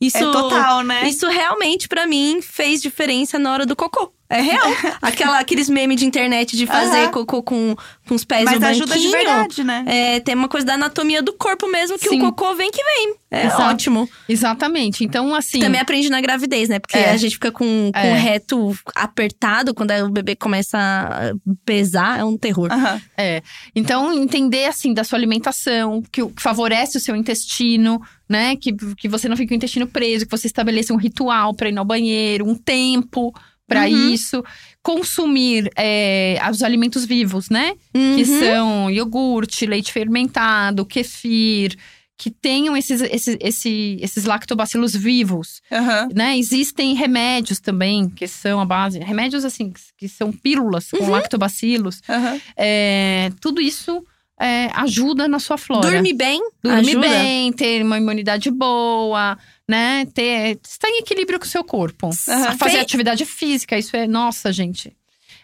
Isso, 0.00 0.18
É 0.18 0.32
total, 0.32 0.82
né? 0.82 1.08
Isso 1.08 1.26
realmente, 1.28 1.88
pra 1.88 2.06
mim, 2.06 2.40
fez 2.42 2.82
diferença 2.82 3.38
na 3.38 3.52
hora 3.52 3.64
do 3.64 3.76
cocô. 3.76 4.12
É 4.28 4.40
real. 4.40 4.66
Aquela, 5.02 5.38
aqueles 5.38 5.68
memes 5.68 5.98
de 5.98 6.06
internet 6.06 6.56
de 6.56 6.66
fazer 6.66 7.02
Aham. 7.04 7.10
cocô 7.10 7.42
com, 7.42 7.76
com 8.08 8.14
os 8.14 8.24
pés 8.24 8.44
Mas 8.44 8.58
no 8.58 8.66
ajuda 8.66 8.98
de 8.98 9.08
verdade, 9.08 9.62
né? 9.62 9.84
É, 9.86 10.20
tem 10.20 10.34
uma 10.34 10.48
coisa 10.48 10.66
da 10.66 10.74
anatomia 10.74 11.22
do 11.22 11.32
corpo 11.34 11.68
mesmo, 11.68 11.98
que 11.98 12.08
Sim. 12.08 12.18
o 12.22 12.32
cocô 12.32 12.54
vem 12.54 12.70
que 12.70 12.82
vem. 12.82 13.14
É 13.30 13.46
Exato. 13.46 13.62
ótimo. 13.62 14.08
Exatamente. 14.28 15.04
Então, 15.04 15.34
assim. 15.34 15.58
Também 15.58 15.80
aprendi 15.80 16.08
na 16.08 16.20
gravidez, 16.20 16.68
né? 16.68 16.78
Porque 16.78 16.96
É. 16.96 17.10
a 17.10 17.16
gente 17.16 17.32
fica 17.32 17.52
com, 17.52 17.90
com 17.92 17.98
É. 17.98 18.12
o 18.12 18.16
reto 18.16 18.76
apertado 18.94 19.74
quando 19.74 19.90
o 19.92 20.10
bebê 20.10 20.34
começa 20.34 20.78
a 20.78 21.32
pesar, 21.64 22.18
é 22.20 22.24
um 22.24 22.36
terror. 22.36 22.72
Aham. 22.72 23.00
É. 23.16 23.42
Então, 23.74 24.12
entender, 24.14 24.66
assim, 24.66 24.94
da 24.94 25.04
sua 25.04 25.18
alimentação, 25.18 26.02
que, 26.10 26.22
favorece 26.38 26.96
o 26.96 27.00
seu 27.00 27.14
intestino, 27.14 28.00
né? 28.28 28.56
Que, 28.56 28.72
que 28.96 29.08
você 29.08 29.28
não 29.28 29.36
fique 29.36 29.48
com 29.48 29.54
o 29.54 29.56
intestino 29.56 29.86
preso, 29.86 30.24
que 30.24 30.30
você 30.30 30.46
estabeleça 30.46 30.94
um 30.94 30.98
ritual 30.98 31.54
para 31.54 31.68
ir 31.68 31.76
ao 31.78 31.84
banheiro, 31.84 32.48
um 32.48 32.54
tempo 32.54 33.32
para 33.66 33.82
Uhum. 33.88 34.12
isso. 34.12 34.42
Consumir 34.82 35.70
é, 35.76 36.38
os 36.50 36.62
alimentos 36.62 37.04
vivos, 37.04 37.48
né? 37.48 37.74
Que 37.92 38.22
Uhum. 38.22 38.40
são 38.40 38.90
iogurte, 38.90 39.66
leite 39.66 39.92
fermentado, 39.92 40.84
kefir. 40.84 41.74
Que 42.16 42.30
tenham 42.30 42.76
esses, 42.76 43.00
esses, 43.00 43.36
esse- 43.40 43.98
esses 44.00 44.24
lactobacilos 44.24 44.94
vivos 44.94 45.60
Aham. 45.72 46.08
né? 46.14 46.38
Existem 46.38 46.94
remédios 46.94 47.58
também, 47.58 48.08
que 48.08 48.28
são 48.28 48.60
a 48.60 48.64
base. 48.64 49.00
Remédios, 49.00 49.44
assim, 49.44 49.72
que- 49.72 49.80
que 49.98 50.08
são 50.08 50.30
pílulas 50.30 50.90
com 50.90 51.10
lactobacilos. 51.10 52.00
Aham. 52.08 52.40
É, 52.56 53.32
tudo 53.40 53.60
isso 53.60 54.04
é, 54.40 54.66
ajuda 54.74 55.26
na 55.26 55.38
sua 55.40 55.56
flora. 55.58 55.90
Dormir 55.90 56.12
bem, 56.14 56.40
Dormir 56.62 56.90
ajuda. 56.90 57.08
bem, 57.08 57.52
ter 57.52 57.82
uma 57.84 57.98
imunidade 57.98 58.48
boa, 58.50 59.36
né? 59.68 60.06
Ter, 60.06 60.58
estar 60.66 60.88
em 60.88 60.98
equilíbrio 60.98 61.38
com 61.38 61.46
o 61.46 61.48
seu 61.48 61.64
corpo. 61.64 62.10
Aham. 62.28 62.56
Fazer 62.56 62.78
atividade 62.78 63.24
física, 63.24 63.78
isso 63.78 63.96
é. 63.96 64.06
Nossa, 64.06 64.52
gente. 64.52 64.96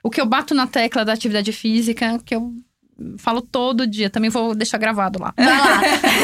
O 0.02 0.10
que 0.10 0.20
eu 0.20 0.26
bato 0.26 0.54
na 0.54 0.66
tecla 0.66 1.04
da 1.04 1.12
atividade 1.12 1.52
física, 1.52 2.18
que 2.24 2.34
eu 2.34 2.52
falo 3.18 3.40
todo 3.40 3.86
dia, 3.86 4.10
também 4.10 4.30
vou 4.30 4.54
deixar 4.54 4.78
gravado 4.78 5.18
lá. 5.18 5.32
Vai 5.36 5.46
lá. 5.46 5.80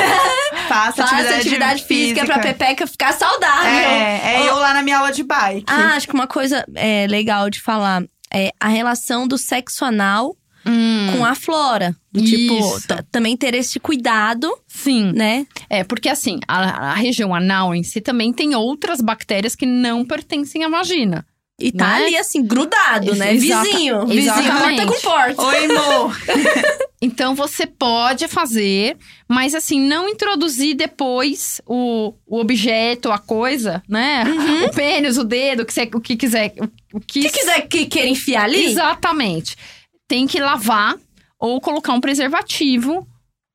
Faça 0.68 1.04
atividade, 1.04 1.34
atividade, 1.40 1.84
física, 1.84 2.24
pra 2.24 2.38
Pepeca 2.38 2.86
ficar 2.86 3.12
saudável. 3.12 3.70
É, 3.70 4.36
é 4.36 4.48
eu 4.48 4.56
lá 4.56 4.74
na 4.74 4.82
minha 4.82 4.98
aula 4.98 5.12
de 5.12 5.22
bike. 5.22 5.66
Ah, 5.68 5.94
acho 5.94 6.08
que 6.08 6.14
uma 6.14 6.26
coisa 6.26 6.64
é, 6.74 7.06
legal 7.06 7.48
de 7.48 7.60
falar 7.60 8.02
é 8.32 8.50
a 8.58 8.68
relação 8.68 9.28
do 9.28 9.38
sexo 9.38 9.84
anal 9.84 10.36
com 11.12 11.24
a 11.24 11.34
flora. 11.34 11.94
Do 12.12 12.22
Tipo, 12.24 12.54
também 13.10 13.36
ter 13.36 13.54
esse 13.54 13.78
cuidado, 13.78 14.50
Sim. 14.66 15.12
né? 15.14 15.46
É, 15.68 15.84
porque 15.84 16.08
assim, 16.08 16.40
a, 16.48 16.90
a 16.92 16.94
região 16.94 17.34
anal 17.34 17.74
em 17.74 17.82
si 17.82 18.00
também 18.00 18.32
tem 18.32 18.54
outras 18.54 19.00
bactérias 19.00 19.54
que 19.54 19.66
não 19.66 20.04
pertencem 20.04 20.64
à 20.64 20.68
vagina. 20.68 21.26
E 21.58 21.72
tá 21.72 21.86
Né? 21.98 22.04
ali, 22.04 22.16
assim, 22.18 22.44
grudado, 22.44 23.14
né? 23.14 23.34
Exata- 23.34 23.64
Vizinho. 23.70 24.06
Vizinho, 24.06 24.34
porta 24.34 24.86
com 24.86 25.00
porta. 25.00 25.42
Oi, 25.42 25.64
amor. 25.64 26.16
Então 27.00 27.34
você 27.34 27.66
pode 27.66 28.26
fazer, 28.26 28.96
mas 29.28 29.54
assim, 29.54 29.78
não 29.78 30.08
introduzir 30.08 30.74
depois 30.74 31.60
o, 31.66 32.14
o 32.26 32.40
objeto, 32.40 33.12
a 33.12 33.18
coisa, 33.18 33.82
né? 33.86 34.24
O 34.66 34.70
pênis, 34.74 35.18
o 35.18 35.22
dedo, 35.24 35.62
o 35.62 35.66
que, 35.66 35.74
você, 35.74 35.90
o 35.94 36.00
que 36.00 36.16
quiser. 36.16 36.54
O, 36.58 36.96
o 36.96 37.00
que, 37.00 37.22
Se 37.22 37.28
quiser 37.28 37.60
que 37.68 37.84
queira 37.84 38.08
enfiar 38.08 38.44
ali, 38.44 38.64
Exatamente. 38.64 39.56
Tem 40.08 40.26
que 40.26 40.40
lavar 40.40 40.96
ou 41.38 41.60
colocar 41.60 41.92
um 41.92 42.00
preservativo 42.00 43.06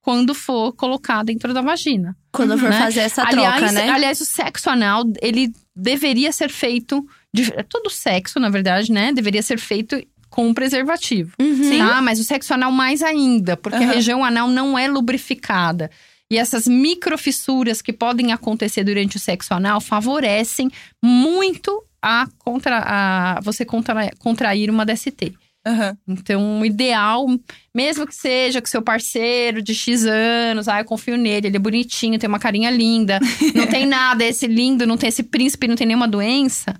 quando 0.01 0.33
for 0.33 0.73
colocar 0.73 1.23
dentro 1.23 1.53
da 1.53 1.61
vagina. 1.61 2.15
quando 2.31 2.57
for 2.57 2.69
né? 2.69 2.79
fazer 2.79 3.01
essa 3.01 3.23
aliás, 3.23 3.57
troca, 3.57 3.71
né? 3.71 3.89
aliás, 3.89 4.19
o 4.19 4.25
sexo 4.25 4.69
anal, 4.69 5.03
ele 5.21 5.53
deveria 5.75 6.31
ser 6.31 6.49
feito. 6.49 7.05
De, 7.33 7.49
todo 7.69 7.89
sexo, 7.89 8.39
na 8.39 8.49
verdade, 8.49 8.91
né? 8.91 9.13
Deveria 9.13 9.41
ser 9.41 9.57
feito 9.57 10.01
com 10.29 10.47
um 10.47 10.53
preservativo. 10.53 11.33
Uhum. 11.39 11.77
Tá? 11.77 12.01
Mas 12.01 12.19
o 12.19 12.23
sexo 12.23 12.53
anal 12.53 12.71
mais 12.71 13.03
ainda, 13.03 13.55
porque 13.55 13.77
a 13.77 13.87
Aham. 13.87 13.93
região 13.93 14.23
anal 14.23 14.47
não 14.47 14.77
é 14.77 14.87
lubrificada. 14.87 15.89
E 16.31 16.37
essas 16.37 16.65
microfissuras 16.65 17.81
que 17.81 17.91
podem 17.91 18.31
acontecer 18.31 18.83
durante 18.83 19.17
o 19.17 19.19
sexo 19.19 19.53
anal 19.53 19.81
favorecem 19.81 20.71
muito 21.03 21.83
a, 22.01 22.25
contra, 22.39 22.79
a 22.79 23.41
você 23.41 23.65
contra, 23.65 24.09
contrair 24.17 24.69
uma 24.69 24.85
DST. 24.85 25.33
Aham. 25.66 25.95
Então, 26.07 26.59
o 26.62 26.66
ideal, 26.66 27.26
mesmo 27.74 28.07
que 28.07 28.16
seja 28.16 28.59
com 28.62 28.68
seu 28.68 28.82
parceiro 28.82 29.62
de 29.62 29.76
X 29.76 30.05
anos, 30.05 30.68
ah, 30.68 30.80
eu 30.82 30.86
confio 30.86 31.16
nele, 31.18 31.47
ele 31.47 31.55
é 31.57 31.59
bonitinho, 31.59 32.18
tem 32.18 32.28
uma 32.28 32.39
carinha 32.39 32.72
linda, 32.72 33.20
não 33.53 33.68
tem 33.68 33.86
nada, 33.88 34.24
é 34.24 34.30
esse 34.30 34.47
lindo, 34.47 34.88
não 34.88 34.97
tem 34.97 35.09
esse 35.09 35.22
príncipe, 35.24 35.68
não 35.68 35.76
tem 35.76 35.86
nenhuma 35.88 36.07
doença. 36.07 36.80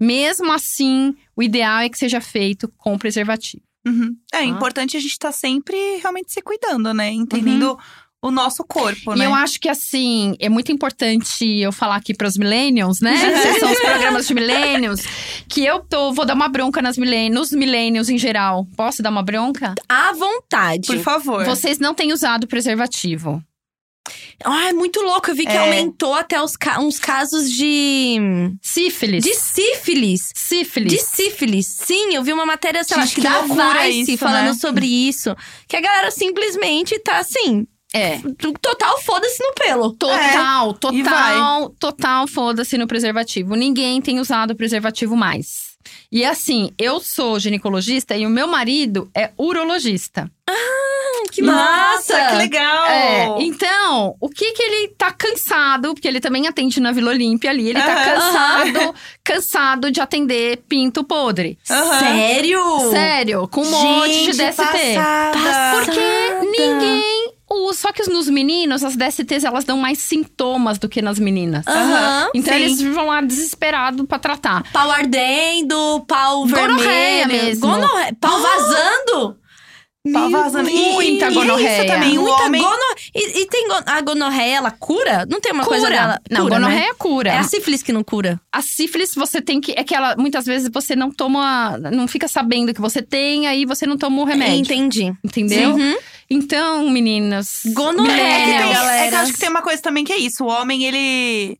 Mesmo 0.00 0.50
assim, 0.52 1.14
o 1.36 1.42
ideal 1.42 1.80
é 1.80 1.88
que 1.88 1.98
seja 1.98 2.20
feito 2.20 2.68
com 2.78 2.96
preservativo. 2.98 3.62
Uhum. 3.86 4.16
É 4.32 4.38
Ah. 4.38 4.44
importante 4.44 4.96
a 4.96 5.00
gente 5.00 5.10
estar 5.12 5.32
sempre 5.32 5.76
realmente 6.00 6.32
se 6.32 6.40
cuidando, 6.40 6.94
né? 6.94 7.10
Entendendo 7.10 7.76
o 8.24 8.30
nosso 8.30 8.62
corpo, 8.64 9.10
Uhum. 9.10 9.16
E 9.16 9.18
né? 9.18 9.26
eu 9.26 9.34
acho 9.34 9.58
que, 9.60 9.68
assim, 9.68 10.36
é 10.38 10.48
muito 10.48 10.70
importante 10.70 11.44
eu 11.58 11.72
falar 11.72 11.96
aqui 11.96 12.14
para 12.14 12.28
os 12.28 12.36
millennials, 12.36 13.00
né? 13.00 13.12
Esses 13.50 13.58
são 13.58 13.72
os 13.72 13.80
programas 13.80 14.28
de 14.28 14.34
millennials. 14.34 15.00
Que 15.48 15.64
eu 15.64 15.80
tô, 15.80 16.12
vou 16.12 16.24
dar 16.24 16.34
uma 16.34 16.48
bronca 16.48 16.80
nas 16.80 16.96
millennials, 16.96 17.50
nos 17.50 17.58
millennials 17.58 18.08
em 18.08 18.16
geral. 18.16 18.64
Posso 18.76 19.02
dar 19.02 19.10
uma 19.10 19.22
bronca? 19.24 19.74
À 19.88 20.12
vontade. 20.12 20.86
Por 20.86 20.98
favor. 21.00 21.44
Vocês 21.44 21.78
não 21.80 21.92
têm 21.94 22.12
usado 22.12 22.46
preservativo. 22.46 23.42
Ah, 24.44 24.68
é 24.68 24.72
muito 24.72 25.00
louco. 25.00 25.30
Eu 25.30 25.34
vi 25.36 25.44
que 25.44 25.52
É. 25.52 25.58
aumentou 25.58 26.14
até 26.14 26.40
os 26.42 26.56
ca- 26.56 26.80
uns 26.80 26.98
casos 26.98 27.48
de. 27.50 28.16
Sífilis. 28.60 29.22
De 29.24 29.34
sífilis. 29.34 30.30
sífilis. 30.34 30.92
De 30.92 30.98
sífilis. 30.98 31.66
Sim, 31.66 32.14
eu 32.14 32.22
vi 32.24 32.32
uma 32.32 32.44
matéria, 32.44 32.82
sei 32.82 32.96
lá, 32.96 33.04
acho 33.04 33.14
que 33.14 33.20
que 33.20 33.26
da 33.28 33.40
Vice 33.84 34.12
isso, 34.12 34.18
falando 34.18 34.46
né? 34.48 34.54
sobre 34.54 34.86
isso. 34.86 35.34
Que 35.68 35.76
a 35.76 35.80
galera 35.80 36.10
simplesmente 36.10 36.98
tá 37.00 37.18
assim. 37.18 37.64
É. 37.94 38.18
Total 38.60 39.00
foda-se 39.02 39.42
no 39.42 39.52
pelo. 39.54 39.92
Total, 39.92 40.70
É, 40.70 40.74
total, 40.74 41.70
total 41.78 42.26
foda-se 42.26 42.78
no 42.78 42.86
preservativo. 42.86 43.54
Ninguém 43.54 44.00
tem 44.00 44.18
usado 44.18 44.54
preservativo 44.56 45.14
mais. 45.16 45.72
E 46.10 46.24
assim, 46.24 46.70
eu 46.78 47.00
sou 47.00 47.38
ginecologista 47.40 48.16
e 48.16 48.24
o 48.26 48.30
meu 48.30 48.46
marido 48.46 49.10
é 49.14 49.30
urologista. 49.36 50.30
Que 51.30 51.40
Nossa, 51.40 52.12
massa! 52.14 52.26
que 52.30 52.36
legal! 52.36 52.84
É, 52.86 53.26
então, 53.42 54.14
o 54.20 54.28
que 54.28 54.52
que 54.52 54.62
ele 54.62 54.88
tá 54.98 55.10
cansado, 55.12 55.94
porque 55.94 56.06
ele 56.06 56.20
também 56.20 56.46
atende 56.46 56.78
na 56.80 56.92
Vila 56.92 57.10
Olímpia 57.10 57.48
ali, 57.50 57.68
ele 57.70 57.80
tá 57.80 57.92
Aham. 57.94 58.04
cansado, 58.04 58.94
cansado 59.24 59.90
de 59.90 60.00
atender 60.00 60.58
pinto 60.68 61.04
podre. 61.04 61.58
Sério? 61.62 62.90
Sério, 62.90 63.48
com 63.48 63.62
um 63.62 63.70
monte 63.70 64.08
de 64.10 64.32
Gente, 64.32 64.36
DST. 64.50 64.56
passada. 64.62 65.84
Porque 65.84 66.40
ninguém 66.58 67.21
Só 67.74 67.92
que 67.92 68.02
nos 68.10 68.28
meninos, 68.28 68.84
as 68.84 68.96
DSTs, 68.96 69.44
elas 69.44 69.64
dão 69.64 69.78
mais 69.78 69.98
sintomas 69.98 70.78
do 70.78 70.88
que 70.88 71.00
nas 71.02 71.18
meninas. 71.18 71.66
Aham. 71.66 72.30
Então 72.34 72.52
sim. 72.54 72.60
eles 72.60 72.82
vão 72.82 73.06
lá 73.06 73.20
desesperados 73.20 74.06
pra 74.06 74.18
tratar. 74.18 74.64
Pau 74.72 74.90
ardendo, 74.90 76.04
pau 76.06 76.46
Gonorreia 76.46 77.26
vermelho. 77.26 77.44
mesmo. 77.46 77.66
Gonorreia. 77.66 78.16
Pau 78.20 78.38
vazando. 78.40 79.36
Meu 80.04 80.30
vazando. 80.30 80.68
E- 80.68 80.72
Deus. 80.72 80.92
Muita 80.94 81.26
é 81.26 81.30
gonorreia. 81.30 81.78
Isso 81.84 81.86
também, 81.86 82.18
o 82.18 82.22
Muita 82.22 82.42
homem… 82.44 82.60
gono... 82.60 82.82
E, 83.14 83.42
e 83.42 83.46
tem 83.46 83.68
go- 83.68 83.82
a 83.86 84.00
gonorreia, 84.00 84.56
ela 84.56 84.70
cura? 84.72 85.24
Não 85.30 85.40
tem 85.40 85.52
uma 85.52 85.64
coisa 85.64 85.88
dela? 85.88 86.20
Não, 86.28 86.42
cura, 86.42 86.58
né? 86.58 86.66
gonorreia 86.66 86.94
cura. 86.94 87.30
É 87.30 87.38
a 87.38 87.44
sífilis 87.44 87.82
que 87.84 87.92
não 87.92 88.02
cura. 88.02 88.40
A 88.50 88.60
sífilis, 88.60 89.14
você 89.14 89.40
tem 89.40 89.60
que. 89.60 89.72
É 89.72 89.84
que 89.84 89.94
ela, 89.94 90.16
muitas 90.16 90.44
vezes 90.44 90.68
você 90.72 90.96
não 90.96 91.10
toma. 91.12 91.78
Não 91.78 92.08
fica 92.08 92.26
sabendo 92.26 92.74
que 92.74 92.80
você 92.80 93.00
tem, 93.00 93.46
aí 93.46 93.64
você 93.64 93.86
não 93.86 93.96
toma 93.96 94.20
o 94.22 94.24
remédio. 94.24 94.56
Entendi. 94.60 95.12
Entendeu? 95.22 95.70
Uhum. 95.74 95.96
Então, 96.28 96.88
meninas. 96.90 97.60
Gonorreia, 97.66 98.22
É 98.22 98.40
que, 98.40 98.44
tem, 98.46 98.54
é 98.54 98.58
que 98.58 98.64
eu 98.68 98.72
galera. 98.72 99.20
acho 99.20 99.32
que 99.34 99.38
tem 99.38 99.48
uma 99.50 99.62
coisa 99.62 99.80
também 99.82 100.02
que 100.04 100.12
é 100.12 100.18
isso. 100.18 100.44
O 100.44 100.48
homem, 100.48 100.84
ele… 100.84 101.58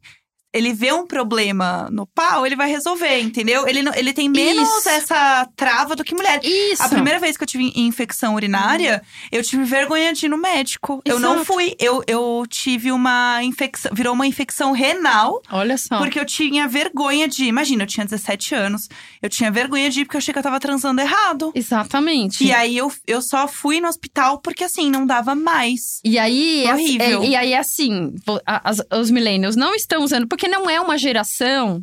Ele 0.53 0.73
vê 0.73 0.93
um 0.93 1.07
problema 1.07 1.89
no 1.91 2.07
pau, 2.07 2.45
ele 2.47 2.55
vai 2.57 2.69
resolver, 2.71 3.21
entendeu? 3.21 3.67
Ele, 3.67 3.83
não- 3.83 3.95
ele 3.95 4.13
tem 4.13 4.29
menos 4.29 4.69
Isso. 4.69 4.89
essa 4.89 5.49
trava 5.57 5.97
do 5.97 6.05
que 6.05 6.15
mulher. 6.15 6.41
Isso. 6.45 6.83
A 6.83 6.89
primeira 6.89 7.19
vez 7.19 7.37
que 7.37 7.43
eu 7.43 7.47
tive 7.49 7.73
infecção 7.75 8.35
urinária, 8.35 9.03
eu 9.31 9.43
tive 9.43 9.65
vergonha 9.65 10.13
de 10.13 10.27
ir 10.27 10.29
no 10.29 10.37
médico. 10.37 11.01
Eu 11.05 11.19
não 11.19 11.35
Exato. 11.37 11.47
fui. 11.47 11.75
Eu, 11.79 12.03
eu 12.07 12.45
tive 12.49 12.93
uma 12.93 13.43
infecção. 13.43 13.91
Virou 13.95 14.13
uma 14.15 14.27
infecção 14.27 14.73
renal. 14.73 15.41
Olha 15.51 15.77
só. 15.79 15.99
Porque 15.99 16.19
eu 16.21 16.25
tinha 16.27 16.69
vergonha 16.69 17.27
de. 17.27 17.45
Imagina, 17.47 17.85
eu 17.85 17.87
tinha 17.87 18.05
17 18.05 18.55
anos. 18.55 18.89
Eu 19.23 19.29
tinha 19.31 19.51
vergonha 19.51 19.89
de 19.89 20.01
ir 20.01 20.05
porque 20.05 20.17
eu 20.17 20.19
achei 20.19 20.33
que 20.33 20.39
eu 20.39 20.43
tava 20.43 20.61
transando 20.61 21.01
errado. 21.01 21.51
Exatamente. 21.55 22.45
E 22.45 22.53
aí 22.53 22.77
eu, 22.77 22.93
eu 23.07 23.23
só 23.23 23.49
fui 23.49 23.81
no 23.81 23.89
hospital 23.89 24.39
porque 24.41 24.65
assim, 24.65 24.91
não 24.91 25.07
dava 25.07 25.35
mais. 25.35 26.01
E 26.05 26.19
aí, 26.19 26.65
é- 26.67 26.73
Horrível. 26.75 27.23
é- 27.23 27.27
e 27.27 27.37
aí 27.37 27.55
assim, 27.55 28.15
vo- 28.27 28.41
a- 28.47 28.69
as- 28.71 28.83
os 29.01 29.11
millennials 29.11 29.57
não 29.57 29.75
estão 29.75 30.03
usando, 30.05 30.27
porque 30.27 30.42
não 30.49 30.69
é 30.69 30.81
uma 30.81 30.97
geração 30.99 31.83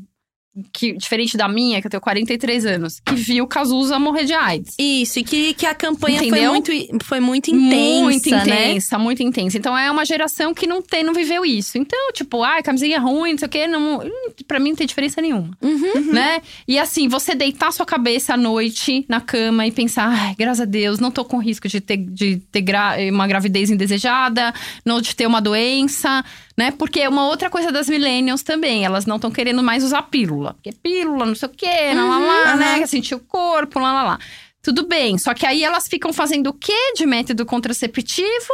que, 0.73 0.93
diferente 0.93 1.37
da 1.37 1.47
minha, 1.47 1.79
que 1.79 1.87
eu 1.87 1.91
tenho 1.91 2.01
43 2.01 2.65
anos, 2.65 2.99
que 2.99 3.13
viu 3.15 3.47
Cazuza 3.47 3.97
morrer 3.97 4.25
de 4.25 4.33
AIDS. 4.33 4.75
Isso, 4.77 5.19
e 5.19 5.23
que, 5.23 5.53
que 5.53 5.65
a 5.65 5.73
campanha 5.73 6.19
foi 6.27 6.47
muito, 6.47 6.71
foi 7.05 7.19
muito 7.21 7.49
intensa, 7.49 8.01
muito 8.01 8.29
né? 8.29 8.41
intensa, 8.41 8.99
muito 8.99 9.23
intensa. 9.23 9.57
Então 9.57 9.77
é 9.77 9.89
uma 9.89 10.03
geração 10.03 10.53
que 10.53 10.67
não 10.67 10.81
tem, 10.81 11.01
não 11.03 11.13
viveu 11.13 11.45
isso. 11.45 11.77
Então, 11.77 12.11
tipo, 12.11 12.43
ai, 12.43 12.61
camisinha 12.61 12.99
ruim, 12.99 13.31
não 13.33 13.37
sei 13.37 13.45
o 13.45 13.49
quê, 13.49 13.67
não, 13.67 13.99
hum, 13.99 14.09
pra 14.47 14.59
mim 14.59 14.69
não 14.71 14.75
tem 14.75 14.87
diferença 14.87 15.21
nenhuma. 15.21 15.55
Uhum. 15.61 16.11
Né? 16.11 16.41
E 16.67 16.77
assim, 16.77 17.07
você 17.07 17.33
deitar 17.35 17.71
sua 17.71 17.85
cabeça 17.85 18.33
à 18.33 18.37
noite 18.37 19.05
na 19.07 19.21
cama 19.21 19.65
e 19.65 19.71
pensar, 19.71 20.09
ai, 20.09 20.35
graças 20.37 20.61
a 20.61 20.65
Deus, 20.65 20.99
não 20.99 21.11
tô 21.11 21.23
com 21.23 21.37
risco 21.37 21.69
de 21.69 21.79
ter, 21.79 21.97
de 21.97 22.37
ter 22.51 22.61
gra- 22.61 22.97
uma 23.09 23.27
gravidez 23.27 23.69
indesejada, 23.69 24.53
não 24.83 24.99
de 24.99 25.15
ter 25.15 25.27
uma 25.27 25.39
doença, 25.39 26.25
né? 26.59 26.71
Porque 26.71 27.07
uma 27.07 27.25
outra 27.25 27.49
coisa 27.49 27.71
das 27.71 27.87
millennials 27.87 28.43
também, 28.43 28.83
elas 28.83 29.05
não 29.05 29.15
estão 29.15 29.31
querendo 29.31 29.63
mais 29.63 29.81
usar 29.81 30.01
pílula. 30.03 30.53
Porque 30.55 30.73
pílula, 30.73 31.25
não 31.25 31.33
sei 31.33 31.47
o 31.47 31.51
quê, 31.51 31.93
lá, 31.95 32.03
lá, 32.03 32.17
lá, 32.19 32.55
né? 32.57 32.73
Uhum. 32.73 32.79
Quer 32.79 32.87
sentir 32.87 33.15
o 33.15 33.19
corpo, 33.19 33.79
lá, 33.79 33.93
lá, 33.93 34.03
lá. 34.03 34.19
Tudo 34.61 34.85
bem, 34.85 35.17
só 35.17 35.33
que 35.33 35.45
aí 35.45 35.63
elas 35.63 35.87
ficam 35.87 36.11
fazendo 36.11 36.47
o 36.47 36.53
quê 36.53 36.93
de 36.97 37.05
método 37.05 37.45
contraceptivo? 37.45 38.53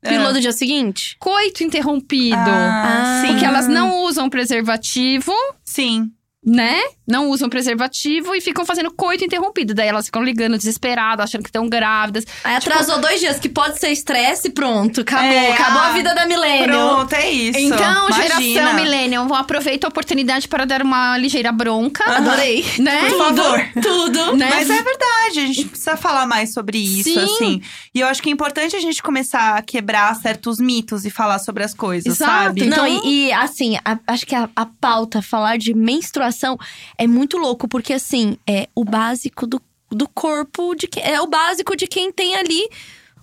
Pílula 0.00 0.32
do 0.32 0.40
dia 0.40 0.52
seguinte? 0.52 1.16
Coito 1.18 1.64
interrompido. 1.64 2.36
Ah, 2.36 2.82
Ah, 2.84 3.22
sim. 3.22 3.32
Porque 3.32 3.44
elas 3.44 3.66
não 3.66 4.02
usam 4.04 4.30
preservativo, 4.30 5.32
Sim. 5.64 6.10
né? 6.44 6.80
Não 7.12 7.28
usam 7.28 7.48
preservativo 7.48 8.34
e 8.34 8.40
ficam 8.40 8.64
fazendo 8.64 8.90
coito 8.90 9.22
interrompido. 9.22 9.74
Daí 9.74 9.88
elas 9.88 10.06
ficam 10.06 10.22
ligando 10.24 10.56
desesperadas, 10.56 11.24
achando 11.24 11.42
que 11.42 11.48
estão 11.50 11.68
grávidas. 11.68 12.24
Aí 12.42 12.56
atrasou 12.56 12.98
dois 13.00 13.20
dias, 13.20 13.38
que 13.38 13.48
pode 13.50 13.78
ser 13.78 13.90
estresse, 13.90 14.48
pronto. 14.50 15.02
Acabou, 15.02 15.26
É, 15.30 15.52
acabou 15.52 15.82
ah, 15.82 15.88
a 15.88 15.92
vida 15.92 16.14
da 16.14 16.24
millennial. 16.26 16.96
Pronto, 16.96 17.12
é 17.14 17.30
isso. 17.30 17.58
Então, 17.58 18.08
Imagina. 18.08 18.40
geração 18.40 18.74
millennial, 18.74 19.28
vou 19.28 19.36
aproveitar 19.36 19.88
a 19.88 19.90
oportunidade 19.90 20.48
para 20.48 20.64
dar 20.64 20.80
uma 20.82 21.18
ligeira 21.18 21.52
bronca. 21.52 22.02
Adorei. 22.10 22.64
Né? 22.78 23.10
Por 23.10 23.18
favor. 23.18 23.60
Tudo. 23.82 24.36
Né? 24.36 24.48
Mas 24.48 24.70
é 24.70 24.82
verdade, 24.82 25.38
a 25.40 25.46
gente 25.46 25.64
precisa 25.66 25.96
falar 25.96 26.26
mais 26.26 26.52
sobre 26.54 26.78
isso, 26.78 27.10
Sim. 27.12 27.18
assim. 27.24 27.62
E 27.94 28.00
eu 28.00 28.06
acho 28.06 28.22
que 28.22 28.28
é 28.30 28.32
importante 28.32 28.74
a 28.74 28.80
gente 28.80 29.02
começar 29.02 29.56
a 29.58 29.62
quebrar 29.62 30.14
certos 30.16 30.58
mitos 30.58 31.04
e 31.04 31.10
falar 31.10 31.38
sobre 31.38 31.62
as 31.62 31.74
coisas, 31.74 32.14
Exato. 32.14 32.30
sabe? 32.44 32.64
Então- 32.66 32.86
Não, 32.88 33.04
e, 33.04 33.26
e, 33.28 33.32
assim, 33.32 33.76
a- 33.84 33.98
acho 34.06 34.24
que 34.26 34.34
a, 34.34 34.48
a 34.56 34.64
pauta, 34.66 35.20
falar 35.20 35.58
de 35.58 35.74
menstruação, 35.74 36.56
é 36.96 37.01
muito 37.06 37.36
louco, 37.38 37.66
porque 37.68 37.92
assim, 37.92 38.36
é 38.48 38.68
o 38.74 38.84
básico 38.84 39.46
do, 39.46 39.60
do 39.90 40.08
corpo, 40.08 40.74
de 40.74 40.86
que, 40.86 41.00
é 41.00 41.20
o 41.20 41.26
básico 41.26 41.76
de 41.76 41.86
quem 41.86 42.10
tem 42.12 42.36
ali 42.36 42.68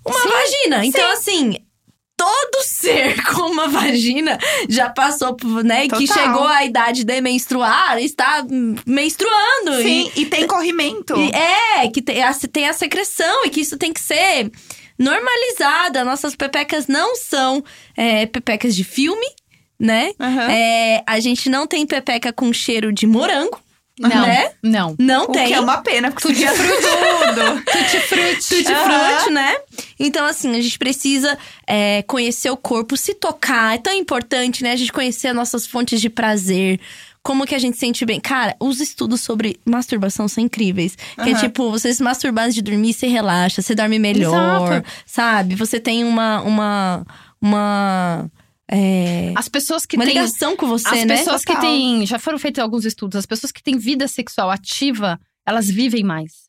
uma 0.05 0.19
vagina. 0.27 0.85
Então, 0.85 1.11
assim. 1.11 1.57
Todo 2.17 2.63
ser 2.67 3.23
com 3.33 3.43
uma 3.43 3.69
vagina 3.69 4.37
já 4.67 4.89
passou, 4.89 5.35
por, 5.37 5.63
né? 5.63 5.87
Que 5.87 6.05
Total. 6.05 6.07
chegou 6.07 6.45
à 6.45 6.65
idade 6.65 7.05
de 7.05 7.21
menstruar, 7.21 7.97
está 7.97 8.45
menstruando. 8.85 9.79
E- 9.79 9.83
Sim, 9.83 10.11
e 10.17 10.25
tem 10.25 10.45
corrimento. 10.47 11.15
e 11.15 11.29
é, 11.33 11.87
que 11.87 12.01
tem 12.01 12.21
a, 12.21 12.33
tem 12.33 12.67
a 12.67 12.73
secreção 12.73 13.45
e 13.45 13.49
que 13.49 13.61
isso 13.61 13.77
tem 13.77 13.93
que 13.93 14.01
ser 14.01 14.51
normalizado. 14.97 16.03
Nossas 16.03 16.35
pepecas 16.35 16.87
não 16.87 17.15
são 17.15 17.63
é, 17.95 18.25
pepecas 18.25 18.75
de 18.75 18.83
filme, 18.83 19.25
né? 19.79 20.11
Aham. 20.19 20.51
É, 20.51 21.03
a 21.07 21.19
gente 21.21 21.49
não 21.49 21.65
tem 21.65 21.85
pepeca 21.85 22.33
com 22.33 22.51
cheiro 22.51 22.91
de 22.91 23.07
morango, 23.07 23.59
Não, 23.99 24.21
né? 24.21 24.51
não. 24.63 24.95
Não 24.97 25.23
O 25.25 25.27
tem. 25.27 25.47
que 25.47 25.53
é 25.53 25.59
uma 25.59 25.77
pena, 25.79 26.09
porque 26.09 26.27
Tutti 26.29 26.45
tudo. 26.45 27.61
Tutti 27.69 27.99
frutti. 27.99 28.55
Tutti 28.55 28.73
frutti, 28.73 29.31
né? 29.31 29.57
Então, 29.99 30.25
assim, 30.25 30.51
a 30.55 30.61
gente 30.61 30.79
precisa 30.79 31.37
é, 31.67 32.01
conhecer 32.03 32.49
o 32.49 32.55
corpo, 32.55 32.95
se 32.95 33.13
tocar. 33.13 33.75
É 33.75 33.77
tão 33.77 33.93
importante, 33.93 34.63
né? 34.63 34.71
A 34.71 34.75
gente 34.77 34.93
conhecer 34.93 35.27
as 35.27 35.35
nossas 35.35 35.67
fontes 35.67 35.99
de 35.99 36.09
prazer. 36.09 36.79
Como 37.21 37.45
que 37.45 37.53
a 37.53 37.59
gente 37.59 37.73
se 37.73 37.81
sente 37.81 38.05
bem. 38.05 38.19
Cara, 38.21 38.55
os 38.61 38.79
estudos 38.79 39.19
sobre 39.19 39.59
masturbação 39.65 40.29
são 40.29 40.41
incríveis. 40.41 40.97
Que 41.21 41.31
é 41.31 41.33
tipo, 41.35 41.69
você 41.69 41.93
se 41.93 42.01
masturbar 42.01 42.45
antes 42.45 42.55
de 42.55 42.61
dormir, 42.61 42.93
você 42.93 43.07
relaxa, 43.07 43.61
você 43.61 43.75
dorme 43.75 43.99
melhor. 43.99 44.71
Exato. 44.71 44.87
Sabe? 45.05 45.55
Você 45.55 45.79
tem 45.79 46.05
uma… 46.05 46.41
uma, 46.41 47.05
uma 47.41 48.31
é, 48.71 49.33
As 49.35 49.49
pessoas 49.49 49.85
que 49.85 49.95
uma 49.95 50.05
têm 50.05 50.13
ligação 50.13 50.55
com 50.55 50.67
você, 50.67 50.87
As 50.89 51.05
né? 51.05 51.17
pessoas 51.17 51.43
que 51.43 51.55
têm. 51.59 52.05
Já 52.05 52.19
foram 52.19 52.37
feitos 52.37 52.61
alguns 52.61 52.85
estudos. 52.85 53.17
As 53.17 53.25
pessoas 53.25 53.51
que 53.51 53.63
têm 53.63 53.77
vida 53.77 54.07
sexual 54.07 54.49
ativa, 54.51 55.19
elas 55.45 55.67
vivem 55.69 56.03
mais. 56.03 56.47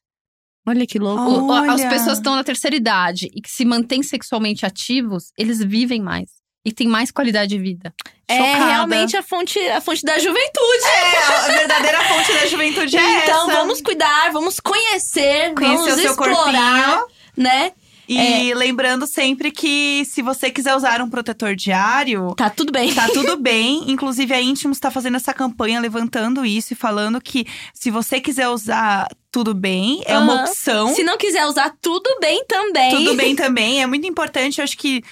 Olha 0.67 0.87
que 0.87 0.99
louco. 0.99 1.23
Oh. 1.23 1.47
O- 1.47 1.53
As 1.53 1.81
Olha. 1.81 1.89
pessoas 1.89 2.13
que 2.13 2.21
estão 2.21 2.37
na 2.37 2.45
terceira 2.45 2.77
idade 2.77 3.31
e 3.35 3.41
que 3.41 3.51
se 3.51 3.65
mantêm 3.65 4.03
sexualmente 4.03 4.67
ativos, 4.67 5.33
eles 5.39 5.59
vivem 5.65 6.01
mais. 6.03 6.29
E 6.63 6.71
têm 6.73 6.87
mais 6.87 7.11
qualidade 7.11 7.49
de 7.57 7.59
vida. 7.59 7.95
É 8.29 8.37
Chocada. 8.37 8.67
realmente 8.67 9.17
a 9.17 9.23
fonte, 9.23 9.59
a 9.59 9.81
fonte 9.81 10.03
da 10.05 10.19
juventude. 10.19 10.85
É, 10.85 11.17
a 11.35 11.49
verdadeira 11.59 12.05
fonte 12.05 12.33
da 12.35 12.47
juventude 12.47 12.97
é 12.99 13.25
então, 13.25 13.51
essa. 13.51 13.59
vamos 13.61 13.81
cuidar, 13.81 14.31
vamos 14.31 14.61
conhecer, 14.61 15.55
conhecer 15.55 15.77
vamos 15.79 15.93
o 15.95 15.97
seu 16.03 16.11
explorar, 16.11 16.99
corpinho. 16.99 17.07
né? 17.39 17.73
E 18.13 18.55
lembrando 18.55 19.07
sempre 19.07 19.51
que 19.51 20.05
se 20.05 20.23
você 20.23 20.51
quiser 20.51 20.75
usar 20.75 21.01
um 21.01 21.09
protetor 21.09 21.55
diário, 21.55 22.35
Tá 22.37 22.51
tudo 22.51 22.73
bem. 22.73 22.93
Tá 22.95 23.09
tudo 23.09 23.37
bem. 23.41 23.91
Inclusive, 23.91 24.33
a 24.35 24.41
Íntimos 24.41 24.77
está 24.77 24.91
fazendo 24.91 25.17
essa 25.17 25.33
campanha, 25.33 25.81
levantando 25.81 26.45
isso 26.45 26.73
e 26.73 26.77
falando 26.77 27.21
que 27.21 27.47
se 27.73 27.91
você 27.91 28.21
quiser 28.21 28.49
usar, 28.49 29.07
tudo 29.31 29.55
bem. 29.55 30.03
É 30.07 30.19
uma 30.19 30.35
Aham. 30.35 30.45
opção. 30.45 30.95
Se 30.95 31.03
não 31.03 31.17
quiser 31.17 31.47
usar, 31.47 31.75
tudo 31.81 32.19
bem 32.21 32.45
também. 32.47 32.91
Tudo 32.91 33.15
bem 33.15 33.35
também. 33.37 33.83
É 33.83 33.87
muito 33.87 34.07
importante. 34.07 34.59
Eu 34.59 34.65
acho 34.65 34.77
que 34.77 35.03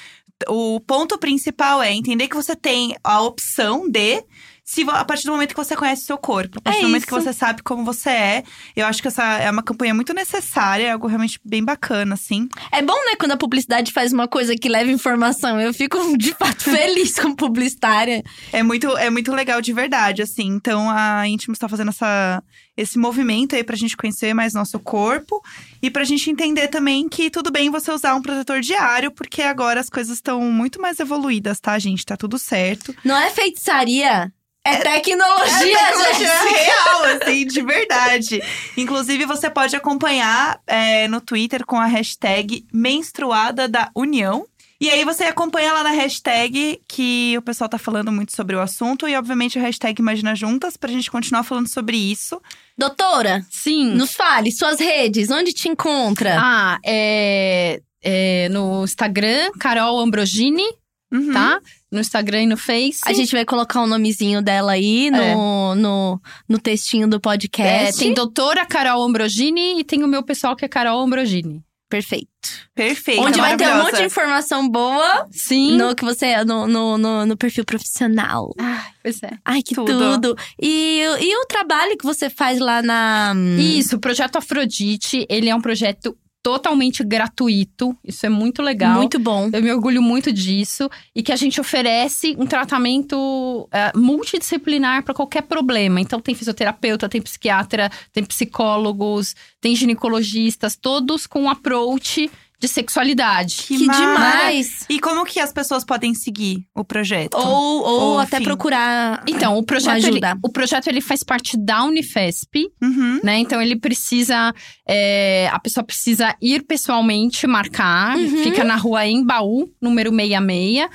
o 0.49 0.79
ponto 0.81 1.19
principal 1.19 1.83
é 1.83 1.93
entender 1.93 2.29
que 2.29 2.37
você 2.37 2.55
tem 2.55 2.97
a 3.03 3.21
opção 3.23 3.89
de. 3.89 4.23
Se, 4.71 4.83
a 4.87 5.03
partir 5.03 5.25
do 5.25 5.33
momento 5.33 5.55
que 5.55 5.65
você 5.65 5.75
conhece 5.75 6.03
o 6.03 6.05
seu 6.05 6.19
corpo, 6.19 6.59
a 6.59 6.61
partir 6.61 6.81
É 6.81 6.83
do 6.83 6.89
momento 6.89 7.07
que 7.07 7.15
isso. 7.15 7.23
você 7.23 7.33
sabe 7.33 7.63
como 7.63 7.87
você 7.87 8.11
é, 8.11 8.43
eu 8.77 8.85
acho 8.85 9.01
que 9.01 9.09
essa 9.09 9.25
é 9.39 9.51
uma 9.51 9.63
campanha 9.63 9.95
muito 9.95 10.13
necessária, 10.13 10.85
é 10.85 10.91
algo 10.93 11.07
realmente 11.07 11.41
bem 11.43 11.65
bacana, 11.65 12.13
assim. 12.13 12.47
É 12.71 12.83
bom, 12.83 12.93
né, 12.93 13.17
quando 13.19 13.33
a 13.33 13.37
publicidade 13.39 13.91
faz 13.93 14.13
uma 14.13 14.29
coisa 14.29 14.55
que 14.55 14.69
leva 14.69 14.91
informação. 14.91 15.59
Eu 15.59 15.73
fico, 15.73 15.97
de 16.19 16.35
fato, 16.35 16.65
feliz 16.65 17.15
como 17.19 17.35
publicitária. 17.35 18.23
É 18.53 18.63
muito, 18.63 18.95
é 18.99 19.09
muito 19.09 19.33
legal 19.33 19.63
de 19.63 19.73
verdade, 19.73 20.21
assim. 20.21 20.49
Então 20.49 20.91
a 20.91 21.27
Íntimos 21.27 21.57
está 21.57 21.67
fazendo 21.67 21.89
essa, 21.89 22.43
esse 22.77 22.99
movimento 22.99 23.57
aí 23.57 23.65
pra 23.65 23.75
gente 23.75 23.97
conhecer 23.97 24.35
mais 24.35 24.53
nosso 24.53 24.79
corpo 24.79 25.43
e 25.81 25.91
pra 25.91 26.05
gente 26.05 26.31
entender 26.31 26.69
também 26.69 27.09
que 27.09 27.31
tudo 27.31 27.51
bem 27.51 27.71
você 27.71 27.91
usar 27.91 28.15
um 28.15 28.21
protetor 28.21 28.61
diário, 28.61 29.11
porque 29.13 29.41
agora 29.41 29.81
as 29.81 29.89
coisas 29.89 30.17
estão 30.17 30.43
muito 30.43 30.79
mais 30.79 31.01
evoluídas, 31.01 31.59
tá, 31.59 31.79
gente? 31.79 32.05
Tá 32.05 32.19
tudo 32.19 32.39
certo. 32.39 32.95
Não 33.03 33.17
é 33.17 33.31
feitiçaria, 33.31 34.31
é, 34.75 34.81
tecnologia, 34.81 35.79
É 35.79 35.85
tecnologia 35.87 36.39
gente. 36.43 36.55
real, 36.55 37.05
assim, 37.05 37.47
de 37.47 37.63
verdade. 37.63 38.43
Inclusive, 38.77 39.25
você 39.27 39.49
pode 39.51 39.75
acompanhar 39.77 40.61
é, 40.67 41.09
no 41.09 41.21
Twitter 41.21 41.65
com 41.65 41.77
a 41.77 41.87
hashtag 41.87 42.65
menstruada 42.73 43.69
da 43.69 43.91
União. 43.95 44.47
E 44.81 44.89
aí 44.91 45.05
você 45.05 45.25
acompanha 45.25 45.73
lá 45.73 45.83
na 45.83 45.91
hashtag 45.91 46.81
que 46.87 47.35
o 47.37 47.43
pessoal 47.43 47.69
tá 47.69 47.79
falando 47.79 48.13
muito 48.13 48.35
sobre 48.35 48.55
o 48.55 48.61
assunto. 48.61 49.09
E, 49.09 49.17
obviamente, 49.17 49.59
a 49.59 49.63
hashtag 49.63 50.01
Imagina 50.01 50.37
Juntas, 50.37 50.77
pra 50.77 50.91
gente 50.93 51.11
continuar 51.11 51.43
falando 51.43 51.69
sobre 51.69 51.97
isso. 51.97 52.41
Doutora, 52.77 53.45
Sim. 53.51 53.95
nos 53.95 54.13
fale, 54.13 54.53
suas 54.53 54.79
redes, 54.79 55.31
onde 55.31 55.53
te 55.53 55.69
encontra? 55.69 56.37
Ah, 56.39 56.79
é, 56.87 57.81
é 58.01 58.49
no 58.51 58.85
Instagram, 58.85 59.51
Carol 59.59 59.99
Ambrogini, 59.99 60.69
Uhum. 61.11 61.33
tá? 61.33 61.61
No 61.91 62.01
Instagram 62.01 62.43
e 62.43 62.47
no 62.47 62.57
Face. 62.57 63.01
A 63.07 63.13
gente 63.13 63.33
vai 63.33 63.45
colocar 63.45 63.81
o 63.81 63.87
nomezinho 63.87 64.43
dela 64.43 64.73
aí 64.73 65.11
no, 65.11 65.75
no, 65.75 66.21
no 66.49 66.59
textinho 66.59 67.09
do 67.09 67.17
É, 67.17 67.21
podcast. 67.21 67.99
tem 67.99 68.13
doutora 68.13 68.67
Carol 68.67 69.03
Ambrogini 69.03 69.81
e 69.81 69.85
tem 69.85 70.05
o 70.05 70.09
meu 70.09 70.23
pessoal 70.23 70.55
que 70.55 70.65
é 70.65 70.69
Carol 70.69 71.01
Ambrogini. 71.01 71.63
Perfeito. 71.89 72.29
Perfeito. 72.75 73.23
Onde 73.23 73.41
vai 73.41 73.57
ter 73.57 73.67
um 73.67 73.79
monte 73.83 73.97
de 73.97 74.05
informação 74.05 74.69
boa 74.69 75.27
Sim. 75.31 75.79
no 75.79 75.95
que 75.97 76.05
você 76.05 76.45
no, 76.45 76.67
no, 76.67 76.99
no, 76.99 77.25
no 77.25 77.37
perfil 77.37 77.65
profissional. 77.65 78.53
Ai, 78.59 78.85
pois 79.03 79.23
é. 79.23 79.31
Ai, 79.43 79.63
que 79.63 79.75
tudo. 79.75 79.99
Tudo. 80.21 80.37
E, 80.61 81.01
e 81.21 81.37
o 81.43 81.47
trabalho 81.47 81.97
que 81.97 82.05
você 82.05 82.29
faz 82.29 82.59
lá 82.61 82.83
na. 82.83 83.33
Isso, 83.59 83.97
o 83.97 83.99
projeto 83.99 84.37
Afrodite, 84.37 85.27
ele 85.31 85.49
é 85.49 85.55
um 85.55 85.63
projeto 85.63 86.15
totalmente 86.43 87.05
gratuito. 87.05 87.97
Isso 88.05 88.25
é 88.25 88.29
muito 88.29 88.63
legal. 88.63 88.95
Muito 88.95 89.19
bom. 89.19 89.51
Eu 89.53 89.63
me 89.63 89.73
orgulho 89.73 90.01
muito 90.01 90.33
disso. 90.33 90.89
E 91.15 91.23
que 91.23 91.33
a 91.33 91.37
gente 91.37 91.61
oferece 91.61 92.37
um 92.39 92.47
tratamento 92.47 93.69
eh, 93.73 93.93
multidisciplinar 93.95 95.03
para 95.03 95.15
qualquer 95.15 95.43
problema. 95.43 96.01
Então, 96.01 96.21
tem 96.21 96.35
fisioterapeuta, 96.35 97.09
tem 97.09 97.21
psiquiatra, 97.21 97.91
tem 98.13 98.25
psicólogos, 98.25 99.35
tem 99.61 99.75
ginecologistas, 99.75 100.77
todos 100.77 101.27
com 101.27 101.43
um 101.43 101.51
approach 101.51 102.31
de 102.61 102.67
sexualidade. 102.67 103.57
Que, 103.69 103.87
mara- 103.87 103.99
demais. 103.99 104.85
E 104.89 104.99
como 104.99 105.25
que 105.25 105.39
as 105.39 105.53
pessoas 105.53 105.85
podem 105.85 106.13
seguir 106.15 106.67
o 106.75 106.85
projeto? 106.85 107.35
Ou, 107.35 107.45
ou, 107.47 108.01
Ou, 108.13 108.19
até 108.19 108.37
enfim. 108.37 108.45
procurar. 108.47 109.23
Então, 109.29 109.57
o 109.57 109.63
projeto, 109.63 109.99
ele, 109.99 110.07
ajuda. 110.25 110.37
o 110.43 110.49
projeto 110.51 110.89
ele 110.89 111.01
faz 111.01 111.23
parte 111.23 111.57
da 111.57 111.85
Unifesp, 111.85 112.67
Uhum. 112.83 113.21
né? 113.23 113.39
Então 113.39 113.63
ele 113.63 113.77
precisa. 113.77 114.53
é, 114.89 115.49
a 115.53 115.59
pessoa 115.61 115.85
precisa 115.85 116.35
ir 116.43 116.63
pessoalmente 116.65 117.47
marcar. 117.47 118.17
Uhum. 118.17 118.43
Fica 118.43 118.65
na 118.65 118.77
rua 118.77 119.07
Embaú, 119.07 119.71
número 119.81 120.11
66. 120.11 120.89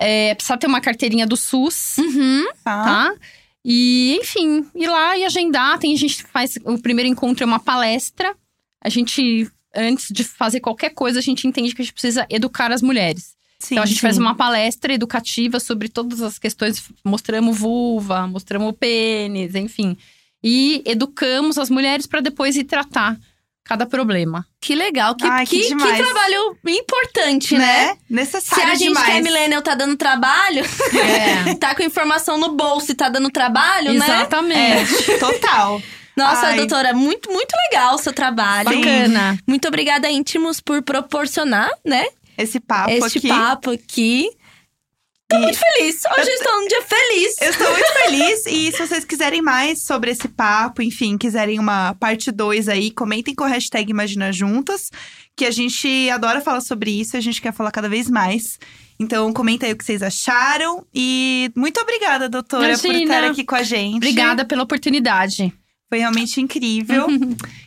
É, 0.00 0.34
precisa 0.36 0.56
ter 0.56 0.68
uma 0.68 0.80
carteirinha 0.80 1.26
do 1.26 1.36
SUS, 1.36 1.98
Uhum. 1.98 2.44
Tá. 2.62 2.84
tá? 2.84 3.14
E, 3.64 4.16
enfim, 4.22 4.64
ir 4.74 4.86
lá 4.86 5.18
e 5.18 5.24
agendar. 5.24 5.78
Tem, 5.78 5.92
a 5.92 5.96
gente 5.98 6.22
faz. 6.22 6.56
O 6.64 6.78
primeiro 6.78 7.10
encontro 7.10 7.42
é 7.42 7.46
uma 7.46 7.58
palestra. 7.58 8.34
A 8.82 8.88
gente, 8.88 9.50
antes 9.74 10.08
de 10.10 10.24
fazer 10.24 10.60
qualquer 10.60 10.90
coisa, 10.90 11.18
a 11.18 11.22
gente 11.22 11.46
entende 11.46 11.74
que 11.74 11.82
a 11.82 11.84
gente 11.84 11.92
precisa 11.92 12.26
educar 12.30 12.72
as 12.72 12.82
mulheres. 12.82 13.36
Sim, 13.58 13.74
então 13.74 13.82
a 13.82 13.86
gente 13.86 13.96
sim. 13.96 14.02
faz 14.02 14.18
uma 14.18 14.36
palestra 14.36 14.92
educativa 14.92 15.58
sobre 15.58 15.88
todas 15.88 16.22
as 16.22 16.38
questões, 16.38 16.82
mostramos 17.04 17.58
vulva, 17.58 18.26
mostramos 18.26 18.72
pênis, 18.78 19.54
enfim. 19.54 19.96
E 20.42 20.82
educamos 20.86 21.58
as 21.58 21.68
mulheres 21.68 22.06
para 22.06 22.20
depois 22.20 22.56
ir 22.56 22.64
tratar 22.64 23.18
cada 23.68 23.84
problema. 23.84 24.46
Que 24.60 24.74
legal, 24.74 25.14
que, 25.14 25.26
Ai, 25.26 25.44
que 25.44 25.60
que, 25.60 25.76
que 25.76 25.96
trabalho 25.96 26.56
importante, 26.66 27.58
né? 27.58 27.66
né? 27.66 27.96
Se 28.06 28.14
Necessário 28.14 28.72
a 28.72 28.74
gente 28.74 28.88
demais. 28.88 29.06
que 29.06 29.12
é 29.12 29.20
millennial 29.20 29.60
tá 29.60 29.74
dando 29.74 29.94
trabalho, 29.94 30.64
É. 30.94 31.54
tá 31.60 31.74
com 31.74 31.82
informação 31.82 32.38
no 32.38 32.52
bolso 32.54 32.92
e 32.92 32.94
tá 32.94 33.10
dando 33.10 33.30
trabalho, 33.30 33.92
né? 33.92 34.06
Exatamente. 34.06 35.10
É, 35.10 35.18
total. 35.18 35.82
Nossa, 36.18 36.48
Ai. 36.48 36.56
doutora, 36.56 36.92
muito, 36.92 37.30
muito 37.30 37.52
legal 37.70 37.94
o 37.94 37.98
seu 37.98 38.12
trabalho. 38.12 38.68
Bacana. 38.68 39.38
Muito 39.46 39.68
obrigada, 39.68 40.10
Íntimos, 40.10 40.60
por 40.60 40.82
proporcionar, 40.82 41.70
né? 41.84 42.06
Esse 42.36 42.58
papo 42.60 42.90
este 42.90 43.18
aqui. 43.18 43.28
papo 43.28 43.70
aqui. 43.70 44.30
Tô 45.28 45.36
E- 45.36 45.40
muito 45.40 45.58
feliz. 45.58 46.00
Hoje 46.18 46.28
eu 46.30 46.34
estou 46.34 46.60
num 46.60 46.68
dia 46.68 46.82
feliz. 46.82 47.36
Eu 47.42 47.50
estou 47.50 47.70
muito 47.70 47.92
feliz. 47.92 48.46
E 48.46 48.72
se 48.72 48.78
vocês 48.86 49.04
quiserem 49.04 49.42
mais 49.42 49.82
sobre 49.84 50.10
esse 50.10 50.26
papo, 50.26 50.80
enfim, 50.82 51.18
quiserem 51.18 51.58
uma 51.58 51.94
parte 51.94 52.32
2 52.32 52.68
aí, 52.68 52.90
comentem 52.90 53.34
com 53.34 53.44
a 53.44 53.48
hashtag 53.48 53.90
Imagina 53.90 54.32
Juntas, 54.32 54.90
que 55.36 55.44
a 55.44 55.50
gente 55.50 56.08
adora 56.10 56.40
falar 56.40 56.62
sobre 56.62 56.90
isso 56.90 57.14
e 57.14 57.18
a 57.18 57.20
gente 57.20 57.42
quer 57.42 57.52
falar 57.52 57.70
cada 57.70 57.88
vez 57.88 58.08
mais. 58.08 58.58
Então, 58.98 59.32
comenta 59.32 59.66
aí 59.66 59.72
o 59.72 59.76
que 59.76 59.84
vocês 59.84 60.02
acharam. 60.02 60.84
E 60.94 61.50
muito 61.54 61.78
obrigada, 61.80 62.28
doutora, 62.28 62.76
por 62.78 62.86
Imagina. 62.86 63.14
estar 63.16 63.30
aqui 63.30 63.44
com 63.44 63.54
a 63.54 63.62
gente. 63.62 63.96
Obrigada 63.96 64.44
pela 64.44 64.62
oportunidade. 64.64 65.52
Foi 65.88 65.98
realmente 65.98 66.40
incrível. 66.40 67.06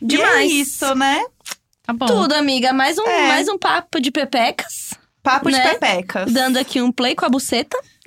E 0.02 0.22
é 0.22 0.44
isso, 0.60 0.94
né? 0.94 1.22
Tá 1.82 1.92
bom. 1.92 2.06
Tudo, 2.06 2.32
amiga. 2.34 2.72
Mais 2.72 2.96
um, 2.98 3.06
É. 3.06 3.28
mais 3.28 3.48
um 3.48 3.58
papo 3.58 4.00
de 4.00 4.10
pepecas. 4.10 4.94
Papo 5.22 5.50
de 5.50 5.56
Né? 5.56 5.72
pepecas. 5.74 6.32
Dando 6.32 6.56
aqui 6.58 6.80
um 6.80 6.90
play 6.92 7.14
com 7.14 7.24
a 7.24 7.28
buceta. 7.28 7.76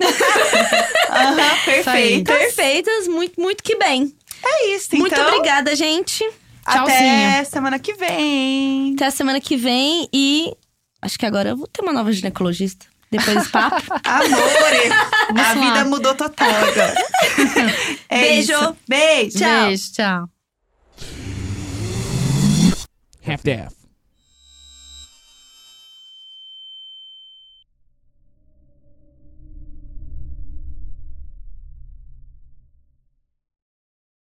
Aham, 1.10 1.64
perfeito. 1.64 2.24
Perfeitas, 2.32 3.08
muito, 3.08 3.40
muito 3.40 3.62
que 3.62 3.76
bem. 3.76 4.14
É 4.44 4.68
isso, 4.74 4.88
então. 4.94 5.00
Muito 5.00 5.20
obrigada, 5.20 5.74
gente. 5.74 6.24
Até 6.64 6.78
Tchauzinho. 6.78 7.46
semana 7.46 7.78
que 7.78 7.94
vem. 7.94 8.94
Até 8.94 9.06
a 9.06 9.10
semana 9.10 9.40
que 9.40 9.56
vem 9.56 10.08
e 10.12 10.52
acho 11.00 11.18
que 11.18 11.24
agora 11.26 11.50
eu 11.50 11.56
vou 11.56 11.66
ter 11.66 11.80
uma 11.82 11.92
nova 11.92 12.12
ginecologista. 12.12 12.86
Depois 13.10 13.36
desse 13.36 13.48
papo. 13.50 13.76
Amore, 14.04 15.40
a 15.40 15.54
vida 15.54 15.84
mudou 15.84 16.14
total 16.14 16.48
agora. 16.50 16.94
É 18.08 18.20
Beijo. 18.20 18.52
isso. 18.52 18.76
Beijo. 18.88 19.38
Tchau. 19.38 19.66
Beijo, 19.66 19.92
tchau. 19.92 20.28
half-daff. 23.26 23.74